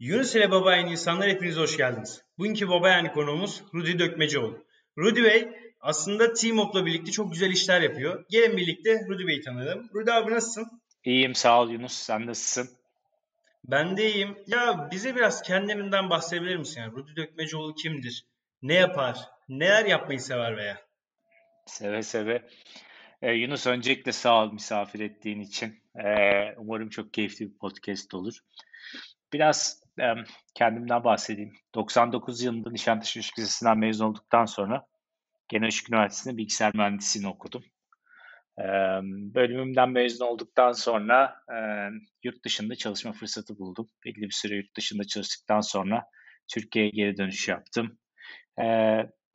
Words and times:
Yunus 0.00 0.34
ile 0.34 0.50
Babayan 0.50 0.86
insanlar 0.86 1.28
hepiniz 1.28 1.56
hoş 1.56 1.76
geldiniz. 1.76 2.22
Bugünkü 2.38 2.68
Babayan 2.68 3.12
konuğumuz 3.12 3.62
Rudy 3.74 3.98
Dökmecioğlu. 3.98 4.66
Rudy 4.98 5.22
Bey 5.22 5.48
aslında 5.80 6.32
Teamop'la 6.32 6.86
birlikte 6.86 7.12
çok 7.12 7.32
güzel 7.32 7.50
işler 7.50 7.80
yapıyor. 7.80 8.24
Gelin 8.30 8.56
birlikte 8.56 9.06
Rudy 9.08 9.26
Bey'i 9.26 9.40
tanıyalım. 9.40 9.90
Rudy 9.94 10.12
abi 10.12 10.32
nasılsın? 10.32 10.82
İyiyim 11.04 11.34
sağ 11.34 11.60
ol 11.60 11.70
Yunus. 11.70 11.92
Sen 11.92 12.26
nasılsın? 12.26 12.70
Ben 13.64 13.96
de 13.96 14.12
iyiyim. 14.12 14.38
Ya 14.46 14.88
bize 14.92 15.16
biraz 15.16 15.42
kendinden 15.42 16.10
bahsedebilir 16.10 16.56
misin? 16.56 16.80
Yani 16.80 16.92
Rudy 16.92 17.16
Dökmecioğlu 17.16 17.74
kimdir? 17.74 18.24
Ne 18.62 18.74
yapar? 18.74 19.16
Neler 19.48 19.84
yapmayı 19.84 20.20
sever 20.20 20.56
veya? 20.56 20.78
Seve 21.66 22.02
seve. 22.02 22.48
Ee, 23.22 23.32
Yunus 23.32 23.66
öncelikle 23.66 24.12
sağ 24.12 24.44
ol 24.44 24.52
misafir 24.52 25.00
ettiğin 25.00 25.40
için. 25.40 25.74
Ee, 26.04 26.54
umarım 26.56 26.88
çok 26.88 27.14
keyifli 27.14 27.50
bir 27.50 27.58
podcast 27.58 28.14
olur. 28.14 28.38
Biraz 29.32 29.85
kendimden 30.54 31.04
bahsedeyim. 31.04 31.52
99 31.74 32.42
yılında 32.42 32.70
Nişantaşı 32.70 33.18
Işık 33.18 33.38
Lisesi'nden 33.38 33.78
mezun 33.78 34.06
olduktan 34.06 34.44
sonra 34.44 34.86
Genel 35.48 35.68
Işık 35.68 35.90
Üniversitesi'nde 35.90 36.36
bilgisayar 36.36 36.74
mühendisliğini 36.74 37.28
okudum. 37.28 37.64
Bölümümden 39.34 39.90
mezun 39.90 40.26
olduktan 40.26 40.72
sonra 40.72 41.36
yurt 42.22 42.44
dışında 42.44 42.74
çalışma 42.74 43.12
fırsatı 43.12 43.58
buldum. 43.58 43.88
Belli 44.04 44.22
bir 44.22 44.30
süre 44.30 44.56
yurt 44.56 44.76
dışında 44.76 45.04
çalıştıktan 45.04 45.60
sonra 45.60 46.04
Türkiye'ye 46.48 46.90
geri 46.90 47.16
dönüş 47.16 47.48
yaptım. 47.48 47.98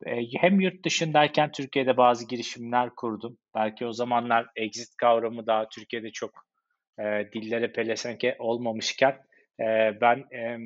E, 0.06 0.28
hem 0.40 0.60
yurt 0.60 0.84
dışındayken 0.84 1.52
Türkiye'de 1.52 1.96
bazı 1.96 2.28
girişimler 2.28 2.90
kurdum. 2.94 3.38
Belki 3.54 3.86
o 3.86 3.92
zamanlar 3.92 4.46
exit 4.56 4.96
kavramı 4.96 5.46
daha 5.46 5.68
Türkiye'de 5.68 6.10
çok 6.10 6.30
e, 6.98 7.02
dillere 7.32 7.72
pelesenk 7.72 8.20
olmamışken 8.38 9.18
e, 9.60 10.00
ben 10.00 10.24
e, 10.34 10.58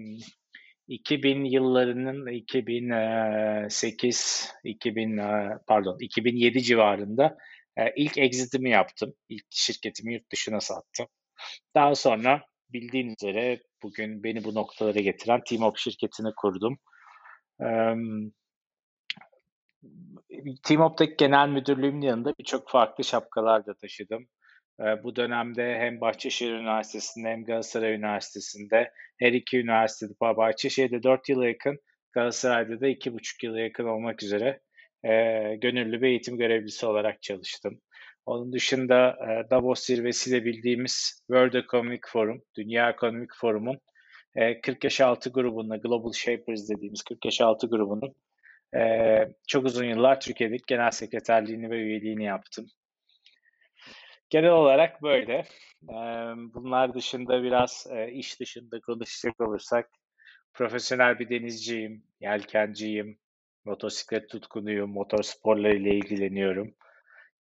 2000 0.89 1.45
yıllarının 1.45 2.27
2008 2.27 4.53
2000 4.65 5.21
pardon 5.67 5.97
2007 6.01 6.63
civarında 6.63 7.37
ilk 7.97 8.19
exit'imi 8.19 8.71
yaptım. 8.71 9.15
İlk 9.29 9.45
şirketimi 9.51 10.15
yurt 10.15 10.33
dışına 10.33 10.61
sattım. 10.61 11.07
Daha 11.75 11.95
sonra 11.95 12.43
bildiğin 12.69 13.15
üzere 13.21 13.61
bugün 13.83 14.23
beni 14.23 14.45
bu 14.45 14.55
noktalara 14.55 15.01
getiren 15.01 15.41
Teamop 15.49 15.79
şirketini 15.79 16.29
kurdum. 16.37 16.79
Teamop'taki 20.63 21.15
genel 21.19 21.49
müdürlüğümün 21.49 22.01
yanında 22.01 22.35
birçok 22.39 22.71
farklı 22.71 23.05
şapkalar 23.05 23.67
da 23.67 23.75
taşıdım. 23.75 24.29
Bu 24.79 25.17
dönemde 25.17 25.79
hem 25.79 26.01
Bahçeşehir 26.01 26.53
Üniversitesi'nde 26.53 27.29
hem 27.29 27.45
Galatasaray 27.45 27.95
Üniversitesi'nde 27.95 28.93
her 29.19 29.33
iki 29.33 29.61
üniversitede 29.61 30.13
Bahçeşehir'de 30.21 31.03
4 31.03 31.29
yıla 31.29 31.49
yakın 31.49 31.79
Galatasaray'da 32.13 32.81
da 32.81 32.89
2,5 32.89 33.47
yıla 33.47 33.61
yakın 33.61 33.85
olmak 33.85 34.23
üzere 34.23 34.61
gönüllü 35.61 36.03
bir 36.03 36.07
eğitim 36.07 36.39
görevlisi 36.39 36.87
olarak 36.87 37.23
çalıştım. 37.23 37.81
Onun 38.27 38.53
dışında 38.53 39.17
Davos 39.51 39.81
zirvesiyle 39.87 40.45
bildiğimiz 40.45 41.21
World 41.27 41.55
Economic 41.55 42.01
Forum, 42.09 42.43
Dünya 42.57 42.91
Ekonomik 42.91 43.31
Forum'un 43.41 43.81
e, 44.35 44.61
40 44.61 44.85
yaş 44.85 45.01
altı 45.01 45.33
grubunda, 45.33 45.77
Global 45.77 46.13
Shapers 46.13 46.69
dediğimiz 46.69 47.03
40 47.03 47.25
yaş 47.25 47.41
altı 47.41 47.71
grubunun 47.71 48.15
çok 49.49 49.65
uzun 49.65 49.85
yıllar 49.85 50.21
Türkiye'deki 50.21 50.65
genel 50.67 50.91
sekreterliğini 50.91 51.71
ve 51.71 51.77
üyeliğini 51.77 52.25
yaptım. 52.25 52.67
Genel 54.31 54.51
olarak 54.51 55.03
böyle. 55.03 55.45
Bunlar 56.55 56.95
dışında 56.95 57.43
biraz 57.43 57.87
iş 58.13 58.41
dışında 58.41 58.81
konuşacak 58.81 59.41
olursak 59.41 59.91
profesyonel 60.55 61.19
bir 61.19 61.29
denizciyim, 61.29 62.05
yelkenciyim, 62.21 63.19
motosiklet 63.65 64.31
tutkunuyum, 64.31 64.91
motor 64.91 65.23
sporlarıyla 65.23 65.93
ilgileniyorum 65.93 66.75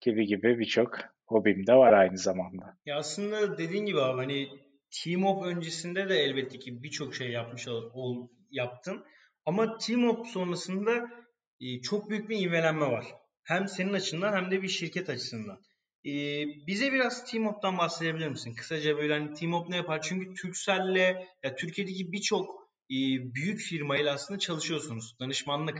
gibi 0.00 0.26
gibi 0.26 0.58
birçok 0.58 0.98
hobim 1.26 1.66
de 1.66 1.74
var 1.74 1.92
aynı 1.92 2.18
zamanda. 2.18 2.78
Ya 2.86 2.96
aslında 2.96 3.58
dediğin 3.58 3.86
gibi 3.86 4.00
abi 4.00 4.16
hani 4.20 4.48
Team 4.90 5.24
Up 5.24 5.46
öncesinde 5.46 6.08
de 6.08 6.14
elbette 6.14 6.58
ki 6.58 6.82
birçok 6.82 7.14
şey 7.14 7.30
yapmış 7.30 7.68
ol, 7.68 8.28
yaptın. 8.50 9.04
Ama 9.46 9.78
Team 9.78 10.08
Up 10.08 10.26
sonrasında 10.26 11.10
çok 11.82 12.10
büyük 12.10 12.28
bir 12.28 12.38
ivmelenme 12.38 12.86
var. 12.86 13.06
Hem 13.44 13.68
senin 13.68 13.92
açından 13.92 14.32
hem 14.32 14.50
de 14.50 14.62
bir 14.62 14.68
şirket 14.68 15.10
açısından. 15.10 15.58
Ee, 16.06 16.46
bize 16.66 16.92
biraz 16.92 17.30
Teamop'tan 17.30 17.78
bahsedebilir 17.78 18.28
misin? 18.28 18.54
Kısaca 18.54 18.96
böyle 18.96 19.12
hani 19.12 19.34
Teamop 19.34 19.68
ne 19.68 19.76
yapar? 19.76 20.02
Çünkü 20.02 20.34
Turkcell'le 20.34 21.16
ya 21.42 21.56
Türkiye'deki 21.56 22.12
birçok 22.12 22.68
e, 22.90 22.96
büyük 23.34 23.60
firmayla 23.60 24.14
aslında 24.14 24.38
çalışıyorsunuz. 24.38 25.16
Danışmanlık 25.20 25.78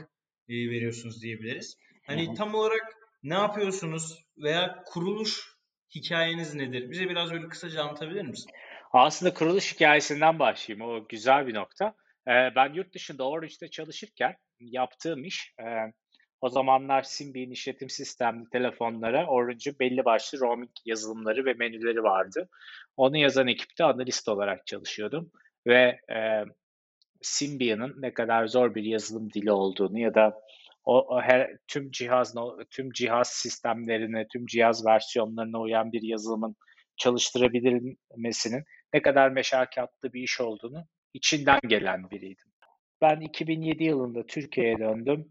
e, 0.48 0.54
veriyorsunuz 0.54 1.22
diyebiliriz. 1.22 1.76
Hani 2.06 2.34
tam 2.34 2.54
olarak 2.54 2.97
ne 3.22 3.34
yapıyorsunuz 3.34 4.25
veya 4.38 4.82
kuruluş 4.86 5.56
hikayeniz 5.94 6.54
nedir? 6.54 6.91
Bize 6.91 7.09
biraz 7.09 7.32
böyle 7.32 7.48
kısaca 7.48 7.82
anlatabilir 7.82 8.22
misin? 8.22 8.50
Aslında 8.92 9.34
kuruluş 9.34 9.75
hikayesinden 9.75 10.38
başlayayım. 10.38 10.88
O 10.88 11.09
güzel 11.09 11.47
bir 11.47 11.54
nokta. 11.54 11.94
Ee, 12.28 12.54
ben 12.56 12.75
yurt 12.75 12.94
dışında 12.94 13.28
Orange'de 13.28 13.70
çalışırken 13.70 14.36
yaptığım 14.60 15.25
iş 15.25 15.54
e, 15.60 15.65
o 16.41 16.48
zamanlar 16.48 17.02
Symbian 17.02 17.50
işletim 17.50 17.91
sistemli 17.91 18.50
telefonlara 18.50 19.26
Orange'ın 19.26 19.78
belli 19.80 20.04
başlı 20.04 20.41
roaming 20.41 20.70
yazılımları 20.84 21.44
ve 21.44 21.54
menüleri 21.54 22.02
vardı. 22.02 22.48
Onu 22.97 23.16
yazan 23.16 23.48
ekipte 23.48 23.84
analist 23.84 24.28
olarak 24.28 24.66
çalışıyordum 24.66 25.30
ve 25.66 26.00
e, 26.10 26.44
Symbian'ın 27.22 27.94
ne 28.02 28.14
kadar 28.14 28.47
zor 28.47 28.74
bir 28.74 28.82
yazılım 28.82 29.32
dili 29.32 29.52
olduğunu 29.52 29.98
ya 29.98 30.14
da 30.14 30.41
o, 30.84 31.16
o 31.16 31.20
her 31.20 31.56
tüm 31.69 31.91
cihaz 31.91 32.34
tüm 32.70 32.91
cihaz 32.91 33.28
sistemlerine, 33.28 34.26
tüm 34.32 34.47
cihaz 34.47 34.86
versiyonlarına 34.86 35.60
uyan 35.60 35.92
bir 35.92 36.03
yazılımın 36.03 36.56
çalıştırabilmesinin 36.97 38.64
ne 38.94 39.03
kadar 39.03 39.30
meşakkatli 39.30 40.12
bir 40.12 40.22
iş 40.22 40.41
olduğunu 40.41 40.86
içinden 41.14 41.60
gelen 41.68 42.10
biriydim. 42.10 42.53
Ben 43.00 43.20
2007 43.20 43.84
yılında 43.84 44.26
Türkiye'ye 44.26 44.78
döndüm 44.78 45.28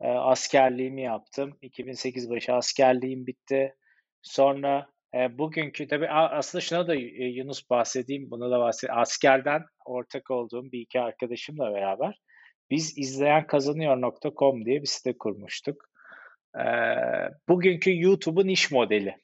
e, 0.00 0.08
askerliğimi 0.08 1.02
yaptım. 1.02 1.58
2008 1.62 2.30
başı 2.30 2.52
askerliğim 2.52 3.26
bitti. 3.26 3.74
Sonra 4.22 4.86
e, 5.14 5.38
bugünkü 5.38 5.88
tabii 5.88 6.08
aslında 6.10 6.62
şuna 6.62 6.88
da 6.88 6.94
e, 6.94 7.24
Yunus 7.24 7.70
bahsedeyim, 7.70 8.30
buna 8.30 8.50
da 8.50 8.58
bahsedeyim. 8.60 8.98
Askerden 9.00 9.62
ortak 9.84 10.30
olduğum 10.30 10.72
bir 10.72 10.80
iki 10.80 11.00
arkadaşımla 11.00 11.74
beraber 11.74 12.20
biz 12.70 12.98
izleyenkazanıyor.com 12.98 14.64
diye 14.64 14.82
bir 14.82 14.86
site 14.86 15.18
kurmuştuk. 15.18 15.84
E, 16.58 16.64
bugünkü 17.48 18.00
YouTube'un 18.00 18.48
iş 18.48 18.70
modeli. 18.70 19.16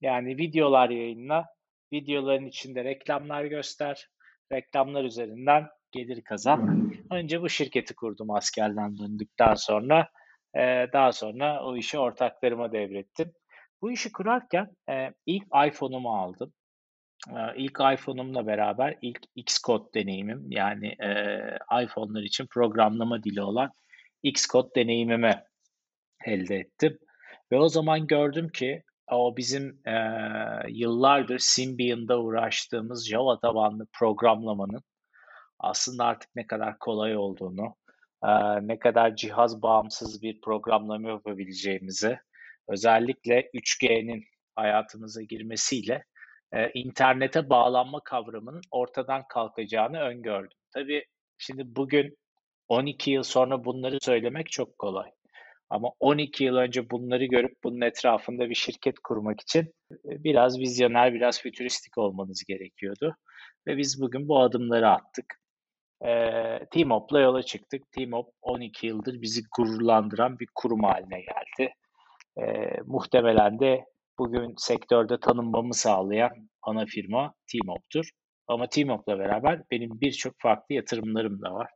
Yani 0.00 0.38
videolar 0.38 0.90
yayınla, 0.90 1.46
videoların 1.92 2.46
içinde 2.46 2.84
reklamlar 2.84 3.44
göster, 3.44 4.08
reklamlar 4.52 5.04
üzerinden 5.04 5.66
gelir 5.96 6.22
kazan. 6.22 6.92
Önce 7.10 7.42
bu 7.42 7.48
şirketi 7.48 7.94
kurdum 7.94 8.30
askerden 8.30 8.98
döndükten 8.98 9.54
sonra. 9.54 10.08
E, 10.54 10.86
daha 10.92 11.12
sonra 11.12 11.64
o 11.64 11.76
işi 11.76 11.98
ortaklarıma 11.98 12.72
devrettim. 12.72 13.32
Bu 13.82 13.92
işi 13.92 14.12
kurarken 14.12 14.68
e, 14.90 15.12
ilk 15.26 15.44
iPhone'umu 15.66 16.16
aldım. 16.16 16.52
E, 17.30 17.40
ilk 17.56 17.80
iPhone'umla 17.94 18.46
beraber 18.46 18.98
ilk 19.02 19.20
Xcode 19.34 19.94
deneyimim 19.94 20.50
yani 20.50 20.86
e, 20.86 21.40
iPhone'lar 21.82 22.22
için 22.22 22.46
programlama 22.46 23.22
dili 23.22 23.42
olan 23.42 23.70
Xcode 24.22 24.74
deneyimimi 24.76 25.42
elde 26.24 26.56
ettim. 26.56 26.98
Ve 27.52 27.58
o 27.58 27.68
zaman 27.68 28.06
gördüm 28.06 28.48
ki 28.48 28.82
o 29.12 29.36
bizim 29.36 29.80
e, 29.86 29.94
yıllardır 30.68 31.38
Symbian'da 31.38 32.20
uğraştığımız 32.20 33.08
Java 33.08 33.40
tabanlı 33.40 33.86
programlamanın 33.92 34.82
aslında 35.58 36.04
artık 36.04 36.30
ne 36.36 36.46
kadar 36.46 36.78
kolay 36.78 37.16
olduğunu, 37.16 37.74
ne 38.60 38.78
kadar 38.78 39.16
cihaz 39.16 39.62
bağımsız 39.62 40.22
bir 40.22 40.40
programlama 40.40 41.08
yapabileceğimizi, 41.08 42.18
özellikle 42.68 43.50
3G'nin 43.54 44.24
hayatımıza 44.56 45.22
girmesiyle 45.22 46.04
internete 46.74 47.50
bağlanma 47.50 48.00
kavramının 48.04 48.62
ortadan 48.70 49.22
kalkacağını 49.28 50.00
öngördüm. 50.00 50.58
Tabii 50.74 51.04
şimdi 51.38 51.62
bugün 51.66 52.16
12 52.68 53.10
yıl 53.10 53.22
sonra 53.22 53.64
bunları 53.64 53.98
söylemek 54.02 54.50
çok 54.50 54.78
kolay. 54.78 55.10
Ama 55.70 55.90
12 56.00 56.44
yıl 56.44 56.56
önce 56.56 56.90
bunları 56.90 57.24
görüp 57.24 57.56
bunun 57.64 57.80
etrafında 57.80 58.50
bir 58.50 58.54
şirket 58.54 58.98
kurmak 58.98 59.40
için 59.40 59.74
biraz 60.04 60.58
vizyoner, 60.58 61.14
biraz 61.14 61.40
fütüristik 61.40 61.98
olmanız 61.98 62.44
gerekiyordu. 62.44 63.16
Ve 63.66 63.76
biz 63.76 64.02
bugün 64.02 64.28
bu 64.28 64.40
adımları 64.40 64.88
attık. 64.88 65.40
E, 66.04 66.10
Teamop'la 66.70 67.20
yola 67.20 67.42
çıktık. 67.42 67.92
Teamop 67.92 68.28
12 68.42 68.86
yıldır 68.86 69.22
bizi 69.22 69.40
gururlandıran 69.56 70.38
bir 70.38 70.48
kurum 70.54 70.82
haline 70.82 71.20
geldi. 71.20 71.72
E, 72.38 72.42
muhtemelen 72.86 73.60
de 73.60 73.84
bugün 74.18 74.54
sektörde 74.56 75.20
tanınmamı 75.20 75.74
sağlayan 75.74 76.50
ana 76.62 76.86
firma 76.86 77.34
Teamop'tur. 77.52 78.10
Ama 78.48 78.68
T-Mobile'la 78.68 79.18
beraber 79.18 79.62
benim 79.70 80.00
birçok 80.00 80.34
farklı 80.38 80.74
yatırımlarım 80.74 81.42
da 81.42 81.54
var. 81.54 81.70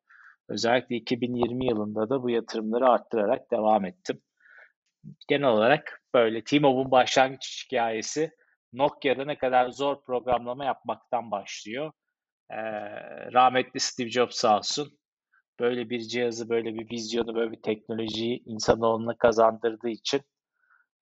Özellikle 0.49 0.97
2020 0.97 1.67
yılında 1.67 2.11
da 2.11 2.23
bu 2.23 2.31
yatırımları 2.31 2.89
arttırarak 2.89 3.51
devam 3.51 3.85
ettim. 3.85 4.21
Genel 5.29 5.49
olarak 5.49 6.03
böyle 6.15 6.45
T-Mobile'un 6.45 6.91
başlangıç 6.91 7.65
hikayesi 7.67 8.31
Nokia'da 8.73 9.25
ne 9.25 9.39
kadar 9.39 9.71
zor 9.71 10.05
programlama 10.05 10.65
yapmaktan 10.65 11.31
başlıyor. 11.31 11.93
Ee, 12.51 12.61
rahmetli 13.33 13.81
Steve 13.81 14.11
Jobs 14.11 14.37
sağ 14.37 14.59
olsun 14.59 14.99
böyle 15.61 15.91
bir 15.91 16.01
cihazı, 16.01 16.49
böyle 16.49 16.75
bir 16.75 16.91
vizyonu, 16.91 17.35
böyle 17.35 17.53
bir 17.53 17.63
teknolojiyi 17.63 18.43
insanoğluna 18.47 19.19
kazandırdığı 19.19 19.89
için 19.89 20.21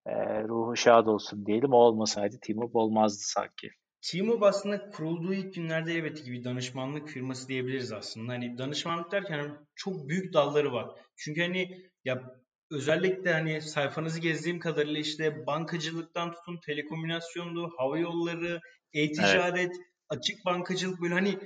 e, 0.07 0.43
ruhu 0.43 0.77
şad 0.77 1.07
olsun 1.07 1.47
diyelim. 1.47 1.73
O 1.73 1.77
olmasaydı 1.77 2.37
T-Mobile 2.43 2.79
olmazdı 2.79 3.21
sanki. 3.21 3.71
T-Mobile 4.03 4.47
aslında 4.47 4.91
kurulduğu 4.91 5.35
ilk 5.35 5.55
günlerde 5.55 5.93
evet 5.93 6.25
ki 6.25 6.33
bir 6.33 6.45
danışmanlık 6.45 7.09
firması 7.09 7.49
diyebiliriz 7.49 7.93
aslında. 7.93 8.33
Hani 8.33 8.59
danışmanlık 8.59 9.13
derken 9.13 9.67
çok 9.75 10.09
büyük 10.09 10.35
dalları 10.35 10.73
var. 10.73 10.91
Çünkü 11.17 11.43
hani 11.43 11.91
ya 12.05 12.23
özellikle 12.71 13.33
hani 13.33 13.63
sayfanızı 13.63 14.21
gezdiğim 14.21 14.61
kadarıyla 14.61 15.01
işte 15.01 15.47
bankacılıktan 15.47 16.33
tutun 16.33 16.61
telekomünikasyondu, 16.67 17.71
hava 17.79 17.99
yolları, 17.99 18.61
e-ticaret, 18.93 19.57
evet. 19.57 19.77
Açık 20.09 20.45
bankacılık 20.47 21.01
böyle 21.03 21.15
hani 21.15 21.39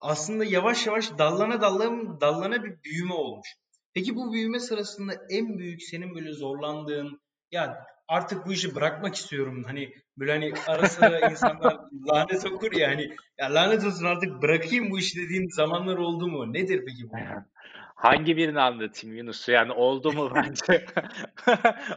aslında 0.00 0.44
yavaş 0.44 0.86
yavaş 0.86 1.18
dallana 1.18 1.60
dallana, 1.60 2.20
dallana 2.20 2.64
bir 2.64 2.82
büyüme 2.84 3.14
olmuş. 3.14 3.48
Peki 3.94 4.16
bu 4.16 4.32
büyüme 4.32 4.60
sırasında 4.60 5.12
en 5.30 5.58
büyük 5.58 5.82
senin 5.82 6.14
böyle 6.14 6.32
zorlandığın 6.32 7.20
ya 7.50 7.86
artık 8.08 8.46
bu 8.46 8.52
işi 8.52 8.74
bırakmak 8.74 9.14
istiyorum. 9.14 9.64
Hani 9.66 9.92
böyle 10.16 10.32
hani 10.32 10.52
ara 10.68 10.88
sıra 10.88 11.20
insanlar 11.30 11.80
lanet 12.08 12.46
okur 12.46 12.72
ya 12.72 12.88
hani 12.88 13.16
ya 13.38 13.54
lanet 13.54 13.84
olsun 13.84 14.04
artık 14.04 14.42
bırakayım 14.42 14.90
bu 14.90 14.98
işi 14.98 15.22
dediğin 15.22 15.48
zamanlar 15.48 15.96
oldu 15.96 16.28
mu? 16.28 16.52
Nedir 16.52 16.84
peki 16.86 17.10
bu? 17.10 17.16
Hangi 17.94 18.36
birini 18.36 18.60
anlatayım 18.60 19.16
Yunus? 19.16 19.48
Yani 19.48 19.72
oldu 19.72 20.12
mu 20.12 20.30
bence? 20.34 20.86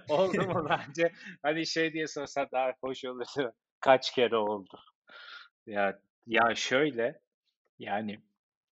oldu 0.09 0.41
mu 0.47 0.69
bence? 0.69 1.11
Hani 1.43 1.67
şey 1.67 1.93
diye 1.93 2.07
sorsan 2.07 2.47
daha 2.51 2.73
hoş 2.81 3.05
olur. 3.05 3.25
Kaç 3.79 4.11
kere 4.13 4.37
oldu? 4.37 4.79
Ya 5.65 5.99
ya 6.27 6.55
şöyle 6.55 7.19
yani 7.79 8.19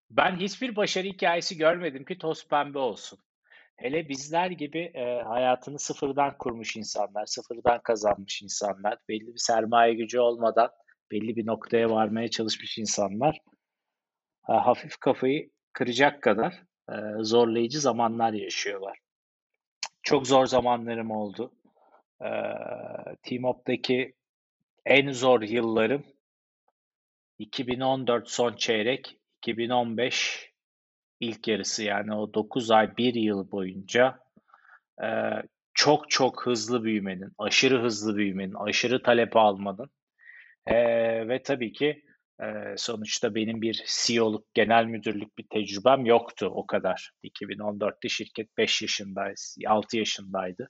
ben 0.09 0.35
hiçbir 0.35 0.75
başarı 0.75 1.07
hikayesi 1.07 1.57
görmedim 1.57 2.05
ki 2.05 2.17
toz 2.17 2.47
pembe 2.47 2.79
olsun. 2.79 3.19
Hele 3.75 4.09
bizler 4.09 4.49
gibi 4.49 4.79
e, 4.79 5.21
hayatını 5.21 5.79
sıfırdan 5.79 6.37
kurmuş 6.37 6.75
insanlar, 6.75 7.25
sıfırdan 7.25 7.81
kazanmış 7.81 8.41
insanlar, 8.41 8.97
belli 9.09 9.27
bir 9.33 9.37
sermaye 9.37 9.93
gücü 9.93 10.19
olmadan 10.19 10.71
belli 11.11 11.35
bir 11.35 11.45
noktaya 11.45 11.89
varmaya 11.89 12.27
çalışmış 12.27 12.77
insanlar 12.77 13.39
e, 14.49 14.53
hafif 14.53 14.97
kafayı 14.97 15.49
kıracak 15.73 16.21
kadar 16.21 16.63
e, 16.89 16.95
zorlayıcı 17.23 17.79
zamanlar 17.79 18.33
yaşıyorlar. 18.33 18.97
Çok 20.03 20.27
zor 20.27 20.45
zamanlarım 20.45 21.11
oldu. 21.11 21.51
E, 22.21 22.29
Team-Up'daki 23.23 24.13
en 24.85 25.11
zor 25.11 25.41
yıllarım 25.41 26.12
2014 27.43 28.29
son 28.29 28.55
çeyrek, 28.55 29.17
2015 29.37 30.49
ilk 31.19 31.47
yarısı 31.47 31.83
yani 31.83 32.15
o 32.15 32.33
9 32.33 32.71
ay 32.71 32.97
1 32.97 33.13
yıl 33.13 33.51
boyunca 33.51 34.19
e, 35.03 35.07
çok 35.73 36.09
çok 36.09 36.45
hızlı 36.45 36.83
büyümenin, 36.83 37.31
aşırı 37.37 37.81
hızlı 37.81 38.15
büyümenin, 38.15 38.53
aşırı 38.53 39.03
talep 39.03 39.35
almanın 39.37 39.89
e, 40.65 40.75
ve 41.27 41.43
tabii 41.43 41.71
ki 41.71 42.03
e, 42.41 42.45
sonuçta 42.77 43.35
benim 43.35 43.61
bir 43.61 43.83
CEO'luk, 43.87 44.53
genel 44.53 44.85
müdürlük 44.85 45.37
bir 45.37 45.47
tecrübem 45.49 46.05
yoktu 46.05 46.45
o 46.45 46.65
kadar. 46.65 47.11
2014'te 47.23 48.09
şirket 48.09 48.57
5 48.57 48.81
yaşındaydı, 48.81 49.39
6 49.67 49.97
yaşındaydı. 49.97 50.69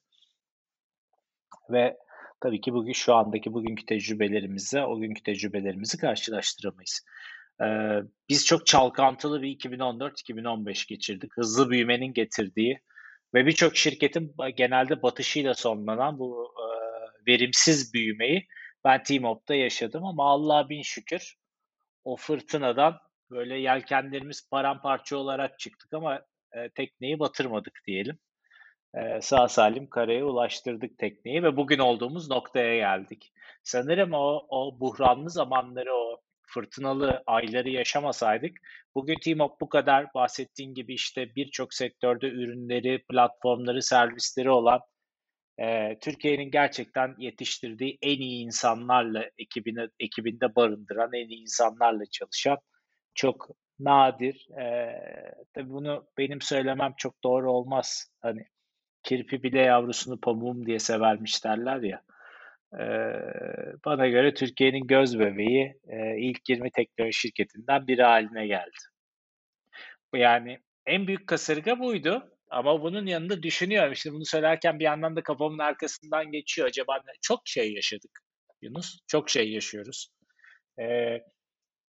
Ve 1.70 1.98
tabii 2.44 2.62
ki 2.62 2.74
bugün 2.74 2.94
şu 2.94 3.16
andaki 3.16 3.54
bugünkü 3.54 3.86
tecrübelerimizle 3.86 4.86
o 4.86 5.00
günkü 5.00 5.24
tecrübelerimizi 5.24 5.98
karşılaştıramayız. 5.98 7.06
Ee, 7.62 7.66
biz 8.30 8.46
çok 8.46 8.66
çalkantılı 8.66 9.42
bir 9.42 9.58
2014-2015 9.58 10.90
geçirdik. 10.90 11.32
Hızlı 11.38 11.70
büyümenin 11.70 12.14
getirdiği 12.14 12.80
ve 13.34 13.46
birçok 13.46 13.78
şirketin 13.78 14.36
genelde 14.56 15.02
batışıyla 15.02 15.54
sonlanan 15.54 16.20
bu 16.20 16.54
e, 16.58 16.66
verimsiz 17.32 17.94
büyümeyi 17.94 18.48
ben 18.84 19.04
Teamop'ta 19.04 19.56
yaşadım 19.56 20.06
ama 20.06 20.30
Allah'a 20.32 20.70
bin 20.70 20.82
şükür 20.82 21.36
o 22.04 22.16
fırtınadan 22.16 22.98
böyle 23.32 23.60
yelkenlerimiz 23.60 24.50
paramparça 24.50 25.18
olarak 25.18 25.60
çıktık 25.60 25.94
ama 25.94 26.22
e, 26.54 26.70
tekneyi 26.70 27.20
batırmadık 27.20 27.74
diyelim. 27.88 28.20
Sağ 29.22 29.48
salim 29.48 29.90
karaya 29.90 30.26
ulaştırdık 30.26 30.98
tekneyi 30.98 31.44
ve 31.44 31.58
bugün 31.58 31.80
olduğumuz 31.80 32.30
noktaya 32.30 32.76
geldik. 32.76 33.34
Sanırım 33.64 34.14
o, 34.14 34.46
o 34.50 34.80
buhranlı 34.80 35.30
zamanları, 35.30 35.96
o 35.96 36.22
fırtınalı 36.54 37.24
ayları 37.28 37.70
yaşamasaydık 37.70 38.58
bugün 38.96 39.16
Teamop 39.24 39.62
bu 39.62 39.70
kadar 39.70 40.14
bahsettiğin 40.14 40.74
gibi 40.74 40.94
işte 40.94 41.36
birçok 41.36 41.74
sektörde 41.74 42.28
ürünleri, 42.28 43.04
platformları, 43.10 43.82
servisleri 43.82 44.50
olan 44.50 44.80
e, 45.58 46.00
Türkiye'nin 46.00 46.52
gerçekten 46.52 47.16
yetiştirdiği 47.18 47.98
en 48.02 48.20
iyi 48.20 48.46
insanlarla 48.46 49.30
ekibine, 49.38 49.88
ekibinde 50.00 50.56
barındıran 50.56 51.14
en 51.14 51.30
iyi 51.30 51.42
insanlarla 51.42 52.06
çalışan 52.12 52.58
çok 53.16 53.50
nadir. 53.80 54.48
E, 54.60 54.96
tabii 55.54 55.70
bunu 55.70 56.08
benim 56.18 56.42
söylemem 56.42 56.94
çok 56.98 57.24
doğru 57.24 57.52
olmaz. 57.52 58.12
Hani 58.22 58.46
kirpi 59.04 59.44
bile 59.44 59.60
yavrusunu 59.60 60.20
pamuğum 60.20 60.66
diye 60.66 60.80
severmiş 60.80 61.44
derler 61.44 61.82
ya. 61.82 62.02
E, 62.74 62.86
bana 63.86 64.08
göre 64.08 64.34
Türkiye'nin 64.34 64.88
göz 64.88 65.20
bebeği 65.20 65.78
e, 65.88 66.18
ilk 66.20 66.50
20 66.50 66.72
teknoloji 66.72 67.14
şirketinden 67.14 67.88
biri 67.88 68.04
haline 68.04 68.48
geldi. 68.48 68.78
Yani 70.16 70.60
en 70.86 71.08
büyük 71.08 71.28
kasırga 71.28 71.80
buydu. 71.80 72.30
Ama 72.50 72.82
bunun 72.82 73.06
yanında 73.06 73.44
düşünüyorum. 73.44 73.96
Şimdi 73.96 74.16
bunu 74.16 74.26
söylerken 74.26 74.80
bir 74.80 74.84
yandan 74.84 75.16
da 75.16 75.24
kafamın 75.24 75.60
arkasından 75.60 76.32
geçiyor. 76.32 76.68
Acaba 76.68 77.00
çok 77.22 77.42
şey 77.46 77.74
yaşadık 77.74 78.20
Yunus. 78.62 79.00
Çok 79.08 79.30
şey 79.30 79.52
yaşıyoruz. 79.52 80.08
Ee, 80.80 81.22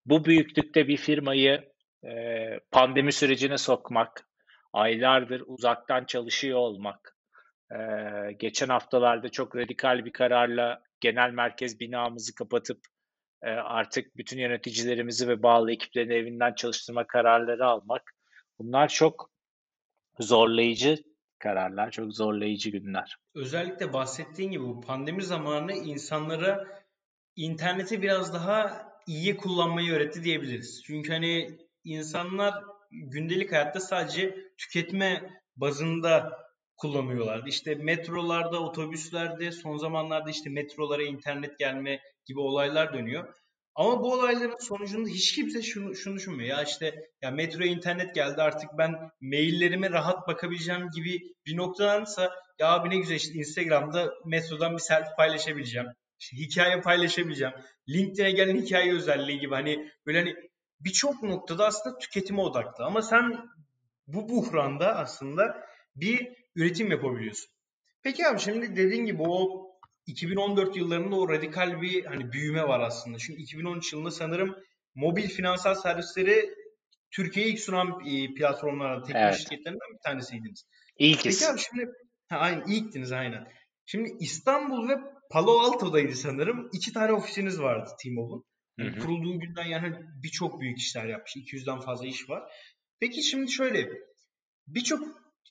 bu 0.06 0.26
büyüklükte 0.26 0.88
bir 0.88 0.98
firmayı 0.98 1.74
e, 2.04 2.12
pandemi 2.72 3.12
sürecine 3.12 3.58
sokmak, 3.58 4.30
aylardır 4.74 5.44
uzaktan 5.46 6.06
çalışıyor 6.06 6.58
olmak, 6.58 7.18
e, 7.72 7.78
geçen 8.40 8.70
haftalarda 8.70 9.30
çok 9.30 9.56
radikal 9.56 10.06
bir 10.06 10.14
kararla 10.14 10.82
genel 11.00 11.32
merkez 11.32 11.80
binamızı 11.80 12.36
kapatıp 12.36 12.80
e, 13.42 13.50
artık 13.50 14.18
bütün 14.18 14.40
yöneticilerimizi 14.40 15.28
ve 15.28 15.44
bağlı 15.44 15.72
ekiplerini 15.72 16.14
evinden 16.14 16.54
çalıştırma 16.54 17.08
kararları 17.08 17.66
almak, 17.66 18.14
bunlar 18.60 18.88
çok 18.88 19.32
zorlayıcı 20.20 20.98
kararlar, 21.40 21.92
çok 21.92 22.14
zorlayıcı 22.14 22.70
günler. 22.70 23.18
Özellikle 23.36 23.94
bahsettiğin 23.94 24.52
gibi 24.52 24.64
bu 24.64 24.82
pandemi 24.82 25.24
zamanı 25.24 25.74
insanlara 25.74 26.68
interneti 27.36 28.02
biraz 28.02 28.34
daha 28.34 28.88
iyiye 29.08 29.38
kullanmayı 29.38 29.94
öğretti 29.94 30.24
diyebiliriz. 30.24 30.84
Çünkü 30.84 31.14
hani 31.14 31.58
insanlar 31.84 32.64
gündelik 32.92 33.52
hayatta 33.52 33.80
sadece 33.80 34.36
tüketme 34.58 35.42
bazında 35.56 36.38
kullanıyorlardı. 36.78 37.50
İşte 37.50 37.76
metrolarda, 37.76 38.60
otobüslerde 38.60 39.52
son 39.52 39.78
zamanlarda 39.78 40.30
işte 40.30 40.50
metrolara 40.50 41.04
internet 41.04 41.60
gelme 41.60 42.00
gibi 42.26 42.40
olaylar 42.40 42.94
dönüyor. 42.94 43.34
Ama 43.76 44.04
bu 44.04 44.14
olayların 44.14 44.58
sonucunda 44.60 45.10
hiç 45.10 45.36
kimse 45.36 45.62
şunu, 45.62 45.96
şunu 45.96 46.16
düşünmüyor. 46.16 46.58
Ya 46.58 46.64
işte 46.64 47.10
ya 47.22 47.32
metroya 47.32 47.72
internet 47.72 48.16
geldi 48.16 48.42
artık 48.42 48.70
ben 48.78 49.10
maillerime 49.22 49.90
rahat 49.90 50.28
bakabileceğim 50.28 50.90
gibi 50.96 51.20
bir 51.46 51.58
noktadansa 51.58 52.32
ya 52.60 52.68
abi 52.68 52.90
ne 52.90 52.98
güzel 52.98 53.16
işte 53.16 53.34
Instagram'da 53.34 54.14
metrodan 54.26 54.74
bir 54.74 54.82
selfie 54.82 55.16
paylaşabileceğim. 55.18 55.88
İşte 56.20 56.38
hikaye 56.38 56.82
paylaşabileceğim. 56.82 57.54
LinkedIn'e 57.90 58.32
gelen 58.32 58.58
hikaye 58.58 58.94
özelliği 58.94 59.40
gibi 59.40 59.54
hani 59.54 59.92
böyle 60.06 60.20
hani 60.20 60.36
birçok 60.80 61.24
noktada 61.24 61.66
aslında 61.66 61.98
tüketime 61.98 62.42
odaklı. 62.42 62.86
Ama 62.86 63.02
sen 63.02 63.50
bu 64.08 64.30
buhranda 64.30 64.96
aslında 64.96 65.64
bir 65.96 66.28
üretim 66.56 66.92
yapabiliyorsun. 66.92 67.50
Peki 68.04 68.28
abi 68.28 68.40
şimdi 68.40 68.76
dediğin 68.76 69.06
gibi 69.06 69.22
o 69.22 69.68
2014 70.06 70.78
yıllarında 70.78 71.16
o 71.16 71.30
radikal 71.30 71.82
bir 71.82 72.06
hani 72.06 72.32
büyüme 72.32 72.64
var 72.64 72.80
aslında. 72.80 73.18
Çünkü 73.18 73.42
2013 73.42 73.94
yılında 73.94 74.12
sanırım 74.12 74.56
mobil 74.96 75.28
finansal 75.28 75.76
servisleri 75.76 76.50
Türkiye'ye 77.12 77.52
ilk 77.52 77.60
sunan 77.60 77.88
e, 78.08 78.34
platformlardan, 78.34 79.04
teknoloji 79.04 79.28
evet. 79.28 79.40
şirketlerinden 79.40 79.94
bir 79.94 80.00
tanesiydiniz. 80.04 80.64
İlkiz. 80.98 81.40
Peki 81.40 81.52
abi 81.52 81.60
şimdi 81.60 81.92
ha, 82.30 82.38
aynen 82.38 82.66
ilktiniz 82.68 83.12
aynen. 83.12 83.48
Şimdi 83.86 84.10
İstanbul 84.20 84.90
ve 84.90 84.98
Palo 85.32 85.60
Alto'daydı 85.60 86.16
sanırım. 86.16 86.70
İki 86.74 86.94
tane 86.94 87.14
ofisiniz 87.14 87.62
vardı 87.62 87.90
T-Mobile'un. 88.04 88.44
Yani 88.78 89.00
kurulduğu 89.00 89.40
günden 89.40 89.66
yani 89.66 89.96
birçok 90.24 90.62
büyük 90.62 90.80
işler 90.80 91.06
yapmış. 91.06 91.36
200'den 91.36 91.80
fazla 91.80 92.08
iş 92.08 92.30
var. 92.30 92.44
Peki 93.00 93.24
şimdi 93.24 93.52
şöyle 93.52 93.90
birçok 94.68 95.00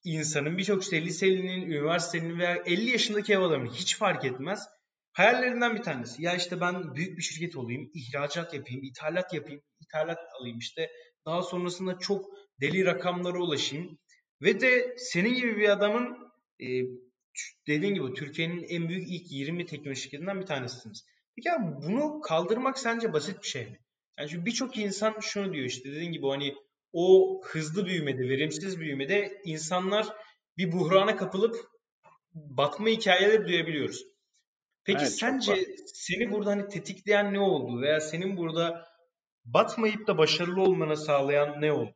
insanın, 0.05 0.59
birçok 0.59 0.83
işte 0.83 1.03
liselinin, 1.03 1.63
üniversitenin 1.63 2.39
veya 2.39 2.57
50 2.67 2.91
yaşındaki 2.91 3.33
ev 3.33 3.41
adamının 3.41 3.73
hiç 3.73 3.97
fark 3.97 4.25
etmez. 4.25 4.69
Hayallerinden 5.13 5.77
bir 5.77 5.83
tanesi. 5.83 6.23
Ya 6.23 6.37
işte 6.37 6.61
ben 6.61 6.95
büyük 6.95 7.19
bir 7.19 7.23
şirket 7.23 7.57
olayım, 7.57 7.91
ihracat 7.95 8.55
yapayım, 8.55 8.83
ithalat 8.85 9.35
yapayım, 9.35 9.63
ithalat 9.81 10.19
alayım 10.41 10.59
işte. 10.59 10.91
Daha 11.27 11.43
sonrasında 11.43 11.99
çok 11.99 12.25
deli 12.61 12.85
rakamlara 12.85 13.39
ulaşayım. 13.39 13.99
Ve 14.43 14.61
de 14.61 14.95
senin 14.99 15.35
gibi 15.35 15.57
bir 15.57 15.69
adamın 15.69 16.17
e, 16.61 16.67
dediğin 17.67 17.95
gibi 17.95 18.15
Türkiye'nin 18.15 18.63
en 18.63 18.89
büyük 18.89 19.09
ilk 19.09 19.33
20 19.33 19.67
teknoloji 19.67 20.01
şirketinden 20.01 20.41
bir 20.41 20.47
tanesiniz. 20.47 21.05
Peki 21.37 21.53
abi 21.53 21.65
bunu 21.87 22.21
kaldırmak 22.21 22.79
sence 22.79 23.13
basit 23.13 23.43
bir 23.43 23.47
şey 23.47 23.67
mi? 23.67 23.79
Yani 24.19 24.29
çünkü 24.29 24.47
birçok 24.47 24.77
insan 24.77 25.21
şunu 25.21 25.53
diyor 25.53 25.65
işte 25.65 25.91
dediğin 25.91 26.13
gibi 26.13 26.27
hani 26.27 26.55
o 26.93 27.41
hızlı 27.45 27.87
büyümede, 27.87 28.29
verimsiz 28.29 28.81
büyümede 28.81 29.41
insanlar 29.45 30.07
bir 30.57 30.73
buhrana 30.73 31.17
kapılıp 31.17 31.57
batma 32.35 32.89
hikayeleri 32.89 33.47
duyabiliyoruz. 33.47 34.07
Peki 34.85 35.03
evet, 35.03 35.13
sence 35.13 35.67
seni 35.87 36.31
burada 36.31 36.51
hani 36.51 36.69
tetikleyen 36.69 37.35
ne 37.35 37.41
oldu 37.41 37.81
veya 37.83 38.01
senin 38.01 38.37
burada 38.37 38.89
batmayıp 39.45 40.07
da 40.07 40.19
başarılı 40.19 40.63
olmanı 40.63 40.97
sağlayan 40.97 41.61
ne 41.61 41.73
oldu? 41.73 41.95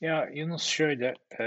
Ya 0.00 0.30
Yunus 0.34 0.62
şöyle, 0.62 1.14
e, 1.40 1.44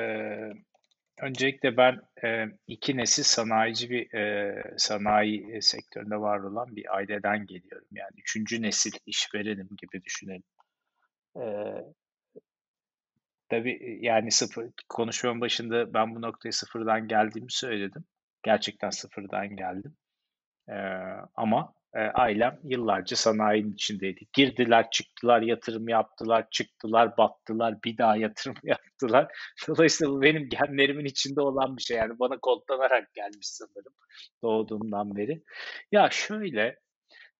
öncelikle 1.21 1.77
ben 1.77 2.01
e, 2.23 2.45
iki 2.67 2.97
nesil 2.97 3.23
sanayici 3.23 3.89
bir 3.89 4.13
e, 4.13 4.63
sanayi 4.77 5.61
sektöründe 5.61 6.17
var 6.17 6.39
olan 6.39 6.75
bir 6.75 6.95
aileden 6.95 7.45
geliyorum. 7.45 7.87
Yani 7.91 8.11
üçüncü 8.17 8.61
nesil 8.61 8.91
işverenim 9.05 9.69
gibi 9.77 10.03
düşünelim. 10.03 10.43
E, 11.37 11.43
tabii 13.49 13.99
yani 14.01 14.31
sıfır, 14.31 14.69
konuşmanın 14.89 15.41
başında 15.41 15.93
ben 15.93 16.15
bu 16.15 16.21
noktaya 16.21 16.51
sıfırdan 16.51 17.07
geldiğimi 17.07 17.51
söyledim. 17.51 18.05
Gerçekten 18.43 18.89
sıfırdan 18.89 19.55
geldim. 19.55 19.95
E, 20.69 20.75
ama 21.35 21.73
e, 21.95 21.99
ailem 21.99 22.59
yıllarca 22.63 23.15
sanayinin 23.15 23.73
içindeydi. 23.73 24.25
Girdiler, 24.33 24.89
çıktılar, 24.91 25.41
yatırım 25.41 25.89
yaptılar, 25.89 26.47
çıktılar, 26.51 27.17
battılar, 27.17 27.83
bir 27.83 27.97
daha 27.97 28.17
yatırım 28.17 28.55
yaptılar. 28.63 29.27
Dolayısıyla 29.67 30.13
bu 30.13 30.21
benim 30.21 30.49
genlerimin 30.49 31.05
içinde 31.05 31.41
olan 31.41 31.77
bir 31.77 31.81
şey. 31.81 31.97
Yani 31.97 32.19
bana 32.19 32.37
kodlanarak 32.41 33.13
gelmiş 33.13 33.47
sanırım 33.47 33.93
doğduğumdan 34.43 35.15
beri. 35.15 35.43
Ya 35.91 36.09
şöyle, 36.11 36.79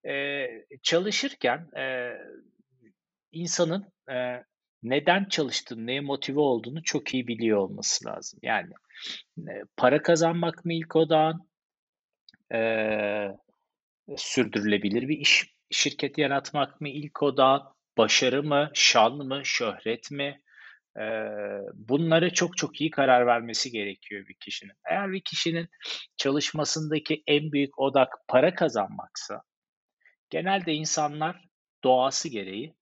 e, 0.08 0.46
çalışırken 0.82 1.68
e, 1.78 2.12
insanın 3.32 3.92
e, 4.10 4.44
neden 4.82 5.24
çalıştığını, 5.24 5.86
neye 5.86 6.00
motive 6.00 6.40
olduğunu 6.40 6.82
çok 6.82 7.14
iyi 7.14 7.26
biliyor 7.26 7.58
olması 7.58 8.08
lazım. 8.08 8.38
Yani 8.42 8.70
para 9.76 10.02
kazanmak 10.02 10.64
mı 10.64 10.72
ilk 10.72 10.96
odağın, 10.96 11.48
e, 12.54 12.58
sürdürülebilir 14.16 15.08
bir 15.08 15.18
iş 15.18 15.56
şirketi 15.70 16.20
yaratmak 16.20 16.80
mı 16.80 16.88
ilk 16.88 17.22
oda, 17.22 17.72
başarı 17.98 18.42
mı, 18.42 18.70
şan 18.74 19.16
mı, 19.16 19.40
şöhret 19.44 20.10
mi? 20.10 20.40
Bunlara 21.74 22.30
çok 22.30 22.56
çok 22.56 22.80
iyi 22.80 22.90
karar 22.90 23.26
vermesi 23.26 23.70
gerekiyor 23.70 24.26
bir 24.28 24.34
kişinin. 24.34 24.72
Eğer 24.90 25.12
bir 25.12 25.20
kişinin 25.20 25.68
çalışmasındaki 26.16 27.22
en 27.26 27.52
büyük 27.52 27.78
odak 27.78 28.12
para 28.28 28.54
kazanmaksa, 28.54 29.42
genelde 30.30 30.72
insanlar 30.72 31.44
doğası 31.84 32.28
gereği 32.28 32.74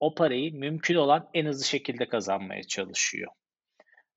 o 0.00 0.14
parayı 0.14 0.54
mümkün 0.54 0.94
olan 0.94 1.30
en 1.34 1.46
hızlı 1.46 1.64
şekilde 1.64 2.08
kazanmaya 2.08 2.62
çalışıyor. 2.62 3.32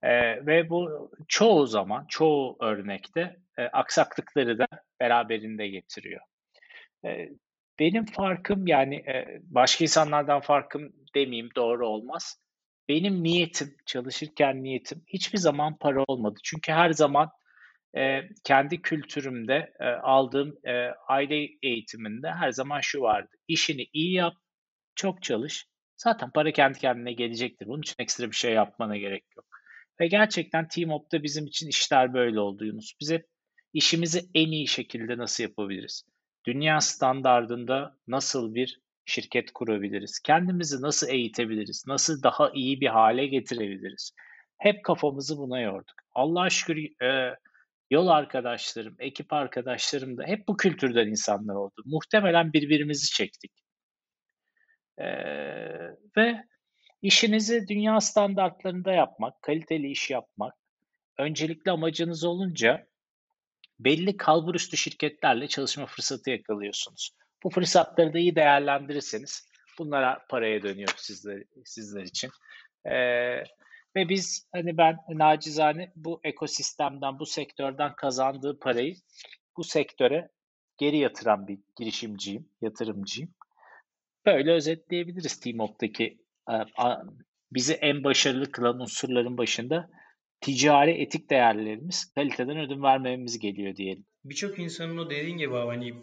Ee, 0.04 0.46
ve 0.46 0.70
bu 0.70 1.12
çoğu 1.28 1.68
zaman, 1.68 2.06
çoğu 2.10 2.58
örnekte 2.62 3.38
e, 3.58 3.64
aksaklıkları 3.64 4.60
da 4.60 4.68
beraberinde 5.00 5.68
getiriyor. 5.68 6.22
Benim 7.80 8.06
farkım 8.06 8.68
yani 8.68 9.04
başka 9.44 9.84
insanlardan 9.84 10.42
farkım 10.42 10.94
demeyeyim 11.16 11.50
doğru 11.56 11.88
olmaz. 11.88 12.42
Benim 12.90 13.24
niyetim, 13.24 13.76
çalışırken 13.86 14.64
niyetim 14.64 15.04
hiçbir 15.08 15.38
zaman 15.38 15.78
para 15.78 16.04
olmadı. 16.08 16.40
Çünkü 16.44 16.72
her 16.72 16.92
zaman 16.92 17.30
kendi 18.44 18.82
kültürümde 18.82 19.74
aldığım 20.04 20.58
aile 21.08 21.50
eğitiminde 21.64 22.32
her 22.32 22.52
zaman 22.52 22.80
şu 22.82 23.02
vardı. 23.02 23.36
İşini 23.48 23.88
iyi 23.94 24.14
yap, 24.14 24.34
çok 24.96 25.24
çalış. 25.24 25.66
Zaten 25.98 26.32
para 26.32 26.52
kendi 26.52 26.80
kendine 26.80 27.14
gelecektir. 27.14 27.68
Bunun 27.68 27.82
için 27.82 27.96
ekstra 28.00 28.28
bir 28.32 28.36
şey 28.36 28.54
yapmana 28.54 28.98
gerek 28.98 29.24
yok. 29.38 29.46
Ve 30.00 30.08
gerçekten 30.08 30.68
Team 30.68 30.92
Up'ta 30.92 31.24
bizim 31.24 31.46
için 31.46 31.68
işler 31.68 32.14
böyle 32.14 32.40
oldu 32.40 32.66
Yunus. 32.66 32.94
Biz 33.02 33.12
hep 33.12 33.26
işimizi 33.74 34.22
en 34.36 34.52
iyi 34.52 34.68
şekilde 34.68 35.18
nasıl 35.18 35.44
yapabiliriz? 35.44 36.04
Dünya 36.48 36.82
standardında 36.82 37.98
nasıl 38.08 38.56
bir 38.56 38.82
şirket 39.06 39.52
kurabiliriz? 39.52 40.20
Kendimizi 40.20 40.82
nasıl 40.82 41.10
eğitebiliriz? 41.10 41.84
Nasıl 41.88 42.24
daha 42.24 42.52
iyi 42.54 42.82
bir 42.82 42.88
hale 42.88 43.28
getirebiliriz? 43.28 44.12
Hep 44.58 44.84
kafamızı 44.84 45.38
buna 45.38 45.60
yorduk. 45.60 45.96
Allah 46.14 46.50
şükür 46.50 47.04
e, 47.04 47.36
yol 47.90 48.08
arkadaşlarım, 48.08 48.96
ekip 49.00 49.34
arkadaşlarım 49.34 50.18
da 50.18 50.24
hep 50.24 50.48
bu 50.48 50.58
kültürden 50.58 51.08
insanlar 51.08 51.56
oldu. 51.56 51.82
Muhtemelen 51.86 52.54
birbirimizi 52.54 53.14
çektik. 53.14 53.52
E, 54.98 55.08
ve 56.18 56.44
işinizi 57.02 57.68
dünya 57.68 58.02
standartlarında 58.02 58.92
yapmak, 58.92 59.42
kaliteli 59.42 59.92
iş 59.92 60.10
yapmak, 60.10 60.54
öncelikli 61.18 61.72
amacınız 61.72 62.24
olunca 62.24 62.88
belli 63.80 64.18
kalburüstü 64.18 64.78
şirketlerle 64.78 65.48
çalışma 65.48 65.86
fırsatı 65.86 66.30
yakalıyorsunuz. 66.30 67.12
Bu 67.44 67.50
fırsatları 67.50 68.14
da 68.14 68.20
iyi 68.20 68.36
değerlendirirseniz 68.36 69.50
bunlara 69.80 70.26
paraya 70.30 70.64
dönüyor 70.64 70.94
sizler, 70.98 71.44
sizler 71.66 72.04
için. 72.04 72.30
Ee, 72.86 73.44
ve 73.96 74.10
biz 74.10 74.48
hani 74.52 74.78
ben 74.78 74.98
nacizane 75.10 75.92
bu 75.96 76.20
ekosistemden, 76.24 77.20
bu 77.20 77.26
sektörden 77.26 77.96
kazandığı 77.96 78.60
parayı 78.60 78.96
bu 79.58 79.64
sektöre 79.64 80.30
geri 80.78 80.98
yatıran 80.98 81.48
bir 81.48 81.60
girişimciyim, 81.78 82.50
yatırımcıyım. 82.62 83.34
Böyle 84.26 84.52
özetleyebiliriz 84.52 85.40
Teamop'taki 85.40 86.18
e, 86.50 86.54
bizi 87.52 87.74
en 87.74 88.04
başarılı 88.04 88.52
kılan 88.52 88.80
unsurların 88.80 89.38
başında 89.38 89.90
ticari 90.42 90.92
etik 90.92 91.30
değerlerimiz 91.30 92.12
kaliteden 92.16 92.58
ödün 92.58 92.84
vermememiz 92.84 93.40
geliyor 93.40 93.76
diyelim. 93.76 94.06
Birçok 94.24 94.60
insanın 94.60 94.98
o 94.98 95.10
dediğin 95.10 95.38
gibi 95.38 95.54
hani 95.54 95.94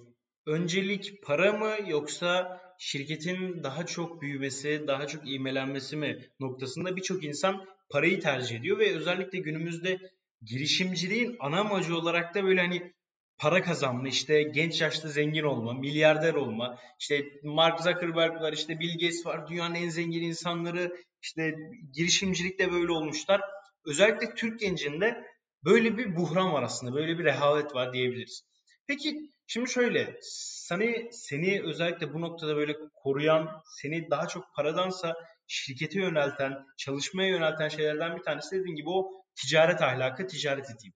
öncelik 0.46 1.22
para 1.22 1.52
mı 1.52 1.70
yoksa 1.86 2.60
şirketin 2.78 3.62
daha 3.62 3.86
çok 3.86 4.22
büyümesi, 4.22 4.84
daha 4.86 5.06
çok 5.06 5.28
ivmelenmesi 5.28 5.96
mi 5.96 6.18
noktasında 6.40 6.96
birçok 6.96 7.24
insan 7.24 7.66
parayı 7.90 8.20
tercih 8.20 8.58
ediyor 8.58 8.78
ve 8.78 8.96
özellikle 8.96 9.38
günümüzde 9.38 9.98
girişimciliğin 10.42 11.36
ana 11.40 11.60
amacı 11.60 11.96
olarak 11.96 12.34
da 12.34 12.44
böyle 12.44 12.60
hani 12.60 12.92
para 13.38 13.62
kazanma, 13.62 14.08
işte 14.08 14.42
genç 14.42 14.80
yaşta 14.80 15.08
zengin 15.08 15.42
olma, 15.42 15.72
milyarder 15.72 16.34
olma, 16.34 16.78
işte 17.00 17.24
Mark 17.42 17.80
Zuckerberg 17.80 18.40
var, 18.40 18.52
işte 18.52 18.80
Bill 18.80 18.92
Gates 18.92 19.26
var, 19.26 19.48
dünyanın 19.48 19.74
en 19.74 19.88
zengin 19.88 20.22
insanları, 20.22 20.96
işte 21.22 21.54
girişimcilikte 21.92 22.72
böyle 22.72 22.92
olmuşlar 22.92 23.40
özellikle 23.86 24.34
Türk 24.34 24.60
gencinde 24.60 25.24
böyle 25.64 25.98
bir 25.98 26.16
buhran 26.16 26.52
var 26.52 26.62
aslında. 26.62 26.94
Böyle 26.94 27.18
bir 27.18 27.24
rehavet 27.24 27.74
var 27.74 27.92
diyebiliriz. 27.92 28.42
Peki 28.86 29.30
şimdi 29.46 29.70
şöyle 29.70 30.18
seni 30.22 31.08
seni 31.12 31.62
özellikle 31.62 32.14
bu 32.14 32.20
noktada 32.20 32.56
böyle 32.56 32.76
koruyan, 32.94 33.62
seni 33.66 34.10
daha 34.10 34.28
çok 34.28 34.54
paradansa 34.56 35.14
şirkete 35.46 36.00
yönelten, 36.00 36.66
çalışmaya 36.76 37.28
yönelten 37.28 37.68
şeylerden 37.68 38.16
bir 38.16 38.22
tanesi 38.22 38.56
dediğin 38.56 38.76
gibi 38.76 38.88
o 38.88 39.24
ticaret 39.34 39.82
ahlakı, 39.82 40.26
ticaret 40.26 40.70
etiği. 40.70 40.92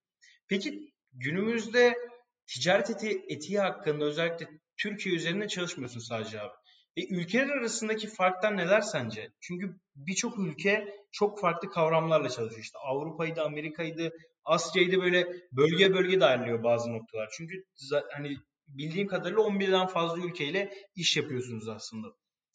Peki 0.49 0.93
günümüzde 1.13 1.95
ticaret 2.47 2.91
etiği, 2.91 3.25
etiği 3.29 3.61
hakkında 3.61 4.05
özellikle 4.05 4.49
Türkiye 4.77 5.15
üzerinde 5.15 5.49
çalışmıyorsun 5.49 6.01
sadece 6.01 6.41
abi. 6.41 6.58
E, 6.99 7.15
ülkeler 7.15 7.49
arasındaki 7.49 8.07
farklar 8.07 8.57
neler 8.57 8.81
sence? 8.81 9.31
Çünkü 9.41 9.77
birçok 9.97 10.39
ülke 10.39 10.95
çok 11.13 11.41
farklı 11.41 11.71
kavramlarla 11.71 12.29
çalışıyor. 12.29 12.63
İşte 12.63 12.79
Avrupa'ydı, 12.79 13.43
Amerika'ydı, 13.43 14.13
Asya'ydı 14.45 15.01
böyle 15.01 15.27
bölge 15.53 15.95
bölge 15.95 16.21
dağılıyor 16.21 16.63
bazı 16.65 16.93
noktalar. 16.93 17.29
Çünkü 17.37 17.65
hani 18.13 18.37
bildiğim 18.69 19.09
kadarıyla 19.09 19.41
11'den 19.41 19.87
fazla 19.87 20.25
ülkeyle 20.25 20.73
iş 20.97 21.17
yapıyorsunuz 21.17 21.69
aslında. 21.69 22.09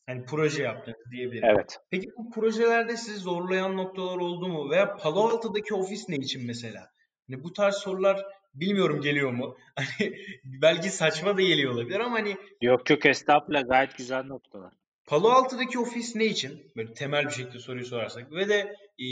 Hani 0.06 0.26
proje 0.26 0.64
yaptınız 0.64 0.98
diyebilirim. 1.12 1.50
Evet. 1.56 1.80
Peki 1.90 2.08
bu 2.18 2.32
projelerde 2.32 2.98
sizi 2.98 3.20
zorlayan 3.20 3.78
noktalar 3.78 4.18
oldu 4.18 4.48
mu? 4.48 4.70
Veya 4.70 4.96
Palo 4.96 5.20
Alto'daki 5.20 5.74
ofis 5.74 6.10
ne 6.10 6.16
için 6.16 6.46
mesela? 6.46 6.88
Hani 7.30 7.44
bu 7.44 7.54
tarz 7.54 7.76
sorular 7.76 8.26
Bilmiyorum 8.54 9.02
geliyor 9.02 9.32
mu? 9.32 9.58
Hani 9.76 10.18
belki 10.44 10.90
saçma 10.90 11.38
da 11.38 11.42
geliyor 11.42 11.74
olabilir 11.74 12.00
ama 12.00 12.20
hani 12.20 12.38
Yok 12.62 12.86
çok 12.86 13.06
estağfurullah 13.06 13.68
gayet 13.68 13.98
güzel 13.98 14.24
noktalar. 14.24 14.74
Palo 15.06 15.30
Alto'daki 15.30 15.80
ofis 15.80 16.16
ne 16.16 16.26
için? 16.26 16.72
Böyle 16.76 16.94
temel 16.94 17.26
bir 17.26 17.32
şekilde 17.32 17.60
soruyu 17.60 17.86
sorarsak. 17.86 18.32
Ve 18.32 18.50
de 18.50 18.76
e, 19.00 19.06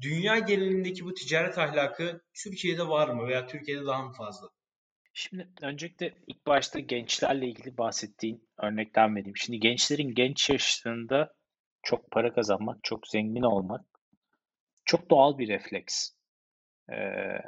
dünya 0.00 0.38
genelindeki 0.38 1.04
bu 1.04 1.14
ticaret 1.14 1.58
ahlakı 1.58 2.20
Türkiye'de 2.34 2.88
var 2.88 3.08
mı 3.08 3.28
veya 3.28 3.46
Türkiye'de 3.46 3.86
daha 3.86 4.02
mı 4.02 4.12
fazla? 4.12 4.48
Şimdi 5.12 5.48
öncelikle 5.62 6.14
ilk 6.26 6.46
başta 6.46 6.78
gençlerle 6.78 7.46
ilgili 7.46 7.78
bahsettiğin 7.78 8.48
örnekten 8.58 9.16
vereyim. 9.16 9.36
Şimdi 9.36 9.60
gençlerin 9.60 10.14
genç 10.14 10.50
yaşlarında 10.50 11.34
çok 11.82 12.10
para 12.10 12.32
kazanmak, 12.32 12.84
çok 12.84 13.08
zengin 13.08 13.42
olmak 13.42 13.84
çok 14.88 15.10
doğal 15.10 15.38
bir 15.38 15.48
refleks. 15.48 16.10
Ee, 16.92 17.38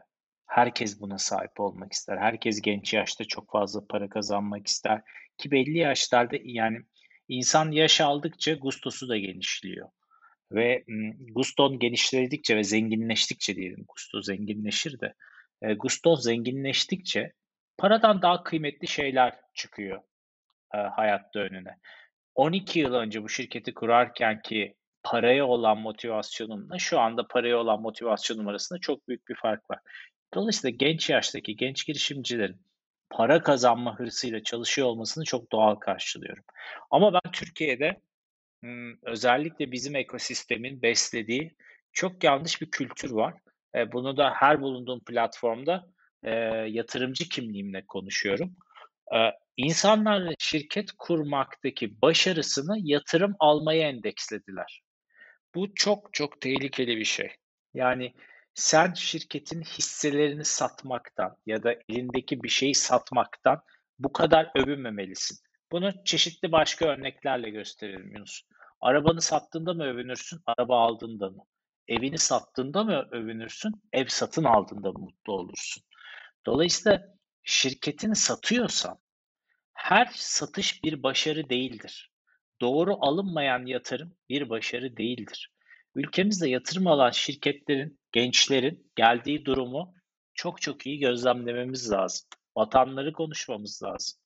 herkes 0.50 1.00
buna 1.00 1.18
sahip 1.18 1.60
olmak 1.60 1.92
ister. 1.92 2.18
Herkes 2.18 2.60
genç 2.60 2.94
yaşta 2.94 3.24
çok 3.24 3.50
fazla 3.50 3.86
para 3.86 4.08
kazanmak 4.08 4.66
ister. 4.66 5.02
Ki 5.38 5.50
belli 5.50 5.78
yaşlarda 5.78 6.36
yani 6.42 6.78
insan 7.28 7.70
yaş 7.70 8.00
aldıkça 8.00 8.54
gustosu 8.54 9.08
da 9.08 9.18
genişliyor. 9.18 9.88
Ve 10.52 10.84
guston 11.32 11.78
genişledikçe 11.78 12.56
ve 12.56 12.64
zenginleştikçe 12.64 13.56
diyelim, 13.56 13.84
gusto 13.88 14.22
zenginleşir 14.22 15.00
de, 15.00 15.14
e, 15.62 15.74
guston 15.74 16.14
zenginleştikçe 16.14 17.32
paradan 17.78 18.22
daha 18.22 18.42
kıymetli 18.42 18.88
şeyler 18.88 19.34
çıkıyor 19.54 20.02
e, 20.74 20.78
hayatta 20.78 21.40
önüne. 21.40 21.76
12 22.34 22.78
yıl 22.78 22.94
önce 22.94 23.22
bu 23.22 23.28
şirketi 23.28 23.74
kurarken 23.74 24.42
ki 24.42 24.74
paraya 25.02 25.46
olan 25.46 25.78
motivasyonumla 25.78 26.78
şu 26.78 27.00
anda 27.00 27.26
paraya 27.26 27.58
olan 27.58 27.82
motivasyonum 27.82 28.48
arasında 28.48 28.78
çok 28.78 29.08
büyük 29.08 29.28
bir 29.28 29.34
fark 29.34 29.70
var. 29.70 29.78
Dolayısıyla 30.34 30.76
genç 30.76 31.10
yaştaki 31.10 31.56
genç 31.56 31.86
girişimcilerin 31.86 32.60
para 33.10 33.42
kazanma 33.42 33.98
hırsıyla 33.98 34.42
çalışıyor 34.42 34.88
olmasını 34.88 35.24
çok 35.24 35.52
doğal 35.52 35.74
karşılıyorum. 35.74 36.44
Ama 36.90 37.12
ben 37.12 37.32
Türkiye'de 37.32 38.00
özellikle 39.02 39.72
bizim 39.72 39.96
ekosistemin 39.96 40.82
beslediği 40.82 41.54
çok 41.92 42.24
yanlış 42.24 42.62
bir 42.62 42.70
kültür 42.70 43.10
var. 43.10 43.34
E, 43.74 43.92
bunu 43.92 44.16
da 44.16 44.30
her 44.34 44.60
bulunduğum 44.60 45.00
platformda 45.04 45.86
e, 46.22 46.30
yatırımcı 46.68 47.28
kimliğimle 47.28 47.84
konuşuyorum. 47.86 48.56
E, 49.14 49.18
insanlar 49.56 50.34
şirket 50.38 50.92
kurmaktaki 50.98 52.02
başarısını 52.02 52.76
yatırım 52.78 53.36
almaya 53.38 53.88
endekslediler. 53.88 54.82
Bu 55.54 55.74
çok 55.74 56.14
çok 56.14 56.40
tehlikeli 56.40 56.96
bir 56.96 57.04
şey. 57.04 57.30
Yani 57.74 58.14
sen 58.60 58.92
şirketin 58.92 59.62
hisselerini 59.62 60.44
satmaktan 60.44 61.36
ya 61.46 61.62
da 61.62 61.74
elindeki 61.88 62.42
bir 62.42 62.48
şeyi 62.48 62.74
satmaktan 62.74 63.62
bu 63.98 64.12
kadar 64.12 64.50
övünmemelisin. 64.54 65.38
Bunu 65.72 66.04
çeşitli 66.04 66.52
başka 66.52 66.86
örneklerle 66.86 67.50
gösterelim 67.50 68.12
Yunus. 68.14 68.42
Arabanı 68.80 69.20
sattığında 69.20 69.74
mı 69.74 69.84
övünürsün, 69.84 70.40
araba 70.46 70.80
aldığında 70.80 71.30
mı? 71.30 71.44
Evini 71.88 72.18
sattığında 72.18 72.84
mı 72.84 73.08
övünürsün, 73.12 73.82
ev 73.92 74.06
satın 74.08 74.44
aldığında 74.44 74.92
mı 74.92 74.98
mutlu 74.98 75.32
olursun? 75.32 75.82
Dolayısıyla 76.46 77.02
şirketini 77.42 78.16
satıyorsan 78.16 78.98
her 79.74 80.10
satış 80.14 80.84
bir 80.84 81.02
başarı 81.02 81.50
değildir. 81.50 82.12
Doğru 82.60 82.96
alınmayan 83.00 83.66
yatırım 83.66 84.16
bir 84.28 84.50
başarı 84.50 84.96
değildir. 84.96 85.52
Ülkemizde 85.94 86.48
yatırım 86.48 86.86
alan 86.86 87.10
şirketlerin, 87.10 87.99
gençlerin 88.12 88.90
geldiği 88.96 89.44
durumu 89.44 89.94
çok 90.34 90.62
çok 90.62 90.86
iyi 90.86 90.98
gözlemlememiz 90.98 91.92
lazım. 91.92 92.28
Vatanları 92.56 93.12
konuşmamız 93.12 93.82
lazım. 93.82 94.20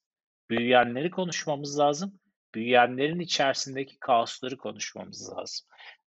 Büyüyenleri 0.50 1.10
konuşmamız 1.10 1.78
lazım. 1.78 2.20
Büyüyenlerin 2.54 3.20
içerisindeki 3.20 3.98
kaosları 4.00 4.56
konuşmamız 4.56 5.32
lazım. 5.32 5.66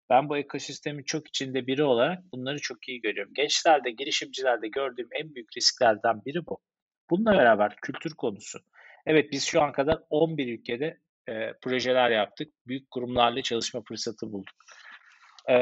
Ben 0.09 0.29
bu 0.29 0.37
ekosistemin 0.37 1.03
çok 1.03 1.27
içinde 1.27 1.67
biri 1.67 1.83
olarak 1.83 2.23
bunları 2.31 2.59
çok 2.59 2.87
iyi 2.87 3.01
görüyorum. 3.01 3.33
Gençlerde, 3.33 3.91
girişimcilerde 3.91 4.67
gördüğüm 4.67 5.09
en 5.11 5.35
büyük 5.35 5.57
risklerden 5.57 6.25
biri 6.25 6.45
bu. 6.45 6.59
Bununla 7.09 7.31
beraber 7.31 7.75
kültür 7.75 8.13
konusu. 8.13 8.59
Evet 9.05 9.31
biz 9.31 9.45
şu 9.45 9.61
an 9.61 9.71
kadar 9.71 9.99
11 10.09 10.59
ülkede 10.59 10.99
e, 11.29 11.53
projeler 11.61 12.09
yaptık. 12.09 12.53
Büyük 12.67 12.91
kurumlarla 12.91 13.41
çalışma 13.41 13.81
fırsatı 13.81 14.31
bulduk. 14.31 14.55
E, 15.49 15.55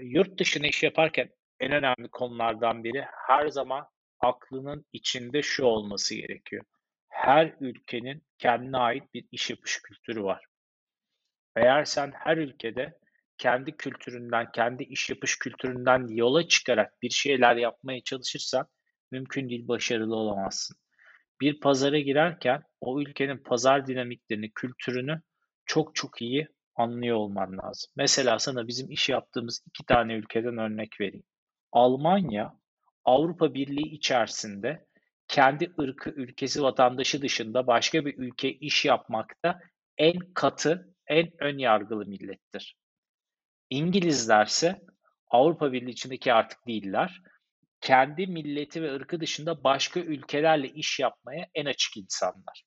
yurt 0.00 0.38
dışına 0.38 0.66
iş 0.66 0.82
yaparken 0.82 1.30
en 1.60 1.72
önemli 1.72 2.08
konulardan 2.08 2.84
biri 2.84 3.04
her 3.26 3.48
zaman 3.48 3.88
aklının 4.20 4.86
içinde 4.92 5.42
şu 5.42 5.64
olması 5.64 6.14
gerekiyor. 6.14 6.64
Her 7.08 7.54
ülkenin 7.60 8.22
kendine 8.38 8.76
ait 8.76 9.14
bir 9.14 9.24
iş 9.32 9.50
yapış 9.50 9.82
kültürü 9.82 10.22
var. 10.22 10.44
Eğer 11.56 11.84
sen 11.84 12.12
her 12.14 12.36
ülkede 12.36 12.98
kendi 13.38 13.76
kültüründen, 13.76 14.52
kendi 14.52 14.82
iş 14.82 15.10
yapış 15.10 15.38
kültüründen 15.38 16.06
yola 16.08 16.48
çıkarak 16.48 17.02
bir 17.02 17.10
şeyler 17.10 17.56
yapmaya 17.56 18.02
çalışırsan 18.02 18.66
mümkün 19.10 19.48
değil 19.48 19.68
başarılı 19.68 20.16
olamazsın. 20.16 20.76
Bir 21.40 21.60
pazara 21.60 21.98
girerken 21.98 22.62
o 22.80 23.00
ülkenin 23.00 23.38
pazar 23.38 23.86
dinamiklerini, 23.86 24.50
kültürünü 24.50 25.22
çok 25.66 25.94
çok 25.94 26.22
iyi 26.22 26.48
anlıyor 26.76 27.16
olman 27.16 27.58
lazım. 27.58 27.92
Mesela 27.96 28.38
sana 28.38 28.66
bizim 28.68 28.90
iş 28.90 29.08
yaptığımız 29.08 29.62
iki 29.66 29.84
tane 29.84 30.14
ülkeden 30.14 30.58
örnek 30.58 31.00
vereyim. 31.00 31.24
Almanya 31.72 32.54
Avrupa 33.04 33.54
Birliği 33.54 33.94
içerisinde 33.94 34.86
kendi 35.28 35.72
ırkı, 35.80 36.10
ülkesi, 36.10 36.62
vatandaşı 36.62 37.22
dışında 37.22 37.66
başka 37.66 38.06
bir 38.06 38.18
ülke 38.18 38.52
iş 38.52 38.84
yapmakta 38.84 39.60
en 39.98 40.18
katı, 40.34 40.94
en 41.06 41.30
ön 41.38 41.58
yargılı 41.58 42.06
millettir. 42.06 42.76
İngilizlerse 43.70 44.80
Avrupa 45.30 45.72
Birliği 45.72 45.90
içindeki 45.90 46.32
artık 46.32 46.66
değiller. 46.66 47.22
Kendi 47.80 48.26
milleti 48.26 48.82
ve 48.82 48.94
ırkı 48.94 49.20
dışında 49.20 49.64
başka 49.64 50.00
ülkelerle 50.00 50.68
iş 50.68 51.00
yapmaya 51.00 51.48
en 51.54 51.66
açık 51.66 51.96
insanlar. 51.96 52.64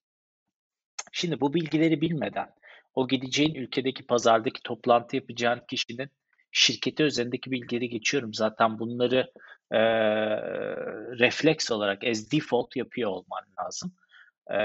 Şimdi 1.11 1.41
bu 1.41 1.53
bilgileri 1.53 2.01
bilmeden 2.01 2.49
o 2.93 3.07
gideceğin 3.07 3.55
ülkedeki 3.55 4.05
pazardaki 4.05 4.63
toplantı 4.63 5.15
yapacağın 5.15 5.61
kişinin 5.69 6.09
şirketi 6.51 7.03
üzerindeki 7.03 7.51
bilgileri 7.51 7.89
geçiyorum. 7.89 8.33
Zaten 8.33 8.79
bunları 8.79 9.31
e, 9.71 9.79
refleks 11.19 11.71
olarak 11.71 12.03
as 12.03 12.31
default 12.31 12.75
yapıyor 12.75 13.09
olman 13.09 13.43
lazım. 13.59 13.93
E, 14.53 14.55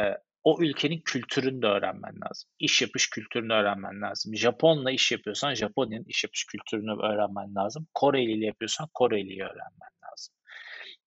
o 0.44 0.56
ülkenin 0.60 1.00
kültürünü 1.00 1.62
de 1.62 1.66
öğrenmen 1.66 2.14
lazım. 2.24 2.50
İş 2.58 2.82
yapış 2.82 3.10
kültürünü 3.10 3.52
öğrenmen 3.52 4.00
lazım. 4.00 4.36
Japonla 4.36 4.90
iş 4.90 5.12
yapıyorsan 5.12 5.54
Japonya'nın 5.54 6.04
iş 6.04 6.24
yapış 6.24 6.44
kültürünü 6.44 6.92
öğrenmen 7.02 7.54
lazım. 7.54 7.86
Koreli 7.94 8.32
ile 8.32 8.46
yapıyorsan 8.46 8.88
Koreli'yi 8.94 9.42
öğrenmen 9.42 9.90
lazım. 10.04 10.34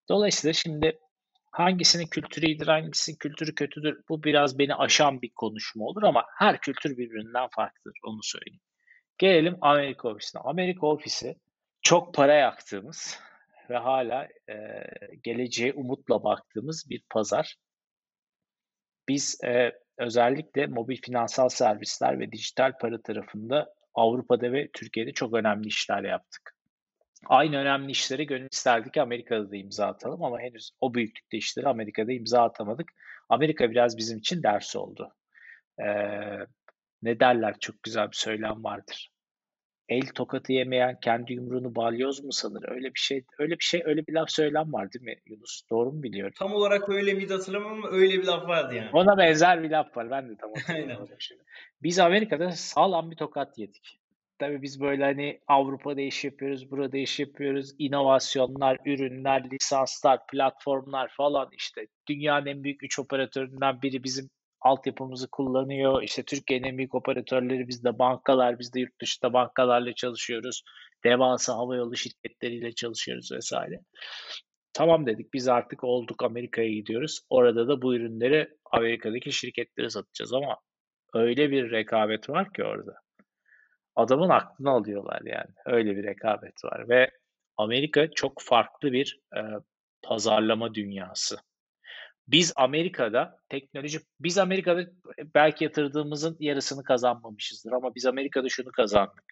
Dolayısıyla 0.10 0.54
şimdi 0.54 1.00
hangisinin 1.52 2.08
kültürü 2.08 2.46
iyidir, 2.46 2.68
hangisinin 2.68 3.18
kültürü 3.18 3.56
kötüdür 3.56 4.02
bu 4.10 4.24
biraz 4.24 4.60
beni 4.60 4.76
aşan 4.76 5.22
bir 5.22 5.32
konuşma 5.36 5.86
olur 5.86 6.04
ama 6.04 6.26
her 6.38 6.62
kültür 6.62 6.98
birbirinden 6.98 7.48
farklıdır 7.56 8.00
onu 8.04 8.24
söyleyeyim. 8.24 8.62
Gelelim 9.20 9.58
Amerika 9.62 10.10
ofisine. 10.10 10.42
Amerika 10.42 10.88
ofisi 10.88 11.36
çok 11.82 12.14
para 12.14 12.34
yaktığımız 12.34 13.20
ve 13.70 13.78
hala 13.78 14.28
e, 14.50 14.56
geleceğe 15.24 15.74
umutla 15.74 16.24
baktığımız 16.24 16.90
bir 16.90 17.04
pazar. 17.10 17.56
Biz 19.08 19.44
e, 19.44 19.72
özellikle 19.98 20.68
mobil 20.68 20.98
finansal 21.02 21.50
servisler 21.50 22.20
ve 22.20 22.32
dijital 22.32 22.78
para 22.82 23.02
tarafında 23.02 23.74
Avrupa'da 23.96 24.52
ve 24.52 24.70
Türkiye'de 24.74 25.12
çok 25.12 25.34
önemli 25.34 25.68
işler 25.68 26.04
yaptık. 26.04 26.56
Aynı 27.26 27.58
önemli 27.58 27.92
işleri 27.92 28.26
gönül 28.26 28.48
isterdik 28.52 28.98
Amerika'da 28.98 29.52
da 29.52 29.56
imza 29.56 29.88
atalım 29.88 30.24
ama 30.24 30.40
henüz 30.40 30.72
o 30.82 30.94
büyüklükte 30.94 31.38
işleri 31.38 31.68
Amerika'da 31.68 32.12
imza 32.12 32.44
atamadık. 32.44 32.92
Amerika 33.30 33.72
biraz 33.72 33.98
bizim 33.98 34.18
için 34.18 34.44
ders 34.44 34.76
oldu. 34.76 35.14
Ee, 35.80 36.46
ne 37.02 37.20
derler 37.20 37.56
çok 37.60 37.84
güzel 37.84 38.12
bir 38.12 38.16
söylem 38.16 38.64
vardır. 38.64 39.12
El 39.90 40.08
tokatı 40.08 40.54
yemeyen 40.54 41.00
kendi 41.00 41.34
yumruğunu 41.34 41.76
balyoz 41.76 42.24
mu 42.24 42.32
sanır? 42.32 42.70
Öyle 42.70 42.88
bir 42.88 43.00
şey, 43.00 43.24
öyle 43.40 43.60
bir 43.60 43.64
şey, 43.64 43.82
öyle 43.86 44.08
bir 44.08 44.14
laf 44.14 44.30
söylem 44.30 44.74
var 44.74 44.94
değil 44.94 45.06
mi 45.06 45.16
Yunus? 45.26 45.62
Doğru 45.70 45.92
mu 45.92 46.04
biliyorum? 46.04 46.34
Tam 46.38 46.54
olarak 46.54 46.90
öyle 46.90 47.14
miydi 47.14 47.34
hatırlamam 47.34 47.72
ama 47.72 47.90
öyle 47.90 48.14
bir 48.14 48.24
laf 48.24 48.48
vardı 48.48 48.76
yani. 48.76 48.90
Ona 48.94 49.18
benzer 49.18 49.64
bir 49.64 49.70
laf 49.70 49.98
var. 49.98 50.12
Ben 50.12 50.30
de 50.30 50.38
tam 50.38 50.54
hatırlamıyorum. 50.56 51.18
Biz 51.84 52.00
Amerika'da 52.00 52.52
sağlam 52.52 53.12
bir 53.12 53.16
tokat 53.16 53.58
yedik. 53.58 54.00
Tabii 54.40 54.62
biz 54.62 54.82
böyle 54.82 55.04
hani 55.04 55.40
Avrupa'da 55.48 56.02
iş 56.02 56.26
yapıyoruz, 56.26 56.72
burada 56.72 56.98
iş 56.98 57.20
yapıyoruz. 57.20 57.76
İnovasyonlar, 57.80 58.78
ürünler, 58.86 59.52
lisanslar, 59.52 60.28
platformlar 60.28 61.12
falan 61.18 61.50
işte. 61.52 61.88
Dünyanın 62.08 62.46
en 62.46 62.64
büyük 62.64 62.84
3 62.84 63.00
operatöründen 63.00 63.82
biri 63.82 64.04
bizim 64.04 64.30
altyapımızı 64.62 65.28
kullanıyor. 65.32 66.04
İşte 66.04 66.24
Türkiye'nin 66.24 66.68
en 66.68 66.78
büyük 66.78 66.96
operatörleri 66.96 67.68
bizde 67.68 68.00
bankalar, 68.00 68.60
biz 68.60 68.74
de 68.74 68.80
yurt 68.80 69.02
dışında 69.02 69.34
bankalarla 69.34 69.94
çalışıyoruz. 69.94 70.64
Devasa 71.04 71.54
havayolu 71.56 71.96
şirketleriyle 71.96 72.72
çalışıyoruz 72.72 73.32
vesaire. 73.32 73.80
tamam 74.74 75.06
dedik 75.06 75.34
biz 75.34 75.48
artık 75.48 75.84
olduk 75.84 76.24
Amerika'ya 76.24 76.70
gidiyoruz. 76.70 77.20
Orada 77.30 77.68
da 77.68 77.82
bu 77.82 77.96
ürünleri 77.96 78.50
Amerika'daki 78.72 79.32
şirketlere 79.32 79.90
satacağız 79.90 80.34
ama 80.34 80.58
öyle 81.14 81.52
bir 81.52 81.72
rekabet 81.72 82.30
var 82.30 82.54
ki 82.54 82.64
orada. 82.64 82.94
Adamın 83.96 84.30
aklını 84.30 84.70
alıyorlar 84.70 85.22
yani. 85.26 85.54
Öyle 85.66 85.98
bir 85.98 86.04
rekabet 86.04 86.64
var 86.66 86.90
ve 86.90 87.12
Amerika 87.58 88.12
çok 88.12 88.42
farklı 88.42 88.92
bir 88.92 89.20
e, 89.36 89.42
pazarlama 90.02 90.74
dünyası. 90.74 91.38
Biz 92.32 92.54
Amerika'da 92.56 93.40
teknoloji, 93.50 94.00
biz 94.20 94.38
Amerika'da 94.38 94.86
belki 95.36 95.64
yatırdığımızın 95.64 96.38
yarısını 96.40 96.84
kazanmamışızdır 96.84 97.72
ama 97.72 97.96
biz 97.96 98.06
Amerika'da 98.06 98.50
şunu 98.50 98.72
kazandık. 98.72 99.24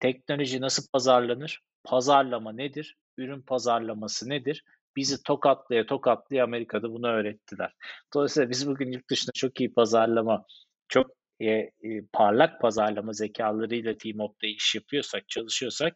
Teknoloji 0.00 0.60
nasıl 0.60 0.82
pazarlanır? 0.92 1.60
Pazarlama 1.84 2.52
nedir? 2.52 2.96
Ürün 3.16 3.42
pazarlaması 3.42 4.28
nedir? 4.28 4.64
Bizi 4.96 5.22
tokatlaya 5.22 5.86
tokatlaya 5.86 6.44
Amerika'da 6.44 6.90
bunu 6.92 7.06
öğrettiler. 7.08 7.72
Dolayısıyla 8.14 8.50
biz 8.50 8.68
bugün 8.68 8.92
yurt 8.92 9.10
dışında 9.10 9.32
çok 9.34 9.60
iyi 9.60 9.74
pazarlama, 9.74 10.44
çok 10.88 11.10
e, 11.40 11.50
e, 11.50 11.72
parlak 12.12 12.60
pazarlama 12.60 13.12
zekalarıyla 13.12 13.92
Up'ta 14.24 14.46
iş 14.46 14.74
yapıyorsak, 14.74 15.28
çalışıyorsak 15.28 15.94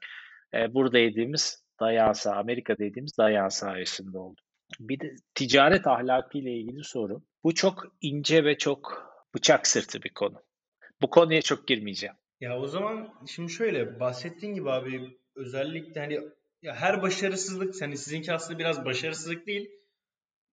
e, 0.54 0.74
burada 0.74 0.98
yediğimiz 0.98 1.64
dayağı 1.80 2.12
Amerika'da 2.26 2.84
yediğimiz 2.84 3.18
dayağı 3.18 3.50
sayesinde 3.50 4.18
oldu. 4.18 4.40
Bir 4.80 5.00
de 5.00 5.16
ticaret 5.34 5.86
ahlakı 5.86 6.38
ile 6.38 6.52
ilgili 6.52 6.84
soru. 6.84 7.22
Bu 7.44 7.54
çok 7.54 7.96
ince 8.00 8.44
ve 8.44 8.58
çok 8.58 9.10
bıçak 9.34 9.66
sırtı 9.66 10.02
bir 10.02 10.14
konu. 10.14 10.42
Bu 11.02 11.10
konuya 11.10 11.42
çok 11.42 11.68
girmeyeceğim. 11.68 12.16
Ya 12.40 12.58
o 12.58 12.66
zaman 12.66 13.14
şimdi 13.26 13.52
şöyle 13.52 14.00
bahsettiğin 14.00 14.54
gibi 14.54 14.70
abi 14.70 15.18
özellikle 15.36 16.00
hani 16.00 16.20
ya 16.62 16.74
her 16.74 17.02
başarısızlık 17.02 17.82
hani 17.82 17.96
sizinki 17.96 18.32
aslında 18.32 18.58
biraz 18.58 18.84
başarısızlık 18.84 19.46
değil. 19.46 19.70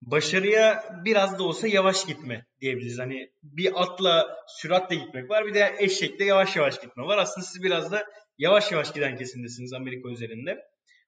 Başarıya 0.02 0.84
biraz 1.06 1.40
da 1.40 1.44
olsa 1.44 1.68
yavaş 1.68 2.06
gitme 2.06 2.46
diyebiliriz. 2.62 3.00
Hani 3.00 3.32
bir 3.44 3.82
atla 3.82 4.38
süratle 4.48 4.96
gitmek 4.96 5.30
var 5.30 5.46
bir 5.46 5.54
de 5.54 5.76
eşekle 5.80 6.26
yavaş 6.26 6.56
yavaş 6.56 6.82
gitme 6.82 7.04
var. 7.04 7.18
Aslında 7.18 7.46
siz 7.46 7.64
biraz 7.64 7.92
da 7.92 8.06
yavaş 8.38 8.72
yavaş 8.72 8.94
giden 8.94 9.18
kesimdesiniz 9.18 9.74
Amerika 9.74 10.10
üzerinde. 10.10 10.64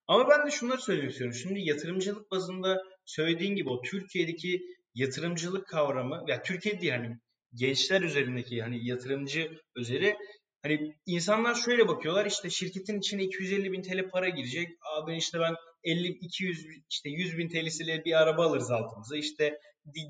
Ama 0.08 0.30
ben 0.30 0.48
de 0.48 0.52
şunları 0.52 0.82
söylemek 0.82 1.12
istiyorum. 1.12 1.38
Şimdi 1.42 1.60
yatırımcılık 1.60 2.32
bazında 2.32 2.84
söylediğin 3.10 3.56
gibi 3.56 3.70
o 3.70 3.82
Türkiye'deki 3.82 4.62
yatırımcılık 4.96 5.68
kavramı 5.68 6.24
ya 6.28 6.44
Türkiye 6.44 6.82
değil 6.82 6.94
hani 6.94 7.18
gençler 7.54 8.02
üzerindeki 8.02 8.62
hani 8.62 8.88
yatırımcı 8.88 9.52
üzeri 9.76 10.18
hani 10.62 10.96
insanlar 11.06 11.56
şöyle 11.56 11.88
bakıyorlar 11.88 12.26
işte 12.26 12.50
şirketin 12.50 13.00
içine 13.00 13.24
250 13.24 13.72
bin 13.72 13.82
TL 13.82 14.10
para 14.10 14.30
girecek. 14.30 14.70
Abi 14.98 15.18
işte 15.18 15.40
ben 15.40 15.56
50 15.84 16.08
200 16.08 16.66
işte 16.90 17.10
100 17.10 17.38
bin 17.38 17.50
TL'siyle 17.50 18.06
bir 18.06 18.22
araba 18.22 18.46
alırız 18.46 18.72
altımıza. 18.72 19.18
İşte 19.18 19.60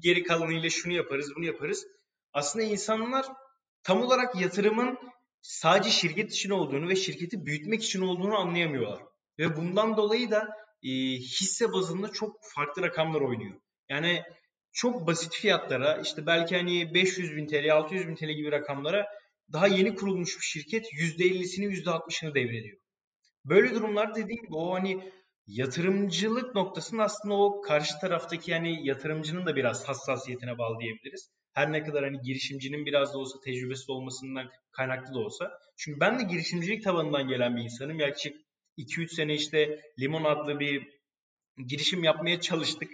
geri 0.03 0.23
kalanıyla 0.23 0.69
şunu 0.69 0.93
yaparız, 0.93 1.31
bunu 1.35 1.45
yaparız. 1.45 1.88
Aslında 2.33 2.65
insanlar 2.65 3.25
tam 3.83 4.01
olarak 4.01 4.41
yatırımın 4.41 4.97
sadece 5.41 5.89
şirket 5.89 6.31
için 6.31 6.49
olduğunu 6.49 6.89
ve 6.89 6.95
şirketi 6.95 7.45
büyütmek 7.45 7.83
için 7.83 8.01
olduğunu 8.01 8.38
anlayamıyorlar. 8.38 9.01
Ve 9.39 9.55
bundan 9.55 9.97
dolayı 9.97 10.31
da 10.31 10.47
e, 10.83 10.89
hisse 11.17 11.73
bazında 11.73 12.11
çok 12.11 12.37
farklı 12.55 12.81
rakamlar 12.81 13.21
oynuyor. 13.21 13.55
Yani 13.89 14.23
çok 14.71 15.07
basit 15.07 15.33
fiyatlara 15.33 16.01
işte 16.01 16.25
belki 16.25 16.57
hani 16.57 16.93
500 16.93 17.35
bin 17.35 17.47
TL, 17.47 17.73
600 17.73 18.07
bin 18.07 18.15
TL 18.15 18.31
gibi 18.31 18.51
rakamlara 18.51 19.07
daha 19.53 19.67
yeni 19.67 19.95
kurulmuş 19.95 20.37
bir 20.37 20.43
şirket 20.45 20.93
%50'sini 20.93 21.65
%60'ını 21.65 22.35
devrediyor. 22.35 22.77
Böyle 23.45 23.75
durumlar 23.75 24.15
dediğim 24.15 24.41
gibi 24.41 24.55
o 24.55 24.73
hani 24.73 25.11
yatırımcılık 25.47 26.55
noktasında 26.55 27.03
aslında 27.03 27.35
o 27.35 27.61
karşı 27.61 27.99
taraftaki 28.01 28.51
yani 28.51 28.87
yatırımcının 28.87 29.45
da 29.45 29.55
biraz 29.55 29.87
hassasiyetine 29.89 30.57
bağlı 30.57 30.79
diyebiliriz. 30.79 31.29
Her 31.53 31.71
ne 31.71 31.83
kadar 31.83 32.03
hani 32.03 32.21
girişimcinin 32.21 32.85
biraz 32.85 33.13
da 33.13 33.17
olsa 33.17 33.39
tecrübesi 33.39 33.91
olmasından 33.91 34.49
kaynaklı 34.71 35.13
da 35.13 35.19
olsa. 35.19 35.51
Çünkü 35.77 35.99
ben 35.99 36.19
de 36.19 36.23
girişimcilik 36.23 36.83
tabanından 36.83 37.27
gelen 37.27 37.55
bir 37.55 37.61
insanım. 37.61 37.99
Yaklaşık 37.99 38.35
2-3 38.79 39.15
sene 39.15 39.33
işte 39.33 39.81
Limon 39.99 40.23
adlı 40.23 40.59
bir 40.59 40.87
girişim 41.67 42.03
yapmaya 42.03 42.41
çalıştık. 42.41 42.91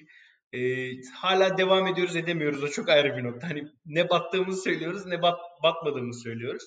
Ee, 0.54 0.92
hala 1.14 1.58
devam 1.58 1.88
ediyoruz 1.88 2.16
edemiyoruz. 2.16 2.64
O 2.64 2.68
çok 2.68 2.90
ayrı 2.90 3.18
bir 3.18 3.24
nokta. 3.24 3.50
Hani 3.50 3.64
ne 3.86 4.10
battığımızı 4.10 4.62
söylüyoruz 4.62 5.06
ne 5.06 5.22
bat, 5.22 5.40
batmadığımızı 5.64 6.20
söylüyoruz. 6.20 6.64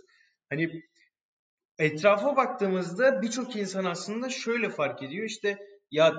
Hani 0.51 0.83
etrafa 1.79 2.37
baktığımızda 2.37 3.23
birçok 3.23 3.57
insan 3.57 3.85
aslında 3.85 4.31
şöyle 4.31 4.71
fark 4.71 5.03
ediyor. 5.03 5.25
İşte 5.25 5.59
ya 5.91 6.15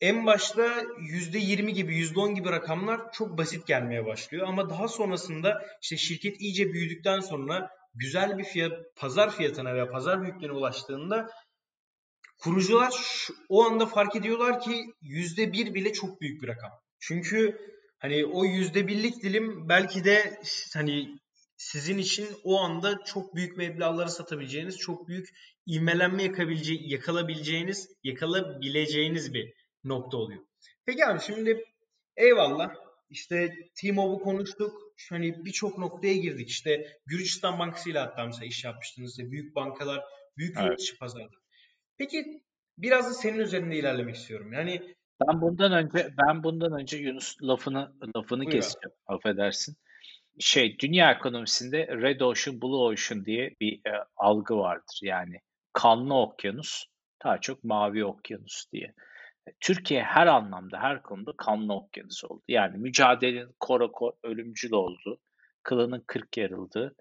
en 0.00 0.26
başta 0.26 0.62
%20 0.62 1.70
gibi 1.70 1.96
%10 1.96 2.34
gibi 2.34 2.50
rakamlar 2.50 3.12
çok 3.12 3.38
basit 3.38 3.66
gelmeye 3.66 4.06
başlıyor. 4.06 4.48
Ama 4.48 4.70
daha 4.70 4.88
sonrasında 4.88 5.62
işte 5.82 5.96
şirket 5.96 6.40
iyice 6.40 6.72
büyüdükten 6.72 7.20
sonra 7.20 7.70
güzel 7.94 8.38
bir 8.38 8.44
fiyat, 8.44 8.72
pazar 8.96 9.36
fiyatına 9.36 9.74
veya 9.74 9.90
pazar 9.90 10.22
büyüklüğüne 10.22 10.52
ulaştığında 10.52 11.30
kurucular 12.42 12.90
şu, 12.90 13.34
o 13.48 13.64
anda 13.64 13.86
fark 13.86 14.16
ediyorlar 14.16 14.60
ki 14.60 14.84
yüzde 15.00 15.52
bir 15.52 15.74
bile 15.74 15.92
çok 15.92 16.20
büyük 16.20 16.42
bir 16.42 16.48
rakam. 16.48 16.70
Çünkü 17.00 17.58
hani 17.98 18.26
o 18.26 18.44
yüzde 18.44 18.88
birlik 18.88 19.22
dilim 19.22 19.68
belki 19.68 20.04
de 20.04 20.40
hani 20.74 21.18
sizin 21.56 21.98
için 21.98 22.28
o 22.44 22.60
anda 22.60 23.04
çok 23.04 23.34
büyük 23.34 23.56
meblağları 23.56 24.10
satabileceğiniz, 24.10 24.78
çok 24.78 25.08
büyük 25.08 25.28
ivmelenme 25.66 26.22
yakabilece 26.22 26.74
yakalabileceğiniz, 26.80 27.88
yakalabileceğiniz 28.04 29.34
bir 29.34 29.52
nokta 29.84 30.16
oluyor. 30.16 30.42
Peki 30.86 31.06
abi 31.06 31.20
şimdi 31.20 31.64
eyvallah 32.16 32.74
işte 33.10 33.54
T-Mobile'u 33.74 34.18
konuştuk. 34.18 34.82
Hani 35.10 35.44
birçok 35.44 35.78
noktaya 35.78 36.14
girdik. 36.14 36.48
İşte 36.48 36.98
Gürcistan 37.06 37.58
Bankası 37.58 37.90
ile 37.90 37.98
hatta 37.98 38.26
mesela 38.26 38.46
iş 38.46 38.64
yapmıştınız. 38.64 39.10
İşte 39.10 39.30
büyük 39.30 39.54
bankalar, 39.54 40.04
büyük 40.36 40.56
evet. 40.56 40.70
yurt 40.70 40.80
dışı 40.80 40.98
pazarda. 40.98 41.41
Peki 41.98 42.42
biraz 42.78 43.10
da 43.10 43.14
senin 43.14 43.38
üzerinde 43.38 43.76
ilerlemek 43.76 44.14
istiyorum. 44.16 44.52
Yani 44.52 44.94
ben 45.28 45.40
bundan 45.40 45.72
önce 45.72 46.08
ben 46.18 46.44
bundan 46.44 46.80
önce 46.80 46.96
Yunus 46.96 47.42
lafını 47.42 47.92
lafını 48.16 48.44
keseceğim. 48.44 48.96
Affedersin. 49.06 49.76
Şey 50.40 50.78
dünya 50.78 51.12
ekonomisinde 51.12 51.86
Red 51.86 52.20
Ocean, 52.20 52.62
Blue 52.62 52.92
Ocean 52.92 53.24
diye 53.24 53.54
bir 53.60 53.72
e, 53.86 54.04
algı 54.16 54.56
vardır. 54.56 54.98
Yani 55.02 55.40
kanlı 55.72 56.14
okyanus, 56.14 56.84
daha 57.24 57.40
çok 57.40 57.64
mavi 57.64 58.04
okyanus 58.04 58.72
diye. 58.72 58.94
Türkiye 59.60 60.02
her 60.02 60.26
anlamda, 60.26 60.78
her 60.80 61.02
konuda 61.02 61.32
kanlı 61.36 61.74
okyanus 61.74 62.24
oldu. 62.24 62.42
Yani 62.48 62.78
mücadelenin 62.78 63.54
koroko 63.60 64.16
ölümcül 64.22 64.72
oldu. 64.72 65.20
Kılının 65.62 66.04
kırk 66.06 66.36
yarıldı. 66.36 66.94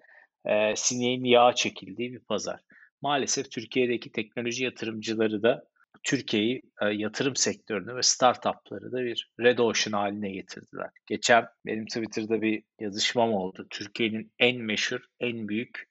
E, 0.45 0.75
sineğin 0.75 1.23
yağa 1.23 1.55
çekildiği 1.55 2.13
bir 2.13 2.19
pazar 2.19 2.59
maalesef 3.01 3.51
Türkiye'deki 3.51 4.11
teknoloji 4.11 4.63
yatırımcıları 4.63 5.43
da 5.43 5.63
Türkiye'yi 6.03 6.61
e, 6.81 6.85
yatırım 6.85 7.35
sektörünü 7.35 7.95
ve 7.95 8.01
startupları 8.01 8.91
da 8.91 9.03
bir 9.03 9.31
red 9.39 9.57
ocean 9.57 9.93
haline 9.93 10.31
getirdiler. 10.31 10.89
Geçen 11.05 11.45
benim 11.65 11.85
Twitter'da 11.85 12.41
bir 12.41 12.63
yazışmam 12.79 13.33
oldu. 13.33 13.67
Türkiye'nin 13.69 14.31
en 14.39 14.61
meşhur, 14.61 14.99
en 15.19 15.47
büyük, 15.47 15.89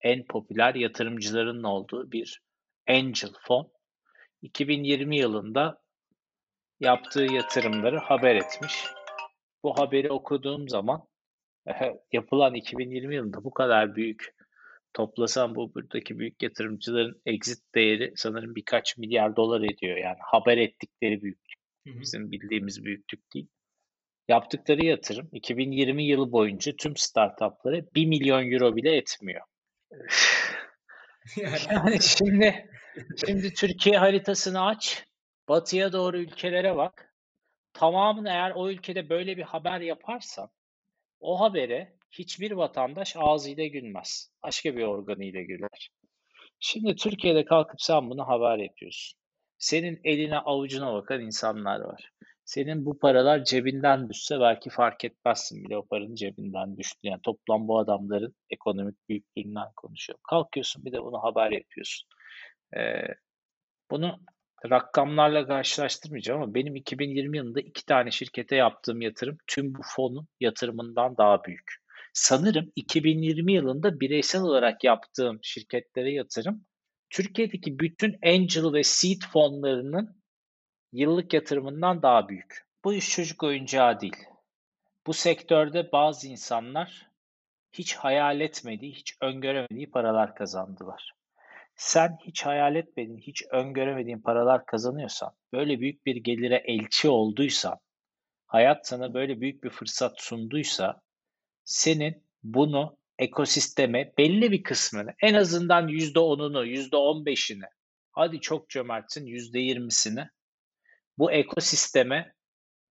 en 0.00 0.26
popüler 0.26 0.74
yatırımcıların 0.74 1.62
olduğu 1.62 2.12
bir 2.12 2.42
angel 2.88 3.30
fon 3.42 3.72
2020 4.42 5.18
yılında 5.18 5.82
yaptığı 6.80 7.22
yatırımları 7.22 7.98
haber 7.98 8.36
etmiş. 8.36 8.84
Bu 9.62 9.78
haberi 9.78 10.10
okuduğum 10.10 10.68
zaman 10.68 11.08
yapılan 12.12 12.54
2020 12.54 13.14
yılında 13.14 13.44
bu 13.44 13.50
kadar 13.50 13.96
büyük 13.96 14.35
Toplasam 14.96 15.54
bu 15.54 15.74
buradaki 15.74 16.18
büyük 16.18 16.42
yatırımcıların 16.42 17.22
exit 17.26 17.74
değeri 17.74 18.12
sanırım 18.16 18.54
birkaç 18.54 18.96
milyar 18.96 19.36
dolar 19.36 19.60
ediyor. 19.60 19.96
Yani 19.96 20.16
haber 20.20 20.58
ettikleri 20.58 21.22
büyüklük. 21.22 21.58
Bizim 21.86 22.30
bildiğimiz 22.32 22.84
büyüklük 22.84 23.34
değil. 23.34 23.48
Yaptıkları 24.28 24.84
yatırım 24.86 25.28
2020 25.32 26.04
yılı 26.04 26.32
boyunca 26.32 26.72
tüm 26.76 26.96
startuplara 26.96 27.76
1 27.94 28.06
milyon 28.06 28.52
euro 28.52 28.76
bile 28.76 28.96
etmiyor. 28.96 29.42
yani 31.70 32.02
şimdi 32.02 32.70
şimdi 33.26 33.54
Türkiye 33.54 33.98
haritasını 33.98 34.66
aç. 34.66 35.04
Batıya 35.48 35.92
doğru 35.92 36.18
ülkelere 36.18 36.76
bak. 36.76 37.14
Tamamını 37.72 38.28
eğer 38.28 38.52
o 38.54 38.70
ülkede 38.70 39.08
böyle 39.08 39.36
bir 39.36 39.42
haber 39.42 39.80
yaparsan 39.80 40.48
o 41.20 41.40
habere 41.40 41.95
hiçbir 42.18 42.52
vatandaş 42.52 43.14
ağzıyla 43.18 43.66
gülmez. 43.66 44.30
Başka 44.42 44.76
bir 44.76 44.82
organıyla 44.82 45.42
güler. 45.42 45.90
Şimdi 46.60 46.96
Türkiye'de 46.96 47.44
kalkıp 47.44 47.82
sen 47.82 48.10
bunu 48.10 48.28
haber 48.28 48.58
yapıyorsun. 48.58 49.20
Senin 49.58 50.00
eline 50.04 50.38
avucuna 50.38 50.94
bakan 50.94 51.20
insanlar 51.20 51.80
var. 51.80 52.10
Senin 52.44 52.86
bu 52.86 52.98
paralar 52.98 53.44
cebinden 53.44 54.08
düşse 54.08 54.40
belki 54.40 54.70
fark 54.70 55.04
etmezsin 55.04 55.64
bile 55.64 55.76
o 55.76 55.86
paranın 55.86 56.14
cebinden 56.14 56.76
düştü. 56.76 56.98
Yani 57.02 57.20
toplam 57.22 57.68
bu 57.68 57.78
adamların 57.78 58.34
ekonomik 58.50 59.08
büyüklüğünden 59.08 59.68
konuşuyor. 59.76 60.18
Kalkıyorsun 60.30 60.84
bir 60.84 60.92
de 60.92 61.02
bunu 61.02 61.22
haber 61.22 61.50
yapıyorsun. 61.50 62.08
Ee, 62.76 63.02
bunu 63.90 64.18
rakamlarla 64.70 65.46
karşılaştırmayacağım 65.46 66.42
ama 66.42 66.54
benim 66.54 66.76
2020 66.76 67.36
yılında 67.36 67.60
iki 67.60 67.86
tane 67.86 68.10
şirkete 68.10 68.56
yaptığım 68.56 69.00
yatırım 69.00 69.38
tüm 69.46 69.74
bu 69.74 69.80
fonun 69.84 70.28
yatırımından 70.40 71.16
daha 71.16 71.44
büyük. 71.44 71.85
Sanırım 72.18 72.72
2020 72.76 73.52
yılında 73.52 74.00
bireysel 74.00 74.42
olarak 74.42 74.84
yaptığım 74.84 75.38
şirketlere 75.42 76.12
yatırım 76.12 76.64
Türkiye'deki 77.10 77.78
bütün 77.78 78.18
angel 78.24 78.72
ve 78.72 78.82
seed 78.82 79.22
fonlarının 79.32 80.22
yıllık 80.92 81.32
yatırımından 81.32 82.02
daha 82.02 82.28
büyük. 82.28 82.66
Bu 82.84 82.94
iş 82.94 83.10
çocuk 83.10 83.42
oyuncağı 83.42 84.00
değil. 84.00 84.16
Bu 85.06 85.12
sektörde 85.12 85.92
bazı 85.92 86.28
insanlar 86.28 87.10
hiç 87.72 87.94
hayal 87.94 88.40
etmediği, 88.40 88.92
hiç 88.92 89.16
öngöremediği 89.20 89.90
paralar 89.90 90.34
kazandılar. 90.34 91.12
Sen 91.74 92.18
hiç 92.26 92.46
hayal 92.46 92.76
etmediğin, 92.76 93.18
hiç 93.18 93.42
öngöremediğin 93.50 94.20
paralar 94.20 94.66
kazanıyorsan, 94.66 95.32
böyle 95.52 95.80
büyük 95.80 96.06
bir 96.06 96.16
gelire 96.16 96.62
elçi 96.66 97.08
olduysan, 97.08 97.78
hayat 98.46 98.86
sana 98.86 99.14
böyle 99.14 99.40
büyük 99.40 99.64
bir 99.64 99.70
fırsat 99.70 100.20
sunduysa, 100.20 101.05
senin 101.66 102.24
bunu 102.42 102.98
ekosisteme 103.18 104.12
belli 104.18 104.52
bir 104.52 104.62
kısmını, 104.62 105.14
en 105.22 105.34
azından 105.34 105.88
%10'unu, 105.88 106.66
%15'ini, 106.66 107.66
hadi 108.12 108.40
çok 108.40 108.68
cömertsin 108.68 109.26
%20'sini 109.26 110.28
bu 111.18 111.32
ekosisteme 111.32 112.32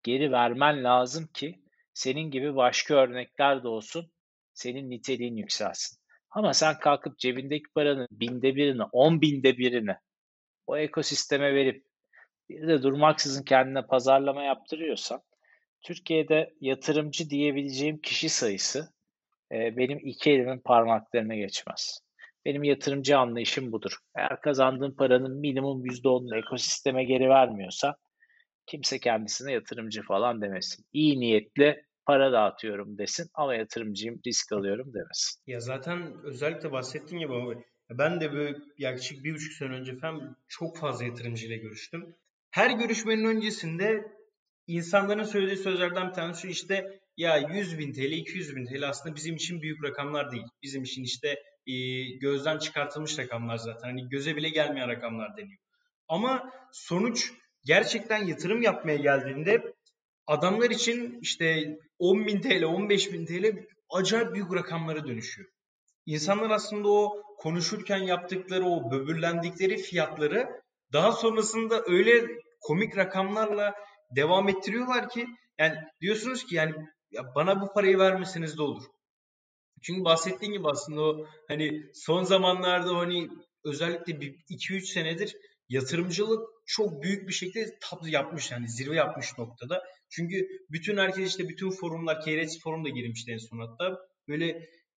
geri 0.03 0.31
vermen 0.31 0.83
lazım 0.83 1.27
ki 1.33 1.61
senin 1.93 2.31
gibi 2.31 2.55
başka 2.55 2.95
örnekler 2.95 3.63
de 3.63 3.67
olsun, 3.67 4.11
senin 4.53 4.89
niteliğin 4.89 5.35
yükselsin. 5.35 5.97
Ama 6.29 6.53
sen 6.53 6.79
kalkıp 6.79 7.19
cebindeki 7.19 7.65
paranın 7.75 8.07
binde 8.11 8.55
birini, 8.55 8.83
on 8.83 9.21
binde 9.21 9.57
birini 9.57 9.95
o 10.67 10.77
ekosisteme 10.77 11.55
verip 11.55 11.85
bir 12.49 12.67
de 12.67 12.83
durmaksızın 12.83 13.43
kendine 13.43 13.87
pazarlama 13.87 14.43
yaptırıyorsan 14.43 15.21
Türkiye'de 15.85 16.53
yatırımcı 16.61 17.29
diyebileceğim 17.29 17.97
kişi 17.97 18.29
sayısı 18.29 18.93
e, 19.51 19.77
benim 19.77 19.99
iki 20.03 20.31
elimin 20.31 20.59
parmaklarına 20.59 21.35
geçmez. 21.35 21.99
Benim 22.45 22.63
yatırımcı 22.63 23.17
anlayışım 23.17 23.71
budur. 23.71 23.97
Eğer 24.15 24.41
kazandığın 24.41 24.91
paranın 24.91 25.39
minimum 25.39 25.85
%10'unu 25.85 26.37
ekosisteme 26.37 27.03
geri 27.03 27.29
vermiyorsa 27.29 27.95
kimse 28.65 28.99
kendisine 28.99 29.51
yatırımcı 29.53 30.01
falan 30.01 30.41
demesin. 30.41 30.85
İyi 30.93 31.19
niyetle 31.19 31.85
para 32.05 32.31
dağıtıyorum 32.31 32.97
desin 32.97 33.29
ama 33.33 33.55
yatırımcıyım, 33.55 34.21
risk 34.27 34.51
alıyorum 34.51 34.93
demesin. 34.93 35.41
Ya 35.47 35.59
zaten 35.59 36.13
özellikle 36.23 36.71
bahsettiğin 36.71 37.19
gibi 37.19 37.33
abi, 37.33 37.57
ben 37.89 38.21
de 38.21 38.33
böyle 38.33 38.57
yaklaşık 38.77 39.23
bir 39.23 39.33
buçuk 39.33 39.53
sene 39.53 39.73
önce 39.73 39.97
falan 39.97 40.37
çok 40.47 40.77
fazla 40.77 41.05
yatırımcıyla 41.05 41.55
görüştüm. 41.55 42.15
Her 42.51 42.71
görüşmenin 42.71 43.25
öncesinde 43.25 44.14
insanların 44.67 45.23
söylediği 45.23 45.57
sözlerden 45.57 46.09
bir 46.09 46.13
tanesi 46.13 46.47
işte 46.47 46.99
ya 47.17 47.37
100 47.37 47.79
bin 47.79 47.93
TL, 47.93 48.11
200 48.11 48.55
bin 48.55 48.65
TL 48.65 48.89
aslında 48.89 49.15
bizim 49.15 49.35
için 49.35 49.61
büyük 49.61 49.83
rakamlar 49.83 50.31
değil. 50.31 50.47
Bizim 50.63 50.83
için 50.83 51.03
işte 51.03 51.39
e, 51.67 52.03
gözden 52.03 52.57
çıkartılmış 52.57 53.19
rakamlar 53.19 53.57
zaten. 53.57 53.87
Hani 53.87 54.09
göze 54.09 54.35
bile 54.35 54.49
gelmeyen 54.49 54.89
rakamlar 54.89 55.37
deniyor. 55.37 55.59
Ama 56.07 56.51
sonuç 56.71 57.31
gerçekten 57.65 58.25
yatırım 58.25 58.61
yapmaya 58.61 58.97
geldiğinde 58.97 59.73
adamlar 60.27 60.69
için 60.69 61.19
işte 61.21 61.77
10 61.99 62.27
bin 62.27 62.41
TL, 62.41 62.63
15 62.63 63.13
bin 63.13 63.25
TL 63.25 63.65
acayip 63.89 64.33
büyük 64.33 64.53
rakamlara 64.53 65.07
dönüşüyor. 65.07 65.49
İnsanlar 66.05 66.49
aslında 66.49 66.89
o 66.89 67.23
konuşurken 67.37 67.97
yaptıkları 67.97 68.65
o 68.65 68.91
böbürlendikleri 68.91 69.77
fiyatları 69.77 70.49
daha 70.93 71.11
sonrasında 71.11 71.83
öyle 71.87 72.27
komik 72.61 72.97
rakamlarla 72.97 73.75
devam 74.15 74.49
ettiriyorlar 74.49 75.09
ki 75.09 75.27
yani 75.59 75.75
diyorsunuz 76.01 76.45
ki 76.45 76.55
yani 76.55 76.73
ya 77.11 77.35
bana 77.35 77.61
bu 77.61 77.73
parayı 77.73 77.97
vermeseniz 77.97 78.57
de 78.57 78.61
olur. 78.61 78.83
Çünkü 79.81 80.03
bahsettiğin 80.03 80.53
gibi 80.53 80.67
aslında 80.69 81.01
o 81.01 81.27
hani 81.47 81.83
son 81.93 82.23
zamanlarda 82.23 82.97
hani 82.97 83.29
özellikle 83.63 84.13
2-3 84.13 84.81
senedir 84.81 85.35
yatırımcılık 85.69 86.49
çok 86.65 87.03
büyük 87.03 87.27
bir 87.27 87.33
şekilde 87.33 87.77
tab 87.81 88.07
yapmış 88.07 88.51
yani 88.51 88.69
zirve 88.69 88.95
yapmış 88.95 89.37
noktada. 89.37 89.83
Çünkü 90.09 90.47
bütün 90.69 90.97
herkes 90.97 91.29
işte 91.29 91.49
bütün 91.49 91.69
forumlar, 91.69 92.21
KRS 92.21 92.59
forum 92.63 92.85
da 92.85 92.89
girmişti 92.89 93.31
en 93.31 93.37
son 93.37 93.59
hatta. 93.59 93.99
Böyle 94.27 94.47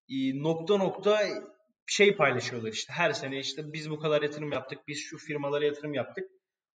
e, 0.09 0.43
nokta 0.43 0.77
nokta 0.77 1.21
şey 1.87 2.17
paylaşıyorlar 2.17 2.73
işte 2.73 2.93
her 2.93 3.13
sene 3.13 3.39
işte 3.39 3.73
biz 3.73 3.91
bu 3.91 3.99
kadar 3.99 4.23
yatırım 4.23 4.53
yaptık, 4.53 4.79
biz 4.89 4.99
şu 4.99 5.19
firmalara 5.19 5.65
yatırım 5.65 5.95
yaptık. 5.95 6.25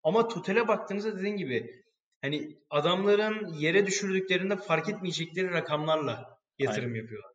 Ama 0.02 0.28
totale 0.28 0.68
baktığınızda 0.68 1.18
dediğin 1.18 1.37
gibi 1.37 1.83
hani 2.23 2.59
adamların 2.71 3.53
yere 3.53 3.87
düşürdüklerinde 3.87 4.57
fark 4.57 4.89
etmeyecekleri 4.89 5.51
rakamlarla 5.51 6.39
yatırım 6.59 6.93
Aynen. 6.93 7.01
yapıyorlar. 7.01 7.33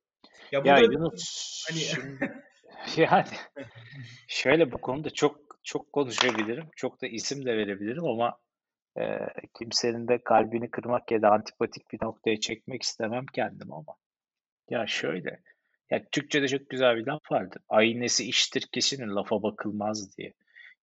Ya, 0.52 0.62
ya 0.66 0.80
Yunus 0.80 1.66
hani 1.68 1.82
yani 2.98 3.28
şöyle 4.28 4.72
bu 4.72 4.82
konuda 4.82 5.10
çok 5.10 5.48
çok 5.64 5.94
konuşabilirim. 5.94 6.66
Çok 6.76 7.02
da 7.02 7.08
isim 7.08 7.46
de 7.46 7.58
verebilirim 7.58 8.06
ama 8.06 8.40
e, 9.00 9.18
kimsenin 9.60 10.08
de 10.08 10.24
kalbini 10.24 10.72
kırmak 10.72 11.12
ya 11.12 11.22
da 11.22 11.30
antipatik 11.30 11.92
bir 11.92 12.00
noktaya 12.02 12.40
çekmek 12.40 12.84
istemem 12.84 13.26
kendim 13.34 13.74
ama. 13.74 13.96
Ya 14.70 14.88
şöyle. 14.88 15.42
Ya 15.90 16.06
Türkçe'de 16.12 16.48
çok 16.48 16.70
güzel 16.70 16.98
bir 16.98 17.06
laf 17.06 17.32
vardı. 17.32 17.60
Aynesi 17.70 18.30
iştir 18.30 18.62
kişinin 18.62 19.16
lafa 19.16 19.44
bakılmaz 19.44 20.18
diye. 20.18 20.34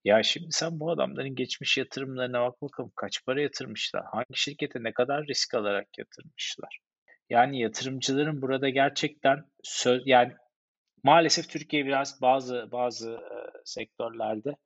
Ya 0.05 0.23
şimdi 0.23 0.47
sen 0.51 0.81
bu 0.81 0.91
adamların 0.91 1.35
geçmiş 1.35 1.79
yatırımlarına 1.79 2.41
bak 2.41 2.63
bakalım 2.63 2.93
kaç 2.97 3.25
para 3.27 3.41
yatırmışlar, 3.43 4.05
hangi 4.13 4.35
şirkete 4.35 4.83
ne 4.83 4.93
kadar 4.93 5.27
risk 5.27 5.55
alarak 5.55 5.99
yatırmışlar. 5.99 6.79
Yani 7.31 7.61
yatırımcıların 7.61 8.43
burada 8.43 8.69
gerçekten 8.69 9.45
söz 9.63 10.03
yani 10.07 10.33
maalesef 11.03 11.49
Türkiye 11.49 11.87
biraz 11.87 12.23
bazı 12.23 12.69
bazı 12.73 13.11
e, 13.11 13.37
sektörlerde 13.65 14.57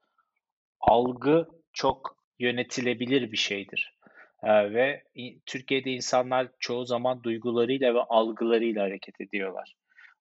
algı 0.81 1.49
çok 1.73 2.17
yönetilebilir 2.39 3.33
bir 3.33 3.37
şeydir. 3.37 3.99
E, 4.43 4.75
ve 4.75 5.05
Türkiye'de 5.47 5.91
insanlar 5.91 6.49
çoğu 6.61 6.85
zaman 6.85 7.23
duygularıyla 7.23 7.95
ve 7.95 8.01
algılarıyla 8.01 8.83
hareket 8.83 9.21
ediyorlar. 9.21 9.75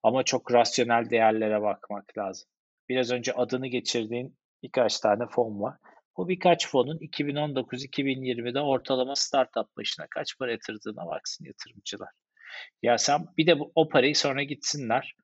Ama 0.04 0.24
çok 0.24 0.54
rasyonel 0.54 1.10
değerlere 1.10 1.62
bakmak 1.62 2.18
lazım. 2.18 2.50
Biraz 2.90 3.12
önce 3.12 3.34
adını 3.34 3.68
geçirdiğin 3.68 4.38
birkaç 4.64 5.00
tane 5.00 5.28
fon 5.28 5.62
var. 5.62 5.78
Bu 6.18 6.30
birkaç 6.30 6.68
fonun 6.70 6.98
2019-2020'de 6.98 8.60
ortalama 8.60 9.16
startup 9.16 9.78
başına 9.78 10.08
kaç 10.10 10.38
para 10.38 10.52
yatırdığına 10.52 11.08
baksın 11.08 11.46
yatırımcılar. 11.46 12.10
Ya 12.82 12.98
sen 12.98 13.26
bir 13.38 13.48
de 13.48 13.60
bu, 13.60 13.72
o 13.76 13.90
parayı 13.90 14.16
sonra 14.16 14.44
gitsinler 14.44 15.16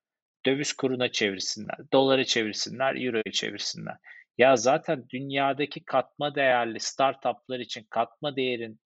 döviz 0.45 0.73
kuruna 0.73 1.11
çevirsinler, 1.11 1.77
dolara 1.93 2.23
çevirsinler, 2.23 3.05
euroya 3.05 3.31
çevirsinler. 3.33 3.97
Ya 4.37 4.55
zaten 4.55 5.05
dünyadaki 5.09 5.85
katma 5.85 6.35
değerli 6.35 6.79
startuplar 6.79 7.59
için 7.59 7.87
katma 7.89 8.35
değerin 8.35 8.79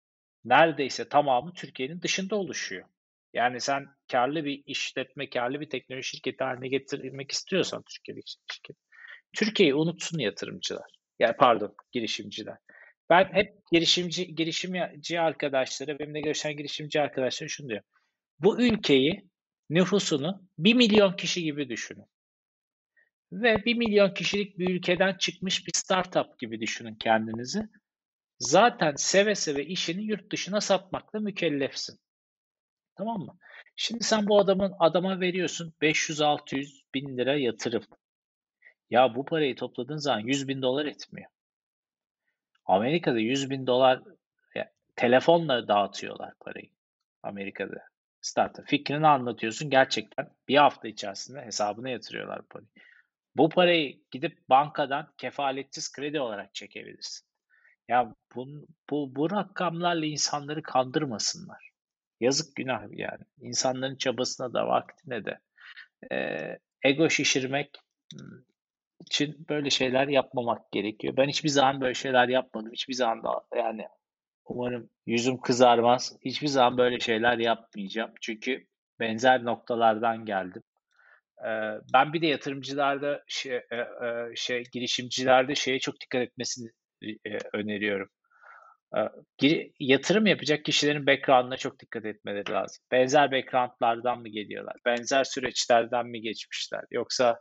neredeyse 0.46 1.10
tamamı 1.10 1.54
Türkiye'nin 1.54 2.02
dışında 2.02 2.36
oluşuyor. 2.36 2.88
Yani 3.34 3.62
sen 3.62 3.86
karlı 4.12 4.46
bir 4.46 4.64
işletme, 4.66 5.30
karlı 5.30 5.62
bir 5.62 5.70
teknoloji 5.70 6.08
şirketi 6.10 6.44
haline 6.44 6.68
getirmek 6.68 7.32
istiyorsan 7.32 7.84
Türkiye'deki 7.90 8.32
şirket, 8.52 8.78
Türkiye'yi 9.36 9.76
unutsun 9.76 10.20
yatırımcılar. 10.20 10.92
Yani 11.20 11.36
pardon, 11.40 11.76
girişimciler. 11.92 12.58
Ben 13.10 13.34
hep 13.34 13.54
girişimci 13.72 14.36
girişimci 14.36 15.20
arkadaşlara, 15.20 16.00
benimle 16.00 16.22
görüşen 16.22 16.58
girişimci 16.58 17.02
arkadaşlara 17.02 17.50
şunu 17.50 17.70
diyorum. 17.70 17.88
Bu 18.40 18.62
ülkeyi, 18.62 19.30
nüfusunu 19.70 20.42
1 20.58 20.74
milyon 20.74 21.14
kişi 21.14 21.44
gibi 21.44 21.70
düşünün. 21.70 22.06
Ve 23.32 23.66
1 23.66 23.74
milyon 23.74 24.14
kişilik 24.14 24.60
bir 24.60 24.70
ülkeden 24.70 25.14
çıkmış 25.14 25.68
bir 25.68 25.72
startup 25.76 26.40
gibi 26.40 26.62
düşünün 26.62 26.96
kendinizi. 26.96 27.70
Zaten 28.40 28.94
seve 28.96 29.36
seve 29.36 29.66
işini 29.66 30.04
yurt 30.04 30.32
dışına 30.32 30.62
satmakla 30.62 31.20
mükellefsin. 31.20 32.00
Tamam 32.98 33.22
mı? 33.22 33.38
Şimdi 33.76 34.04
sen 34.04 34.28
bu 34.28 34.40
adamın 34.40 34.74
adama 34.80 35.20
veriyorsun 35.20 35.74
500-600 35.82 36.82
bin 36.94 37.18
lira 37.18 37.36
yatırım. 37.36 37.84
Ya 38.90 39.16
bu 39.16 39.26
parayı 39.26 39.56
topladığın 39.56 39.98
zaman 39.98 40.20
100 40.20 40.48
bin 40.48 40.62
dolar 40.62 40.86
etmiyor. 40.86 41.30
Amerika'da 42.66 43.20
100 43.20 43.50
bin 43.50 43.68
dolar 43.68 44.02
ya, 44.56 44.72
telefonla 44.96 45.68
dağıtıyorlar 45.68 46.34
parayı. 46.40 46.70
Amerika'da. 47.24 47.88
Startup. 48.22 48.68
Fikrini 48.68 49.08
anlatıyorsun 49.08 49.70
gerçekten 49.70 50.30
bir 50.48 50.58
hafta 50.58 50.88
içerisinde 50.88 51.42
hesabına 51.42 51.90
yatırıyorlar 51.90 52.42
parayı. 52.42 52.68
Bu 53.36 53.50
parayı 53.50 54.00
gidip 54.12 54.50
bankadan 54.50 55.14
kefaletsiz 55.18 55.92
kredi 55.92 56.20
olarak 56.20 56.56
çekebilirsin. 56.56 57.28
Ya 57.88 58.16
bu, 58.36 58.68
bu, 58.90 59.16
bu 59.16 59.32
rakamlarla 59.32 60.06
insanları 60.06 60.64
kandırmasınlar. 60.64 61.70
Yazık 62.20 62.56
günah 62.56 62.82
yani. 62.92 63.24
İnsanların 63.42 63.96
çabasına 63.96 64.54
da 64.54 64.68
vaktine 64.68 65.26
de. 65.26 65.40
E, 66.12 66.60
ego 66.84 67.10
şişirmek 67.10 67.72
için 69.02 69.46
böyle 69.50 69.70
şeyler 69.70 70.08
yapmamak 70.08 70.72
gerekiyor. 70.72 71.18
Ben 71.18 71.28
hiçbir 71.28 71.50
zaman 71.50 71.82
böyle 71.82 71.94
şeyler 71.94 72.28
yapmadım. 72.28 72.72
Hiçbir 72.74 72.94
zaman 72.94 73.24
da 73.24 73.42
yani 73.56 73.86
umarım 74.46 74.90
yüzüm 75.06 75.38
kızarmaz. 75.38 76.18
Hiçbir 76.26 76.48
zaman 76.48 76.78
böyle 76.78 77.00
şeyler 77.00 77.38
yapmayacağım. 77.38 78.12
Çünkü 78.22 78.68
benzer 79.00 79.46
noktalardan 79.46 80.26
geldim. 80.26 80.64
Ben 81.94 82.14
bir 82.14 82.22
de 82.22 82.28
yatırımcılarda 82.28 83.24
şey, 83.28 83.62
şey 84.36 84.64
girişimcilerde 84.64 85.56
şeye 85.56 85.80
çok 85.80 86.02
dikkat 86.02 86.22
etmesini 86.22 86.70
e, 87.04 87.38
öneriyorum. 87.54 88.10
Yatırım 89.80 90.26
yapacak 90.26 90.66
kişilerin 90.66 91.08
background'ına 91.08 91.58
çok 91.58 91.80
dikkat 91.80 92.06
etmeleri 92.06 92.52
lazım. 92.52 92.84
Benzer 92.92 93.32
background'lardan 93.32 94.20
mı 94.22 94.28
geliyorlar? 94.30 94.76
Benzer 94.86 95.24
süreçlerden 95.24 96.08
mi 96.08 96.22
geçmişler? 96.22 96.82
Yoksa 96.92 97.40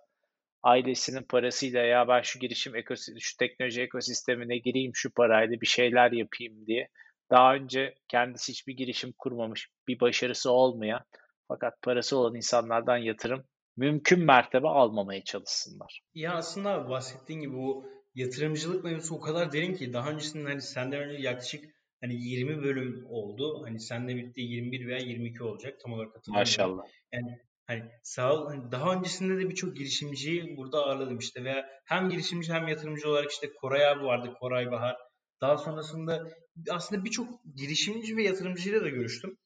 ailesinin 0.65 1.23
parasıyla 1.23 1.83
ya 1.83 2.09
ben 2.09 2.23
şu 2.23 2.39
girişim 2.39 2.77
ekosistemi, 2.77 3.21
şu 3.21 3.37
teknoloji 3.37 3.83
ekosistemine 3.83 4.59
gireyim 4.59 4.93
şu 4.95 5.11
parayla 5.11 5.61
bir 5.61 5.67
şeyler 5.67 6.13
yapayım 6.13 6.67
diye 6.67 6.89
daha 7.31 7.55
önce 7.55 7.95
kendisi 8.09 8.53
hiçbir 8.53 8.77
girişim 8.77 9.13
kurmamış, 9.19 9.69
bir 9.89 10.01
başarısı 10.01 10.51
olmayan 10.51 11.01
fakat 11.49 11.83
parası 11.83 12.19
olan 12.19 12.35
insanlardan 12.35 12.97
yatırım 12.97 13.45
mümkün 13.77 14.25
mertebe 14.25 14.69
almamaya 14.69 15.25
çalışsınlar. 15.25 16.03
Ya 16.15 16.35
aslında 16.35 16.89
bahsettiğin 16.89 17.41
gibi 17.41 17.53
bu 17.53 17.87
yatırımcılık 18.15 18.85
mevzusu 18.85 19.15
o 19.15 19.21
kadar 19.21 19.53
derin 19.53 19.75
ki 19.75 19.93
daha 19.93 20.11
öncesinde 20.11 20.49
hani 20.49 20.63
senden 20.63 21.01
önce 21.01 21.23
yaklaşık 21.23 21.65
hani 22.01 22.15
20 22.15 22.63
bölüm 22.63 23.07
oldu. 23.09 23.63
Hani 23.65 23.81
seninle 23.81 24.17
birlikte 24.17 24.41
21 24.41 24.87
veya 24.87 24.99
22 24.99 25.43
olacak 25.43 25.81
tam 25.81 25.93
olarak 25.93 26.17
hatırlamıyorum. 26.17 26.41
Maşallah. 26.41 26.83
Yani 27.13 27.39
hani 27.67 27.83
sağ 28.03 28.35
ol, 28.35 28.47
hani 28.47 28.73
daha 28.73 28.95
öncesinde 28.95 29.45
de 29.45 29.51
birçok 29.51 29.77
girişimciyi 29.77 30.57
burada 30.57 30.79
ağırladım 30.79 31.19
işte 31.19 31.45
veya 31.45 31.69
hem 31.85 32.11
girişimci 32.11 32.53
hem 32.53 32.69
yatırımcı 32.69 33.09
olarak 33.09 33.31
işte 33.31 33.53
Koray 33.55 33.89
abi 33.89 34.05
vardı, 34.05 34.35
Koray 34.41 34.71
Bahar. 34.71 34.97
Daha 35.41 35.59
sonrasında 35.59 36.29
aslında 36.71 37.05
birçok 37.05 37.29
girişimci 37.57 38.17
ve 38.17 38.23
yatırımcıyla 38.23 38.81
da 38.81 38.89
görüştüm. 38.89 39.39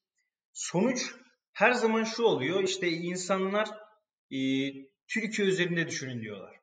Sonuç 0.53 1.15
her 1.53 1.71
zaman 1.71 2.03
şu 2.03 2.23
oluyor 2.23 2.63
işte 2.63 2.89
insanlar 2.89 3.69
e, 4.31 4.37
Türkiye 5.07 5.47
üzerinde 5.47 5.87
düşünün 5.87 6.21
diyorlar. 6.21 6.55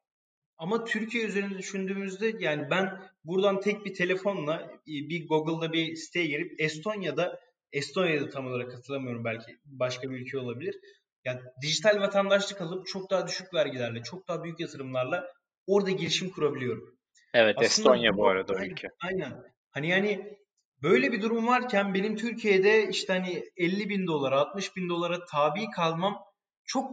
Ama 0.58 0.84
Türkiye 0.84 1.24
üzerinde 1.24 1.58
düşündüğümüzde 1.58 2.32
yani 2.38 2.70
ben 2.70 3.02
buradan 3.24 3.60
tek 3.60 3.84
bir 3.84 3.94
telefonla 3.94 4.60
e, 4.72 4.92
bir 5.08 5.28
Google'da 5.28 5.72
bir 5.72 5.96
siteye 5.96 6.26
girip 6.26 6.60
Estonya'da 6.60 7.40
Estonya'da 7.72 8.30
tam 8.30 8.46
olarak 8.46 8.74
hatırlamıyorum 8.74 9.24
belki 9.24 9.56
başka 9.64 10.10
bir 10.10 10.20
ülke 10.20 10.38
olabilir. 10.38 10.76
Yani 11.26 11.40
dijital 11.62 12.00
vatandaşlık 12.00 12.60
alıp 12.60 12.86
çok 12.86 13.10
daha 13.10 13.26
düşük 13.26 13.54
vergilerle, 13.54 14.02
çok 14.02 14.28
daha 14.28 14.44
büyük 14.44 14.60
yatırımlarla 14.60 15.32
orada 15.66 15.90
girişim 15.90 16.30
kurabiliyorum. 16.30 16.98
Evet 17.34 17.56
Aslında 17.58 17.66
Estonya 17.66 18.16
bu, 18.16 18.28
arada 18.28 18.52
o 18.52 18.58
ülke. 18.58 18.88
Aynen. 19.04 19.42
Hani 19.70 19.88
yani 19.88 20.38
böyle 20.82 21.12
bir 21.12 21.22
durum 21.22 21.46
varken 21.46 21.94
benim 21.94 22.16
Türkiye'de 22.16 22.88
işte 22.88 23.12
hani 23.12 23.44
50 23.56 23.88
bin 23.88 24.06
dolara 24.06 24.40
60 24.40 24.76
bin 24.76 24.88
dolara 24.88 25.24
tabi 25.24 25.70
kalmam 25.70 26.18
çok 26.64 26.90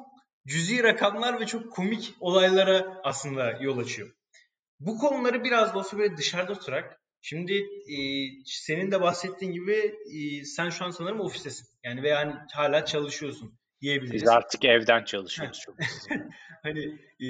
cüzi 0.48 0.84
rakamlar 0.84 1.40
ve 1.40 1.46
çok 1.46 1.72
komik 1.72 2.14
olaylara 2.20 3.02
aslında 3.04 3.52
yol 3.52 3.78
açıyor. 3.78 4.12
Bu 4.80 4.98
konuları 4.98 5.44
biraz 5.44 5.74
da 5.74 5.80
olsa 5.80 5.98
böyle 5.98 6.18
dışarıda 6.18 6.54
tutarak 6.54 7.02
şimdi 7.22 7.54
e, 7.94 7.98
senin 8.46 8.92
de 8.92 9.02
bahsettiğin 9.02 9.52
gibi 9.52 9.96
e, 10.14 10.46
sen 10.46 10.70
şu 10.70 10.86
an 10.86 10.92
sanırım 10.92 11.20
ofistesin. 11.20 11.68
Yani 11.84 12.04
ve 12.04 12.10
yani 12.10 12.34
hala 12.54 12.86
çalışıyorsun 12.86 13.60
diyebiliriz. 13.84 14.22
Biz 14.22 14.28
artık 14.28 14.66
evden 14.66 15.04
çalışıyoruz 15.04 15.60
çok. 15.60 15.76
hani 16.64 17.00
e, 17.20 17.28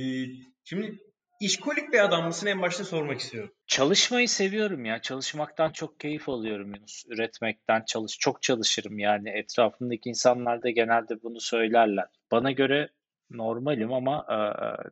şimdi 0.63 0.99
İşkolik 1.43 1.93
bir 1.93 2.05
adam 2.05 2.25
mısın 2.25 2.47
en 2.47 2.61
başta 2.61 2.83
sormak 2.83 3.19
istiyorum. 3.19 3.51
Çalışmayı 3.67 4.29
seviyorum 4.29 4.85
ya. 4.85 5.01
Çalışmaktan 5.01 5.71
çok 5.71 5.99
keyif 5.99 6.29
alıyorum 6.29 6.75
Yunus. 6.75 7.03
Üretmekten 7.09 7.83
çalış 7.87 8.17
çok 8.19 8.41
çalışırım 8.41 8.99
yani. 8.99 9.29
Etrafımdaki 9.29 10.09
insanlar 10.09 10.63
da 10.63 10.69
genelde 10.69 11.23
bunu 11.23 11.39
söylerler. 11.39 12.05
Bana 12.31 12.51
göre 12.51 12.89
normalim 13.31 13.93
ama 13.93 14.25
e, 14.29 14.37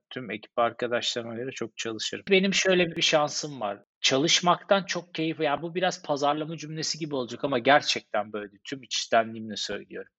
tüm 0.09 0.31
ekip 0.31 0.59
arkadaşlarıma 0.59 1.35
göre 1.35 1.51
çok 1.51 1.77
çalışırım. 1.77 2.25
Benim 2.29 2.53
şöyle 2.53 2.95
bir 2.95 3.01
şansım 3.01 3.61
var. 3.61 3.79
Çalışmaktan 4.01 4.83
çok 4.83 5.13
keyif, 5.13 5.39
yani 5.39 5.61
bu 5.61 5.75
biraz 5.75 6.03
pazarlama 6.03 6.57
cümlesi 6.57 6.99
gibi 6.99 7.15
olacak 7.15 7.43
ama 7.43 7.59
gerçekten 7.59 8.33
böyle 8.33 8.51
tüm 8.63 8.83
içtenliğimle 8.83 9.55
söylüyorum. 9.55 10.11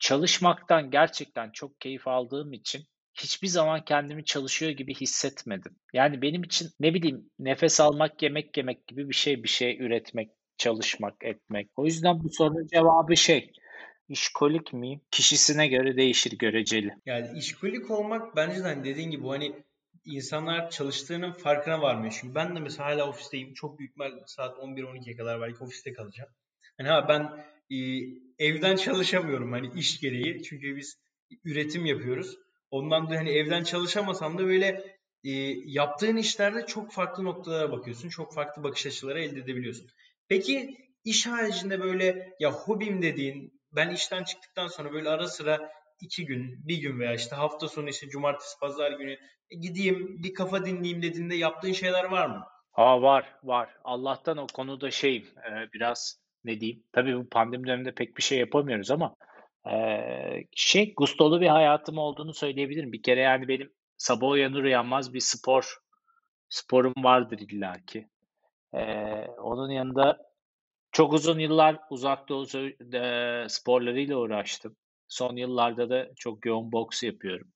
Çalışmaktan 0.00 0.90
gerçekten 0.90 1.50
çok 1.50 1.80
keyif 1.80 2.08
aldığım 2.08 2.52
için 2.52 2.84
hiçbir 3.14 3.48
zaman 3.48 3.84
kendimi 3.84 4.24
çalışıyor 4.24 4.72
gibi 4.72 4.94
hissetmedim. 4.94 5.76
Yani 5.92 6.22
benim 6.22 6.42
için 6.42 6.68
ne 6.80 6.94
bileyim 6.94 7.30
nefes 7.38 7.80
almak, 7.80 8.22
yemek 8.22 8.56
yemek 8.56 8.86
gibi 8.86 9.08
bir 9.08 9.14
şey, 9.14 9.42
bir 9.42 9.48
şey 9.48 9.78
üretmek, 9.80 10.30
çalışmak, 10.58 11.14
etmek. 11.24 11.70
O 11.76 11.84
yüzden 11.84 12.24
bu 12.24 12.28
sorunun 12.30 12.66
cevabı 12.66 13.16
şey, 13.16 13.52
İşkolik 14.10 14.72
miyim? 14.72 15.00
Kişisine 15.10 15.68
göre 15.68 15.96
değişir 15.96 16.38
göreceli. 16.38 16.94
Yani 17.06 17.38
işkolik 17.38 17.90
olmak 17.90 18.36
bence 18.36 18.58
de 18.58 18.62
hani 18.62 18.84
dediğin 18.84 19.10
gibi 19.10 19.26
hani 19.26 19.62
insanlar 20.04 20.70
çalıştığının 20.70 21.32
farkına 21.32 21.82
varmıyor. 21.82 22.18
Çünkü 22.20 22.34
ben 22.34 22.56
de 22.56 22.60
mesela 22.60 22.88
hala 22.88 23.08
ofisteyim. 23.08 23.54
Çok 23.54 23.78
büyük 23.78 23.90
ihtimal 23.90 24.12
saat 24.26 24.58
11-12'ye 24.58 25.16
kadar 25.16 25.40
belki 25.40 25.64
ofiste 25.64 25.92
kalacağım. 25.92 26.30
Hani 26.78 26.88
ha 26.88 27.08
ben 27.08 27.44
e, 27.70 27.76
evden 28.38 28.76
çalışamıyorum 28.76 29.52
hani 29.52 29.70
iş 29.76 30.00
gereği. 30.00 30.42
Çünkü 30.42 30.76
biz 30.76 30.96
üretim 31.44 31.86
yapıyoruz. 31.86 32.36
Ondan 32.70 33.10
da 33.10 33.16
hani 33.16 33.30
evden 33.30 33.64
çalışamasam 33.64 34.38
da 34.38 34.46
böyle 34.46 34.96
e, 35.24 35.30
yaptığın 35.64 36.16
işlerde 36.16 36.66
çok 36.66 36.92
farklı 36.92 37.24
noktalara 37.24 37.72
bakıyorsun. 37.72 38.08
Çok 38.08 38.34
farklı 38.34 38.62
bakış 38.62 38.86
açıları 38.86 39.20
elde 39.20 39.40
edebiliyorsun. 39.40 39.86
Peki 40.28 40.76
iş 41.04 41.26
haricinde 41.26 41.80
böyle 41.80 42.36
ya 42.40 42.52
hobim 42.52 43.02
dediğin 43.02 43.60
ben 43.72 43.90
işten 43.90 44.24
çıktıktan 44.24 44.68
sonra 44.68 44.92
böyle 44.92 45.08
ara 45.08 45.28
sıra 45.28 45.70
iki 46.00 46.26
gün, 46.26 46.68
bir 46.68 46.78
gün 46.78 47.00
veya 47.00 47.14
işte 47.14 47.36
hafta 47.36 47.68
sonu 47.68 47.88
işte 47.88 48.08
cumartesi, 48.08 48.58
pazar 48.60 48.92
günü 48.92 49.12
e, 49.50 49.56
gideyim 49.56 50.22
bir 50.22 50.34
kafa 50.34 50.66
dinleyeyim 50.66 51.02
dediğinde 51.02 51.34
yaptığın 51.34 51.72
şeyler 51.72 52.04
var 52.04 52.26
mı? 52.26 52.46
Aa 52.74 53.02
var, 53.02 53.34
var. 53.42 53.68
Allah'tan 53.84 54.36
o 54.36 54.46
konuda 54.46 54.90
şeyim 54.90 55.24
e, 55.24 55.72
biraz 55.72 56.20
ne 56.44 56.60
diyeyim. 56.60 56.84
Tabii 56.92 57.16
bu 57.16 57.28
pandemi 57.28 57.66
döneminde 57.66 57.94
pek 57.94 58.16
bir 58.16 58.22
şey 58.22 58.38
yapamıyoruz 58.38 58.90
ama 58.90 59.16
e, 59.70 59.74
şey 60.56 60.94
gustolu 60.94 61.40
bir 61.40 61.48
hayatım 61.48 61.98
olduğunu 61.98 62.34
söyleyebilirim. 62.34 62.92
Bir 62.92 63.02
kere 63.02 63.20
yani 63.20 63.48
benim 63.48 63.72
sabah 63.96 64.28
uyanır 64.28 64.64
uyanmaz 64.64 65.14
bir 65.14 65.20
spor 65.20 65.76
sporum 66.48 66.94
vardır 66.96 67.38
illaki. 67.38 68.08
E, 68.74 68.84
onun 69.26 69.70
yanında 69.70 70.18
çok 70.92 71.12
uzun 71.12 71.38
yıllar 71.38 71.78
uzak 71.90 72.28
doğu 72.28 72.46
sporlarıyla 73.48 74.16
uğraştım. 74.16 74.76
Son 75.08 75.36
yıllarda 75.36 75.90
da 75.90 76.08
çok 76.16 76.46
yoğun 76.46 76.72
boks 76.72 77.02
yapıyorum. 77.02 77.52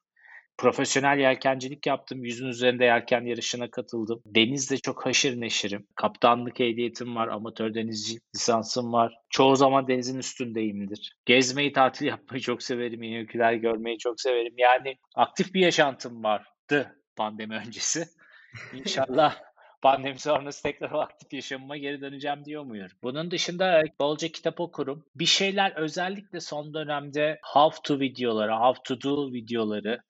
Profesyonel 0.59 1.19
yelkencilik 1.19 1.87
yaptım. 1.87 2.25
Yüzün 2.25 2.49
üzerinde 2.49 2.85
yelken 2.85 3.25
yarışına 3.25 3.71
katıldım. 3.71 4.23
Denizde 4.27 4.77
çok 4.77 5.07
haşır 5.07 5.41
neşirim. 5.41 5.87
Kaptanlık 5.97 6.61
ehliyetim 6.61 7.17
var. 7.17 7.29
Amatör 7.29 7.75
denizcilik 7.75 8.23
lisansım 8.35 8.93
var. 8.93 9.15
Çoğu 9.31 9.57
zaman 9.57 9.89
denizin 9.89 10.19
üstündeyimdir. 10.19 11.17
Gezmeyi, 11.27 11.73
tatil 11.73 12.07
yapmayı 12.07 12.43
çok 12.43 12.63
severim. 12.63 13.03
Yeni 13.03 13.17
ülkeler 13.17 13.53
görmeyi 13.53 13.99
çok 13.99 14.21
severim. 14.21 14.55
Yani 14.59 14.97
aktif 15.15 15.55
bir 15.55 15.61
yaşantım 15.61 16.25
vardı 16.25 16.97
pandemi 17.17 17.55
öncesi. 17.55 18.05
İnşallah 18.75 19.37
pandemi 19.83 20.19
sonrası 20.19 20.63
tekrar 20.63 20.91
o 20.91 21.01
aktif 21.01 21.33
yaşamıma 21.33 21.77
geri 21.77 22.01
döneceğim 22.01 22.45
diyor 22.45 22.65
muyum? 22.65 22.89
Bunun 23.03 23.31
dışında 23.31 23.83
bolca 24.01 24.29
kitap 24.29 24.61
okurum. 24.61 25.05
Bir 25.15 25.27
şeyler 25.27 25.73
özellikle 25.77 26.41
son 26.41 26.75
dönemde 26.75 27.39
how 27.43 27.83
to 27.83 28.01
videoları, 28.01 28.53
how 28.53 28.83
to 28.85 29.01
do 29.01 29.33
videoları 29.33 30.01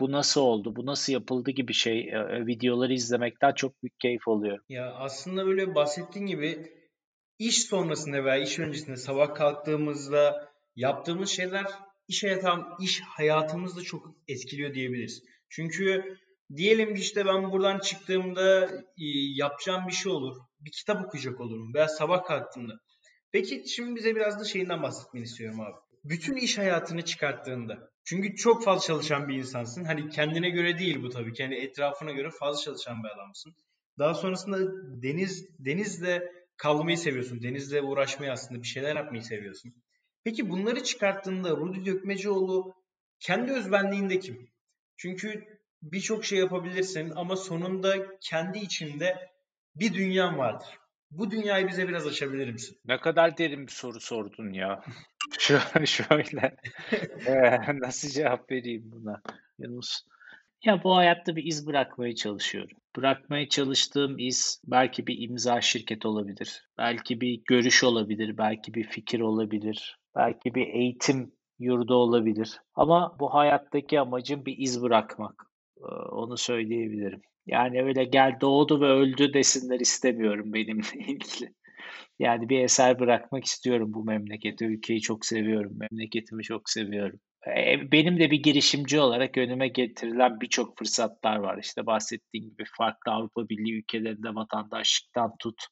bu 0.00 0.12
nasıl 0.12 0.40
oldu, 0.40 0.76
bu 0.76 0.86
nasıl 0.86 1.12
yapıldı 1.12 1.50
gibi 1.50 1.72
şey 1.74 1.98
e, 1.98 2.12
e, 2.12 2.46
videoları 2.46 2.92
izlemekten 2.94 3.52
çok 3.52 3.82
büyük 3.82 4.00
keyif 4.00 4.28
alıyorum. 4.28 4.64
Ya 4.68 4.94
aslında 4.94 5.46
böyle 5.46 5.74
bahsettiğin 5.74 6.26
gibi 6.26 6.72
iş 7.38 7.62
sonrasında 7.62 8.24
veya 8.24 8.36
iş 8.36 8.58
öncesinde 8.58 8.96
sabah 8.96 9.34
kalktığımızda 9.34 10.48
yaptığımız 10.76 11.30
şeyler 11.30 11.66
iş 12.08 12.24
hayatım, 12.24 12.64
iş 12.80 13.00
hayatımızda 13.00 13.82
çok 13.82 14.14
etkiliyor 14.28 14.74
diyebiliriz. 14.74 15.22
Çünkü 15.48 16.18
Diyelim 16.56 16.94
ki 16.94 17.00
işte 17.00 17.26
ben 17.26 17.52
buradan 17.52 17.78
çıktığımda 17.78 18.64
e, 18.74 19.06
yapacağım 19.34 19.86
bir 19.88 19.92
şey 19.92 20.12
olur. 20.12 20.36
Bir 20.60 20.70
kitap 20.70 21.06
okuyacak 21.06 21.40
olurum 21.40 21.74
veya 21.74 21.88
sabah 21.88 22.24
kalktığımda. 22.24 22.72
Peki 23.32 23.64
şimdi 23.68 23.96
bize 23.96 24.16
biraz 24.16 24.40
da 24.40 24.44
şeyinden 24.44 24.82
bahsetmeni 24.82 25.24
istiyorum 25.24 25.60
abi. 25.60 25.76
Bütün 26.04 26.36
iş 26.36 26.58
hayatını 26.58 27.02
çıkarttığında 27.02 27.90
çünkü 28.08 28.36
çok 28.36 28.64
fazla 28.64 28.86
çalışan 28.86 29.28
bir 29.28 29.34
insansın. 29.34 29.84
Hani 29.84 30.08
kendine 30.08 30.50
göre 30.50 30.78
değil 30.78 31.02
bu 31.02 31.08
tabii 31.08 31.32
ki. 31.32 31.42
Yani 31.42 31.54
etrafına 31.54 32.12
göre 32.12 32.30
fazla 32.30 32.62
çalışan 32.62 33.02
bir 33.02 33.08
adamsın. 33.08 33.54
Daha 33.98 34.14
sonrasında 34.14 34.58
deniz 35.02 35.48
denizle 35.58 36.32
kalmayı 36.56 36.98
seviyorsun. 36.98 37.42
Denizle 37.42 37.82
uğraşmayı 37.82 38.32
aslında 38.32 38.62
bir 38.62 38.66
şeyler 38.66 38.96
yapmayı 38.96 39.22
seviyorsun. 39.22 39.74
Peki 40.24 40.50
bunları 40.50 40.82
çıkarttığında 40.82 41.50
Rudi 41.50 41.86
Dökmecioğlu 41.86 42.74
kendi 43.20 43.52
özbenliğinde 43.52 44.18
kim? 44.18 44.50
Çünkü 44.96 45.44
birçok 45.82 46.24
şey 46.24 46.38
yapabilirsin 46.38 47.12
ama 47.16 47.36
sonunda 47.36 48.18
kendi 48.20 48.58
içinde 48.58 49.30
bir 49.74 49.94
dünyan 49.94 50.38
vardır. 50.38 50.68
Bu 51.10 51.30
dünyayı 51.30 51.68
bize 51.68 51.88
biraz 51.88 52.06
açabilir 52.06 52.52
misin? 52.52 52.78
Ne 52.84 53.00
kadar 53.00 53.38
derin 53.38 53.66
bir 53.66 53.72
soru 53.72 54.00
sordun 54.00 54.52
ya. 54.52 54.84
Şöyle 55.86 56.58
nasıl 57.80 58.08
cevap 58.08 58.50
vereyim 58.50 58.82
buna 58.84 59.22
Yunus? 59.58 60.00
Ya 60.64 60.84
bu 60.84 60.96
hayatta 60.96 61.36
bir 61.36 61.44
iz 61.44 61.66
bırakmaya 61.66 62.14
çalışıyorum. 62.14 62.78
Bırakmaya 62.96 63.48
çalıştığım 63.48 64.18
iz 64.18 64.62
belki 64.66 65.06
bir 65.06 65.28
imza 65.28 65.60
şirket 65.60 66.06
olabilir. 66.06 66.68
Belki 66.78 67.20
bir 67.20 67.42
görüş 67.44 67.84
olabilir. 67.84 68.38
Belki 68.38 68.74
bir 68.74 68.84
fikir 68.84 69.20
olabilir. 69.20 69.98
Belki 70.16 70.54
bir 70.54 70.66
eğitim 70.66 71.32
yurdu 71.58 71.94
olabilir. 71.94 72.60
Ama 72.74 73.16
bu 73.20 73.34
hayattaki 73.34 74.00
amacım 74.00 74.46
bir 74.46 74.58
iz 74.58 74.82
bırakmak. 74.82 75.44
Onu 76.10 76.36
söyleyebilirim. 76.36 77.22
Yani 77.48 77.82
öyle 77.82 78.04
gel 78.04 78.38
doğdu 78.40 78.80
ve 78.80 78.86
öldü 78.86 79.34
desinler 79.34 79.80
istemiyorum 79.80 80.52
benimle 80.52 80.88
ilgili. 80.94 81.54
Yani 82.18 82.48
bir 82.48 82.60
eser 82.64 82.98
bırakmak 82.98 83.44
istiyorum 83.44 83.94
bu 83.94 84.04
memlekete. 84.04 84.64
Ülkeyi 84.64 85.00
çok 85.00 85.26
seviyorum. 85.26 85.72
Memleketimi 85.90 86.42
çok 86.42 86.70
seviyorum. 86.70 87.20
E, 87.46 87.92
benim 87.92 88.20
de 88.20 88.30
bir 88.30 88.42
girişimci 88.42 89.00
olarak 89.00 89.38
önüme 89.38 89.68
getirilen 89.68 90.40
birçok 90.40 90.78
fırsatlar 90.78 91.36
var. 91.36 91.58
İşte 91.62 91.86
bahsettiğim 91.86 92.50
gibi 92.50 92.64
farklı 92.78 93.12
Avrupa 93.12 93.48
Birliği 93.48 93.78
ülkelerinde 93.78 94.34
vatandaşlıktan 94.34 95.32
tut, 95.38 95.62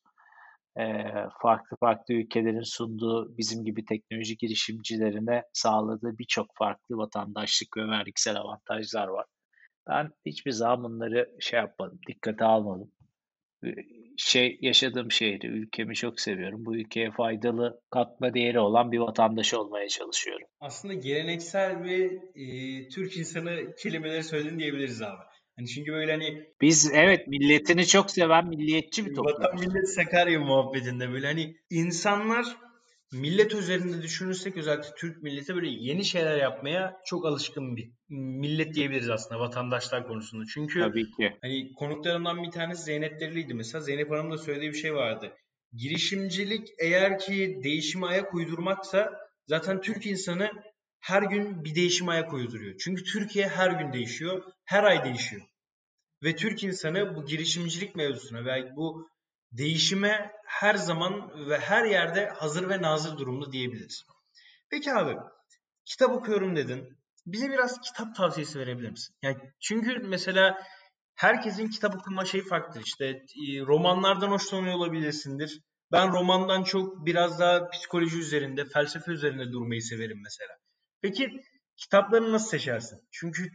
e, 0.78 0.84
farklı 1.42 1.76
farklı 1.80 2.14
ülkelerin 2.14 2.62
sunduğu 2.62 3.38
bizim 3.38 3.64
gibi 3.64 3.84
teknoloji 3.84 4.36
girişimcilerine 4.36 5.42
sağladığı 5.52 6.18
birçok 6.18 6.46
farklı 6.58 6.96
vatandaşlık 6.96 7.76
ve 7.76 7.88
vergisel 7.88 8.36
avantajlar 8.36 9.08
var. 9.08 9.26
Ben 9.88 10.10
hiçbir 10.26 10.50
zaman 10.50 10.84
bunları 10.84 11.36
şey 11.40 11.60
yapmadım, 11.60 12.00
dikkate 12.08 12.44
almadım 12.44 12.92
şey 14.16 14.58
yaşadığım 14.60 15.12
şehri, 15.12 15.46
ülkemi 15.46 15.94
çok 15.94 16.20
seviyorum. 16.20 16.64
Bu 16.66 16.76
ülkeye 16.76 17.10
faydalı 17.10 17.80
katma 17.90 18.34
değeri 18.34 18.60
olan 18.60 18.92
bir 18.92 18.98
vatandaş 18.98 19.54
olmaya 19.54 19.88
çalışıyorum. 19.88 20.46
Aslında 20.60 20.94
geleneksel 20.94 21.84
bir 21.84 22.12
e, 22.34 22.88
Türk 22.88 23.16
insanı 23.16 23.74
kelimeleri 23.82 24.22
söyledin 24.22 24.58
diyebiliriz 24.58 25.02
abi. 25.02 25.22
Hani 25.58 25.66
çünkü 25.66 25.92
böyle 25.92 26.12
hani 26.12 26.44
biz 26.60 26.90
evet 26.94 27.28
milletini 27.28 27.86
çok 27.86 28.10
seven 28.10 28.48
milliyetçi 28.48 29.06
bir 29.06 29.14
toplum. 29.14 29.34
Vatan 29.34 29.60
millet 29.60 29.88
Sakarya 29.88 30.40
muhabbetinde 30.40 31.12
böyle 31.12 31.26
hani 31.26 31.56
insanlar 31.70 32.46
millet 33.12 33.54
üzerinde 33.54 34.02
düşünürsek 34.02 34.56
özellikle 34.56 34.94
Türk 34.98 35.22
milleti 35.22 35.54
böyle 35.54 35.68
yeni 35.68 36.04
şeyler 36.04 36.36
yapmaya 36.36 36.96
çok 37.06 37.26
alışkın 37.26 37.76
bir 37.76 37.90
millet 38.08 38.74
diyebiliriz 38.74 39.10
aslında 39.10 39.40
vatandaşlar 39.40 40.06
konusunda. 40.06 40.44
Çünkü 40.54 40.80
Tabii 40.80 41.10
ki. 41.10 41.36
hani 41.40 41.72
konuklarımdan 41.72 42.42
bir 42.42 42.50
tanesi 42.50 42.82
Zeynep 42.82 43.20
Deriliydi 43.20 43.54
mesela. 43.54 43.82
Zeynep 43.82 44.10
Hanım 44.10 44.30
da 44.30 44.38
söylediği 44.38 44.72
bir 44.72 44.78
şey 44.78 44.94
vardı. 44.94 45.32
Girişimcilik 45.72 46.68
eğer 46.78 47.18
ki 47.18 47.60
değişime 47.64 48.06
ayak 48.06 48.34
uydurmaksa 48.34 49.12
zaten 49.46 49.80
Türk 49.80 50.06
insanı 50.06 50.50
her 51.00 51.22
gün 51.22 51.64
bir 51.64 51.74
değişime 51.74 52.12
ayak 52.12 52.32
uyduruyor. 52.32 52.74
Çünkü 52.78 53.04
Türkiye 53.04 53.48
her 53.48 53.70
gün 53.70 53.92
değişiyor, 53.92 54.42
her 54.64 54.84
ay 54.84 55.04
değişiyor. 55.04 55.42
Ve 56.22 56.36
Türk 56.36 56.64
insanı 56.64 57.16
bu 57.16 57.26
girişimcilik 57.26 57.96
mevzusuna 57.96 58.44
ve 58.44 58.76
bu 58.76 59.08
değişime 59.58 60.32
her 60.46 60.74
zaman 60.74 61.30
ve 61.48 61.58
her 61.58 61.84
yerde 61.84 62.28
hazır 62.28 62.68
ve 62.68 62.82
nazır 62.82 63.18
durumda 63.18 63.52
diyebiliriz. 63.52 64.04
Peki 64.70 64.92
abi 64.92 65.16
kitap 65.84 66.10
okuyorum 66.10 66.56
dedin. 66.56 66.98
Bize 67.26 67.48
biraz 67.48 67.80
kitap 67.80 68.16
tavsiyesi 68.16 68.58
verebilir 68.58 68.90
misin? 68.90 69.16
Yani 69.22 69.36
çünkü 69.60 69.98
mesela 69.98 70.62
herkesin 71.14 71.68
kitap 71.68 71.96
okuma 71.96 72.24
şeyi 72.24 72.44
farklı. 72.44 72.80
İşte 72.80 73.06
e, 73.06 73.60
romanlardan 73.66 74.30
hoşlanıyor 74.30 74.74
olabilirsindir. 74.74 75.60
Ben 75.92 76.12
romandan 76.12 76.62
çok 76.62 77.06
biraz 77.06 77.38
daha 77.40 77.70
psikoloji 77.70 78.18
üzerinde, 78.18 78.64
felsefe 78.64 79.12
üzerinde 79.12 79.52
durmayı 79.52 79.82
severim 79.82 80.20
mesela. 80.22 80.52
Peki 81.02 81.42
kitaplarını 81.76 82.32
nasıl 82.32 82.48
seçersin? 82.48 83.08
Çünkü 83.10 83.50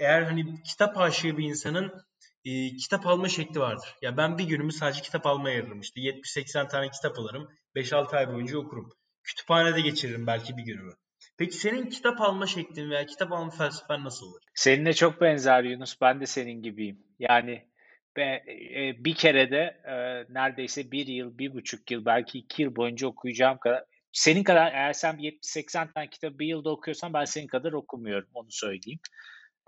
eğer 0.00 0.22
hani 0.22 0.62
kitap 0.62 0.98
aşığı 0.98 1.38
bir 1.38 1.44
insanın 1.44 2.05
e, 2.46 2.76
kitap 2.76 3.06
alma 3.06 3.28
şekli 3.28 3.60
vardır. 3.60 3.88
Ya 4.02 4.16
ben 4.16 4.38
bir 4.38 4.44
günümü 4.44 4.72
sadece 4.72 5.02
kitap 5.02 5.26
almaya 5.26 5.50
ayırırım. 5.50 5.80
İşte 5.80 6.00
70-80 6.00 6.68
tane 6.68 6.90
kitap 6.90 7.18
alırım. 7.18 7.48
5-6 7.76 8.16
ay 8.16 8.32
boyunca 8.32 8.58
okurum. 8.58 8.92
Kütüphanede 9.24 9.80
geçiririm 9.80 10.26
belki 10.26 10.56
bir 10.56 10.62
günümü. 10.62 10.92
Peki 11.38 11.56
senin 11.56 11.90
kitap 11.90 12.20
alma 12.20 12.46
şeklin 12.46 12.90
veya 12.90 13.06
kitap 13.06 13.32
alma 13.32 13.50
felsefen 13.50 14.04
nasıldır? 14.04 14.42
Seninle 14.54 14.92
çok 14.92 15.20
benzer 15.20 15.64
Yunus. 15.64 16.00
Ben 16.00 16.20
de 16.20 16.26
senin 16.26 16.62
gibiyim. 16.62 16.98
Yani 17.18 17.68
e, 18.18 19.04
bir 19.04 19.14
kere 19.14 19.50
de 19.50 19.80
e, 19.84 19.94
neredeyse 20.34 20.90
bir 20.90 21.06
yıl, 21.06 21.38
bir 21.38 21.54
buçuk 21.54 21.90
yıl, 21.90 22.04
belki 22.04 22.38
iki 22.38 22.62
yıl 22.62 22.76
boyunca 22.76 23.06
okuyacağım 23.06 23.58
kadar. 23.58 23.84
Senin 24.12 24.44
kadar 24.44 24.72
eğer 24.72 24.92
sen 24.92 25.16
70-80 25.16 25.92
tane 25.92 26.10
kitabı 26.10 26.38
bir 26.38 26.46
yılda 26.46 26.70
okuyorsan 26.70 27.12
ben 27.12 27.24
senin 27.24 27.46
kadar 27.46 27.72
okumuyorum. 27.72 28.28
Onu 28.34 28.50
söyleyeyim. 28.50 29.00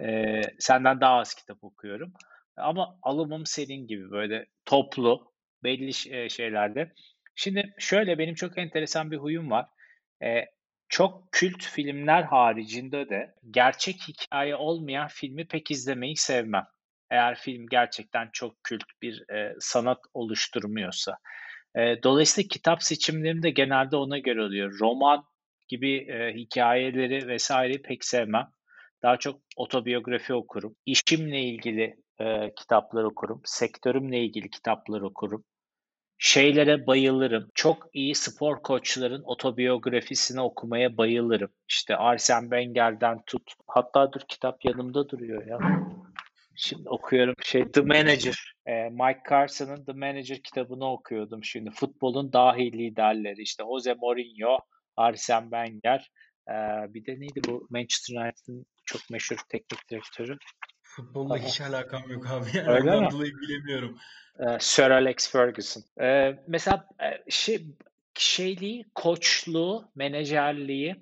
E, 0.02 0.40
senden 0.58 1.00
daha 1.00 1.18
az 1.18 1.34
kitap 1.34 1.64
okuyorum. 1.64 2.12
Ama 2.58 2.98
alımım 3.02 3.46
senin 3.46 3.86
gibi 3.86 4.10
böyle 4.10 4.46
toplu 4.64 5.32
belli 5.64 5.94
şeylerde. 6.30 6.92
Şimdi 7.34 7.74
şöyle 7.78 8.18
benim 8.18 8.34
çok 8.34 8.58
enteresan 8.58 9.10
bir 9.10 9.16
huyum 9.16 9.50
var. 9.50 9.66
Ee, 10.22 10.44
çok 10.88 11.32
kült 11.32 11.62
filmler 11.62 12.22
haricinde 12.22 13.08
de 13.08 13.34
gerçek 13.50 13.96
hikaye 14.08 14.56
olmayan 14.56 15.08
filmi 15.08 15.46
pek 15.46 15.70
izlemeyi 15.70 16.16
sevmem. 16.16 16.66
Eğer 17.10 17.34
film 17.34 17.66
gerçekten 17.70 18.30
çok 18.32 18.64
kült 18.64 18.84
bir 19.02 19.30
e, 19.30 19.54
sanat 19.60 19.98
oluşturmuyorsa. 20.14 21.18
E, 21.74 22.02
dolayısıyla 22.02 22.48
kitap 22.48 22.82
seçimlerim 22.82 23.42
de 23.42 23.50
genelde 23.50 23.96
ona 23.96 24.18
göre 24.18 24.42
oluyor. 24.42 24.78
Roman 24.80 25.24
gibi 25.68 25.96
e, 25.96 26.34
hikayeleri 26.34 27.28
vesaire 27.28 27.82
pek 27.82 28.04
sevmem. 28.04 28.48
Daha 29.02 29.16
çok 29.16 29.40
otobiyografi 29.56 30.34
okurum. 30.34 30.76
İşimle 30.86 31.40
ilgili 31.42 31.96
e, 32.20 32.54
kitaplar 32.54 33.04
okurum. 33.04 33.42
Sektörümle 33.44 34.20
ilgili 34.24 34.50
kitaplar 34.50 35.00
okurum. 35.00 35.44
Şeylere 36.18 36.86
bayılırım. 36.86 37.50
Çok 37.54 37.88
iyi 37.92 38.14
spor 38.14 38.62
koçların 38.62 39.22
otobiyografisini 39.24 40.40
okumaya 40.40 40.96
bayılırım. 40.96 41.50
İşte 41.68 41.96
Arsene 41.96 42.40
Wenger'den 42.40 43.22
tut. 43.26 43.52
Hatta 43.66 44.12
dur 44.12 44.20
kitap 44.28 44.64
yanımda 44.64 45.08
duruyor 45.08 45.46
ya. 45.46 45.58
Şimdi 46.56 46.88
okuyorum 46.88 47.34
şey 47.42 47.70
The 47.72 47.80
Manager. 47.80 48.54
E, 48.66 48.72
Mike 48.72 49.20
Carson'ın 49.30 49.84
The 49.84 49.92
Manager 49.92 50.42
kitabını 50.42 50.92
okuyordum 50.92 51.44
şimdi. 51.44 51.70
Futbolun 51.70 52.32
dahi 52.32 52.72
liderleri. 52.72 53.42
İşte 53.42 53.64
Jose 53.64 53.94
Mourinho, 53.94 54.58
Arsene 54.96 55.42
Wenger. 55.42 56.10
E, 56.48 56.54
bir 56.94 57.06
de 57.06 57.20
neydi 57.20 57.40
bu 57.48 57.66
Manchester 57.70 58.16
United'ın 58.16 58.66
çok 58.86 59.10
meşhur 59.10 59.38
teknik 59.48 59.90
direktörü? 59.90 60.38
Futbolla 60.98 61.38
hiç 61.38 61.60
alakam 61.60 62.10
yok 62.10 62.26
abi. 62.26 62.48
Yani 62.54 62.68
Öyle 62.68 62.90
Ondan 62.90 63.04
mi? 63.04 63.10
dolayı 63.10 63.32
bilemiyorum. 63.36 63.98
Ee, 64.38 64.44
Sir 64.60 64.90
Alex 64.90 65.32
Ferguson. 65.32 65.82
Ee, 66.00 66.38
mesela 66.46 66.86
e, 67.00 67.30
şey 67.30 67.66
şeyliği, 68.14 68.84
koçluğu, 68.94 69.90
menajerliği 69.94 70.96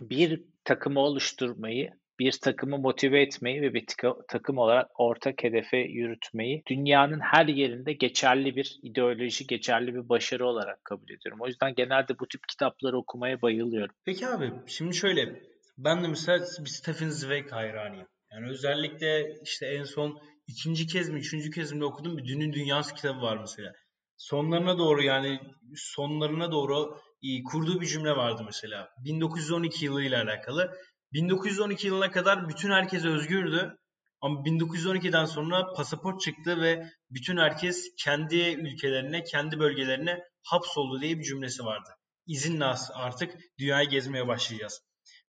bir 0.00 0.44
takımı 0.64 1.00
oluşturmayı, 1.00 1.90
bir 2.18 2.32
takımı 2.32 2.78
motive 2.78 3.22
etmeyi 3.22 3.62
ve 3.62 3.74
bir 3.74 3.84
takım 4.28 4.58
olarak 4.58 5.00
ortak 5.00 5.44
hedefe 5.44 5.76
yürütmeyi 5.76 6.62
dünyanın 6.66 7.20
her 7.20 7.46
yerinde 7.46 7.92
geçerli 7.92 8.56
bir 8.56 8.78
ideoloji, 8.82 9.46
geçerli 9.46 9.94
bir 9.94 10.08
başarı 10.08 10.46
olarak 10.46 10.84
kabul 10.84 11.10
ediyorum. 11.10 11.40
O 11.40 11.46
yüzden 11.46 11.74
genelde 11.74 12.18
bu 12.18 12.28
tip 12.28 12.48
kitapları 12.48 12.98
okumaya 12.98 13.42
bayılıyorum. 13.42 13.94
Peki 14.04 14.28
abi 14.28 14.52
şimdi 14.66 14.94
şöyle 14.94 15.42
ben 15.78 16.04
de 16.04 16.08
mesela 16.08 16.38
bir 16.38 16.70
Stephen 16.70 17.08
Zweig 17.08 17.52
hayranıyım. 17.52 18.06
Yani 18.32 18.50
özellikle 18.50 19.38
işte 19.42 19.66
en 19.66 19.84
son 19.84 20.20
ikinci 20.46 20.86
kez 20.86 21.08
mi, 21.08 21.18
üçüncü 21.18 21.50
kez 21.50 21.72
mi 21.72 21.84
okudum 21.84 22.18
bir 22.18 22.24
Dünün 22.24 22.52
Dünyası 22.52 22.94
kitabı 22.94 23.22
var 23.22 23.36
mesela. 23.36 23.72
Sonlarına 24.16 24.78
doğru 24.78 25.02
yani 25.02 25.40
sonlarına 25.76 26.52
doğru 26.52 27.00
kurduğu 27.44 27.80
bir 27.80 27.86
cümle 27.86 28.16
vardı 28.16 28.42
mesela. 28.46 28.90
1912 29.04 29.84
yılı 29.84 30.02
ile 30.02 30.16
alakalı. 30.16 30.76
1912 31.12 31.86
yılına 31.86 32.10
kadar 32.10 32.48
bütün 32.48 32.70
herkes 32.70 33.04
özgürdü. 33.04 33.76
Ama 34.20 34.40
1912'den 34.40 35.24
sonra 35.24 35.72
pasaport 35.72 36.20
çıktı 36.20 36.60
ve 36.60 36.90
bütün 37.10 37.36
herkes 37.36 37.94
kendi 37.98 38.36
ülkelerine, 38.36 39.24
kendi 39.24 39.58
bölgelerine 39.58 40.18
hapsoldu 40.42 41.00
diye 41.00 41.18
bir 41.18 41.24
cümlesi 41.24 41.64
vardı. 41.64 41.90
İzinle 42.26 42.64
artık 42.94 43.34
dünyayı 43.58 43.88
gezmeye 43.88 44.28
başlayacağız. 44.28 44.80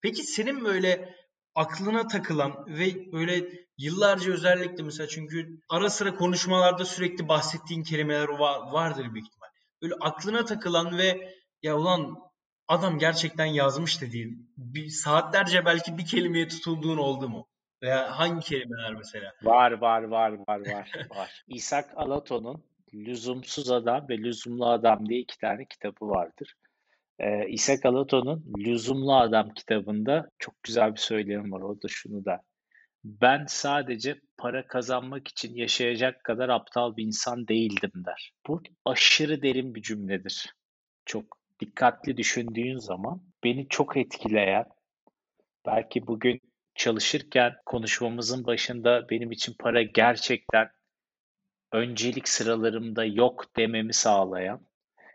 Peki 0.01 0.23
senin 0.23 0.65
böyle 0.65 1.15
aklına 1.59 2.07
takılan 2.07 2.65
ve 2.67 3.11
böyle 3.11 3.49
yıllarca 3.77 4.33
özellikle 4.33 4.83
mesela 4.83 5.07
çünkü 5.07 5.59
ara 5.69 5.89
sıra 5.89 6.15
konuşmalarda 6.15 6.85
sürekli 6.85 7.27
bahsettiğin 7.27 7.83
kelimeler 7.83 8.27
var, 8.27 8.71
vardır 8.71 9.13
büyük 9.13 9.27
ihtimal. 9.27 9.47
Böyle 9.81 9.93
aklına 10.01 10.45
takılan 10.45 10.97
ve 10.97 11.33
ya 11.63 11.77
ulan 11.77 12.17
adam 12.67 12.99
gerçekten 12.99 13.45
yazmış 13.45 14.01
dediğin 14.01 14.53
bir 14.57 14.89
saatlerce 14.89 15.65
belki 15.65 15.97
bir 15.97 16.05
kelimeye 16.05 16.47
tutulduğun 16.47 16.97
oldu 16.97 17.29
mu? 17.29 17.47
Veya 17.83 18.19
hangi 18.19 18.45
kelimeler 18.45 18.93
mesela? 18.93 19.33
Var 19.43 19.71
var 19.71 20.03
var 20.03 20.31
var 20.31 20.59
var 20.67 20.89
var. 21.09 21.43
İshak 21.47 21.89
Alato'nun 21.95 22.63
Lüzumsuz 22.93 23.71
Adam 23.71 24.09
ve 24.09 24.17
Lüzumlu 24.17 24.65
Adam 24.65 25.09
diye 25.09 25.19
iki 25.19 25.37
tane 25.37 25.65
kitabı 25.65 26.07
vardır. 26.07 26.55
Ee, 27.19 27.47
İshak 27.49 27.85
Alato'nun 27.85 28.53
Lüzumlu 28.57 29.15
Adam 29.15 29.53
kitabında 29.53 30.29
çok 30.39 30.63
güzel 30.63 30.91
bir 30.91 30.99
söylem 30.99 31.51
var. 31.51 31.61
O 31.61 31.81
da 31.81 31.87
şunu 31.87 32.25
da. 32.25 32.41
Ben 33.03 33.45
sadece 33.47 34.21
para 34.37 34.67
kazanmak 34.67 35.27
için 35.27 35.55
yaşayacak 35.55 36.23
kadar 36.23 36.49
aptal 36.49 36.95
bir 36.95 37.03
insan 37.03 37.47
değildim 37.47 37.91
der. 38.05 38.33
Bu 38.47 38.61
aşırı 38.85 39.41
derin 39.41 39.75
bir 39.75 39.81
cümledir. 39.81 40.53
Çok 41.05 41.37
dikkatli 41.59 42.17
düşündüğün 42.17 42.77
zaman 42.77 43.21
beni 43.43 43.67
çok 43.67 43.97
etkileyen, 43.97 44.65
belki 45.65 46.07
bugün 46.07 46.41
çalışırken 46.75 47.53
konuşmamızın 47.65 48.45
başında 48.45 49.09
benim 49.09 49.31
için 49.31 49.55
para 49.59 49.81
gerçekten 49.81 50.69
öncelik 51.71 52.27
sıralarımda 52.27 53.05
yok 53.05 53.45
dememi 53.57 53.93
sağlayan 53.93 54.68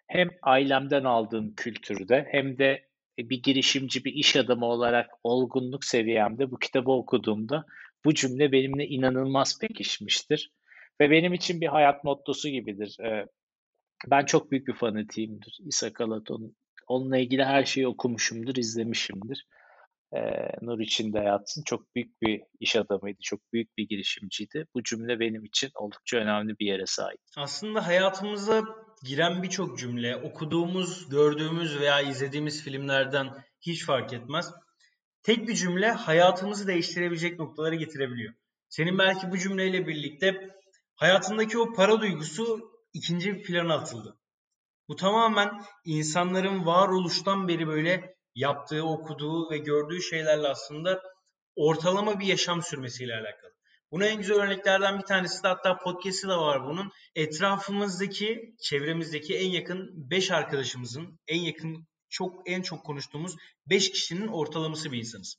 hem 0.07 0.29
ailemden 0.43 1.05
aldığım 1.05 1.55
kültürde 1.55 2.29
hem 2.31 2.59
de 2.59 2.89
bir 3.19 3.43
girişimci, 3.43 4.05
bir 4.05 4.13
iş 4.13 4.37
adamı 4.37 4.67
olarak 4.67 5.11
olgunluk 5.25 5.85
seviyemde 5.85 6.51
bu 6.51 6.59
kitabı 6.59 6.91
okuduğumda 6.91 7.65
bu 8.05 8.15
cümle 8.15 8.53
benimle 8.53 8.87
inanılmaz 8.87 9.59
pekişmiştir. 9.59 10.53
Ve 11.01 11.11
benim 11.11 11.35
için 11.35 11.61
bir 11.61 11.67
hayat 11.67 12.05
mottosu 12.05 12.49
gibidir. 12.49 12.97
Ee, 13.01 13.27
ben 14.11 14.25
çok 14.25 14.51
büyük 14.51 14.67
bir 14.69 14.75
fanatiyimdir 14.75 15.59
İshak 15.67 16.01
Alaton. 16.01 16.57
Onunla 16.89 17.19
ilgili 17.19 17.45
her 17.45 17.65
şeyi 17.65 17.89
okumuşumdur, 17.89 18.57
izlemişimdir. 18.57 19.47
Ee, 20.17 20.49
nur 20.63 20.81
içinde 20.81 21.19
yatsın. 21.19 21.63
Çok 21.63 21.95
büyük 21.95 22.23
bir 22.23 22.43
iş 22.61 22.77
adamıydı, 22.77 23.19
çok 23.23 23.53
büyük 23.53 23.79
bir 23.79 23.89
girişimciydi. 23.89 24.67
Bu 24.75 24.83
cümle 24.83 25.21
benim 25.21 25.45
için 25.45 25.71
oldukça 25.75 26.17
önemli 26.17 26.59
bir 26.59 26.67
yere 26.67 26.87
sahip. 26.87 27.21
Aslında 27.37 27.87
hayatımıza 27.87 28.63
giren 29.05 29.43
birçok 29.43 29.79
cümle, 29.79 30.17
okuduğumuz, 30.17 31.09
gördüğümüz 31.09 31.81
veya 31.81 32.01
izlediğimiz 32.01 32.63
filmlerden 32.63 33.29
hiç 33.61 33.85
fark 33.85 34.13
etmez. 34.13 34.53
Tek 35.23 35.49
bir 35.49 35.55
cümle 35.55 35.91
hayatımızı 35.91 36.67
değiştirebilecek 36.67 37.39
noktalara 37.39 37.75
getirebiliyor. 37.75 38.35
Senin 38.69 38.99
belki 38.99 39.31
bu 39.31 39.39
cümleyle 39.39 39.87
birlikte 39.87 40.51
hayatındaki 40.95 41.59
o 41.59 41.73
para 41.73 42.01
duygusu 42.01 42.71
ikinci 42.93 43.43
plana 43.43 43.75
atıldı. 43.75 44.19
Bu 44.89 44.97
tamamen 44.97 45.63
insanların 45.85 46.67
varoluştan 46.67 47.49
beri 47.49 47.67
böyle 47.67 48.14
yaptığı, 48.35 48.85
okuduğu 48.85 49.51
ve 49.51 49.59
gördüğü 49.59 50.03
şeylerle 50.03 50.49
aslında 50.49 51.03
ortalama 51.57 52.21
bir 52.21 52.27
yaşam 52.27 52.63
sürmesiyle 52.63 53.15
alakalı. 53.15 53.55
Buna 53.91 54.07
en 54.07 54.17
güzel 54.17 54.37
örneklerden 54.37 54.99
bir 54.99 55.05
tanesi 55.05 55.43
de 55.43 55.49
hatta 55.49 55.79
podcast'i 55.79 56.29
de 56.29 56.37
var 56.37 56.65
bunun. 56.67 56.93
Etrafımızdaki, 57.15 58.55
çevremizdeki 58.63 59.37
en 59.37 59.49
yakın 59.49 59.91
5 60.11 60.31
arkadaşımızın, 60.31 61.21
en 61.29 61.41
yakın 61.41 61.87
çok 62.09 62.51
en 62.51 62.63
çok 62.63 62.85
konuştuğumuz 62.85 63.37
5 63.67 63.91
kişinin 63.91 64.29
ortalaması 64.29 64.93
bir 64.93 64.99
insanız. 64.99 65.37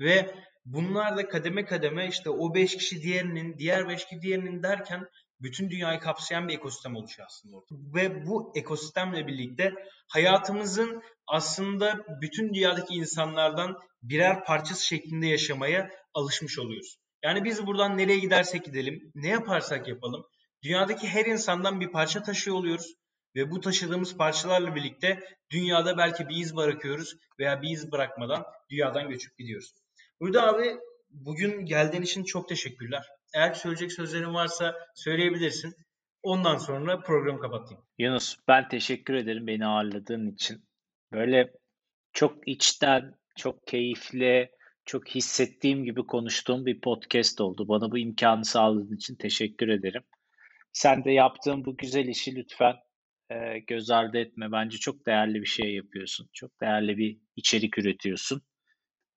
Ve 0.00 0.34
bunlar 0.64 1.16
da 1.16 1.28
kademe 1.28 1.64
kademe 1.64 2.08
işte 2.08 2.30
o 2.30 2.54
5 2.54 2.76
kişi 2.76 3.02
diğerinin, 3.02 3.58
diğer 3.58 3.88
5 3.88 4.04
kişi 4.04 4.22
diğerinin 4.22 4.62
derken 4.62 5.08
bütün 5.40 5.70
dünyayı 5.70 6.00
kapsayan 6.00 6.48
bir 6.48 6.54
ekosistem 6.54 6.96
oluşuyor 6.96 7.28
aslında 7.30 7.56
orada. 7.56 7.74
Ve 7.94 8.26
bu 8.26 8.52
ekosistemle 8.54 9.26
birlikte 9.26 9.74
hayatımızın 10.08 11.02
aslında 11.26 12.04
bütün 12.20 12.54
dünyadaki 12.54 12.94
insanlardan 12.94 13.76
birer 14.02 14.44
parçası 14.44 14.86
şeklinde 14.86 15.26
yaşamaya 15.26 15.90
alışmış 16.14 16.58
oluyoruz. 16.58 16.98
Yani 17.24 17.44
biz 17.44 17.66
buradan 17.66 17.98
nereye 17.98 18.18
gidersek 18.18 18.64
gidelim, 18.64 19.12
ne 19.14 19.28
yaparsak 19.28 19.88
yapalım, 19.88 20.26
dünyadaki 20.62 21.08
her 21.08 21.24
insandan 21.24 21.80
bir 21.80 21.92
parça 21.92 22.22
taşıyor 22.22 22.56
oluyoruz. 22.56 22.94
Ve 23.36 23.50
bu 23.50 23.60
taşıdığımız 23.60 24.16
parçalarla 24.16 24.74
birlikte 24.74 25.22
dünyada 25.50 25.98
belki 25.98 26.28
bir 26.28 26.36
iz 26.36 26.56
bırakıyoruz 26.56 27.16
veya 27.38 27.62
bir 27.62 27.70
iz 27.70 27.92
bırakmadan 27.92 28.44
dünyadan 28.70 29.08
göçüp 29.08 29.38
gidiyoruz. 29.38 29.74
Burada 30.20 30.46
abi 30.46 30.76
bugün 31.10 31.66
geldiğin 31.66 32.02
için 32.02 32.24
çok 32.24 32.48
teşekkürler. 32.48 33.06
Eğer 33.34 33.54
söyleyecek 33.54 33.92
sözlerin 33.92 34.34
varsa 34.34 34.74
söyleyebilirsin. 34.94 35.74
Ondan 36.22 36.56
sonra 36.56 37.00
programı 37.00 37.40
kapatayım. 37.40 37.82
Yunus 37.98 38.36
ben 38.48 38.68
teşekkür 38.68 39.14
ederim 39.14 39.46
beni 39.46 39.66
ağırladığın 39.66 40.26
için. 40.26 40.64
Böyle 41.12 41.52
çok 42.12 42.48
içten, 42.48 43.14
çok 43.36 43.66
keyifli, 43.66 44.50
çok 44.84 45.08
hissettiğim 45.08 45.84
gibi 45.84 46.06
konuştuğum 46.06 46.66
bir 46.66 46.80
podcast 46.80 47.40
oldu. 47.40 47.68
Bana 47.68 47.90
bu 47.90 47.98
imkanı 47.98 48.44
sağladığın 48.44 48.96
için 48.96 49.14
teşekkür 49.14 49.68
ederim. 49.68 50.02
Sen 50.72 51.04
de 51.04 51.10
yaptığın 51.10 51.64
bu 51.64 51.76
güzel 51.76 52.08
işi 52.08 52.36
lütfen 52.36 52.74
e, 53.30 53.58
göz 53.58 53.90
ardı 53.90 54.18
etme. 54.18 54.52
Bence 54.52 54.78
çok 54.78 55.06
değerli 55.06 55.40
bir 55.40 55.46
şey 55.46 55.74
yapıyorsun. 55.74 56.28
Çok 56.32 56.60
değerli 56.60 56.98
bir 56.98 57.18
içerik 57.36 57.78
üretiyorsun. 57.78 58.42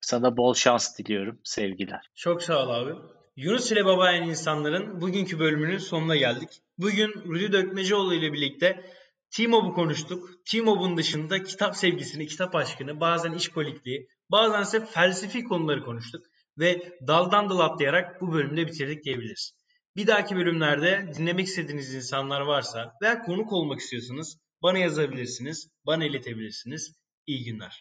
Sana 0.02 0.38
bol 0.38 0.54
şans 0.54 0.98
diliyorum. 0.98 1.40
Sevgiler. 1.44 2.10
Çok 2.16 2.44
sağ 2.44 2.66
ol 2.66 2.70
abi. 2.70 3.19
Yunus 3.40 3.72
ile 3.72 3.86
Babayan 3.86 4.28
insanların 4.28 5.02
bugünkü 5.02 5.40
bölümünün 5.40 5.78
sonuna 5.78 6.16
geldik. 6.16 6.50
Bugün 6.78 7.14
Rudi 7.26 7.52
Dökmecioğlu 7.52 8.14
ile 8.14 8.34
birlikte 8.34 8.86
T-Mob'u 9.32 9.74
konuştuk. 9.74 10.30
T-Mob'un 10.46 10.98
dışında 10.98 11.44
kitap 11.44 11.76
sevgisini, 11.78 12.28
kitap 12.28 12.56
aşkını, 12.56 13.00
bazen 13.00 13.32
işkolikliği, 13.32 14.08
bazen 14.32 14.62
ise 14.62 14.86
felsefi 14.86 15.44
konuları 15.44 15.84
konuştuk. 15.84 16.26
Ve 16.58 17.00
daldan 17.08 17.50
dal 17.50 17.60
atlayarak 17.60 18.22
bu 18.22 18.34
bölümde 18.34 18.68
bitirdik 18.68 19.04
diyebiliriz. 19.04 19.54
Bir 19.96 20.08
dahaki 20.08 20.36
bölümlerde 20.36 21.12
dinlemek 21.18 21.48
istediğiniz 21.48 21.94
insanlar 21.94 22.42
varsa 22.42 22.94
veya 23.02 23.22
konuk 23.22 23.54
olmak 23.54 23.80
istiyorsanız 23.80 24.38
bana 24.64 24.78
yazabilirsiniz, 24.78 25.68
bana 25.86 26.06
iletebilirsiniz. 26.06 26.94
İyi 27.28 27.44
günler. 27.44 27.74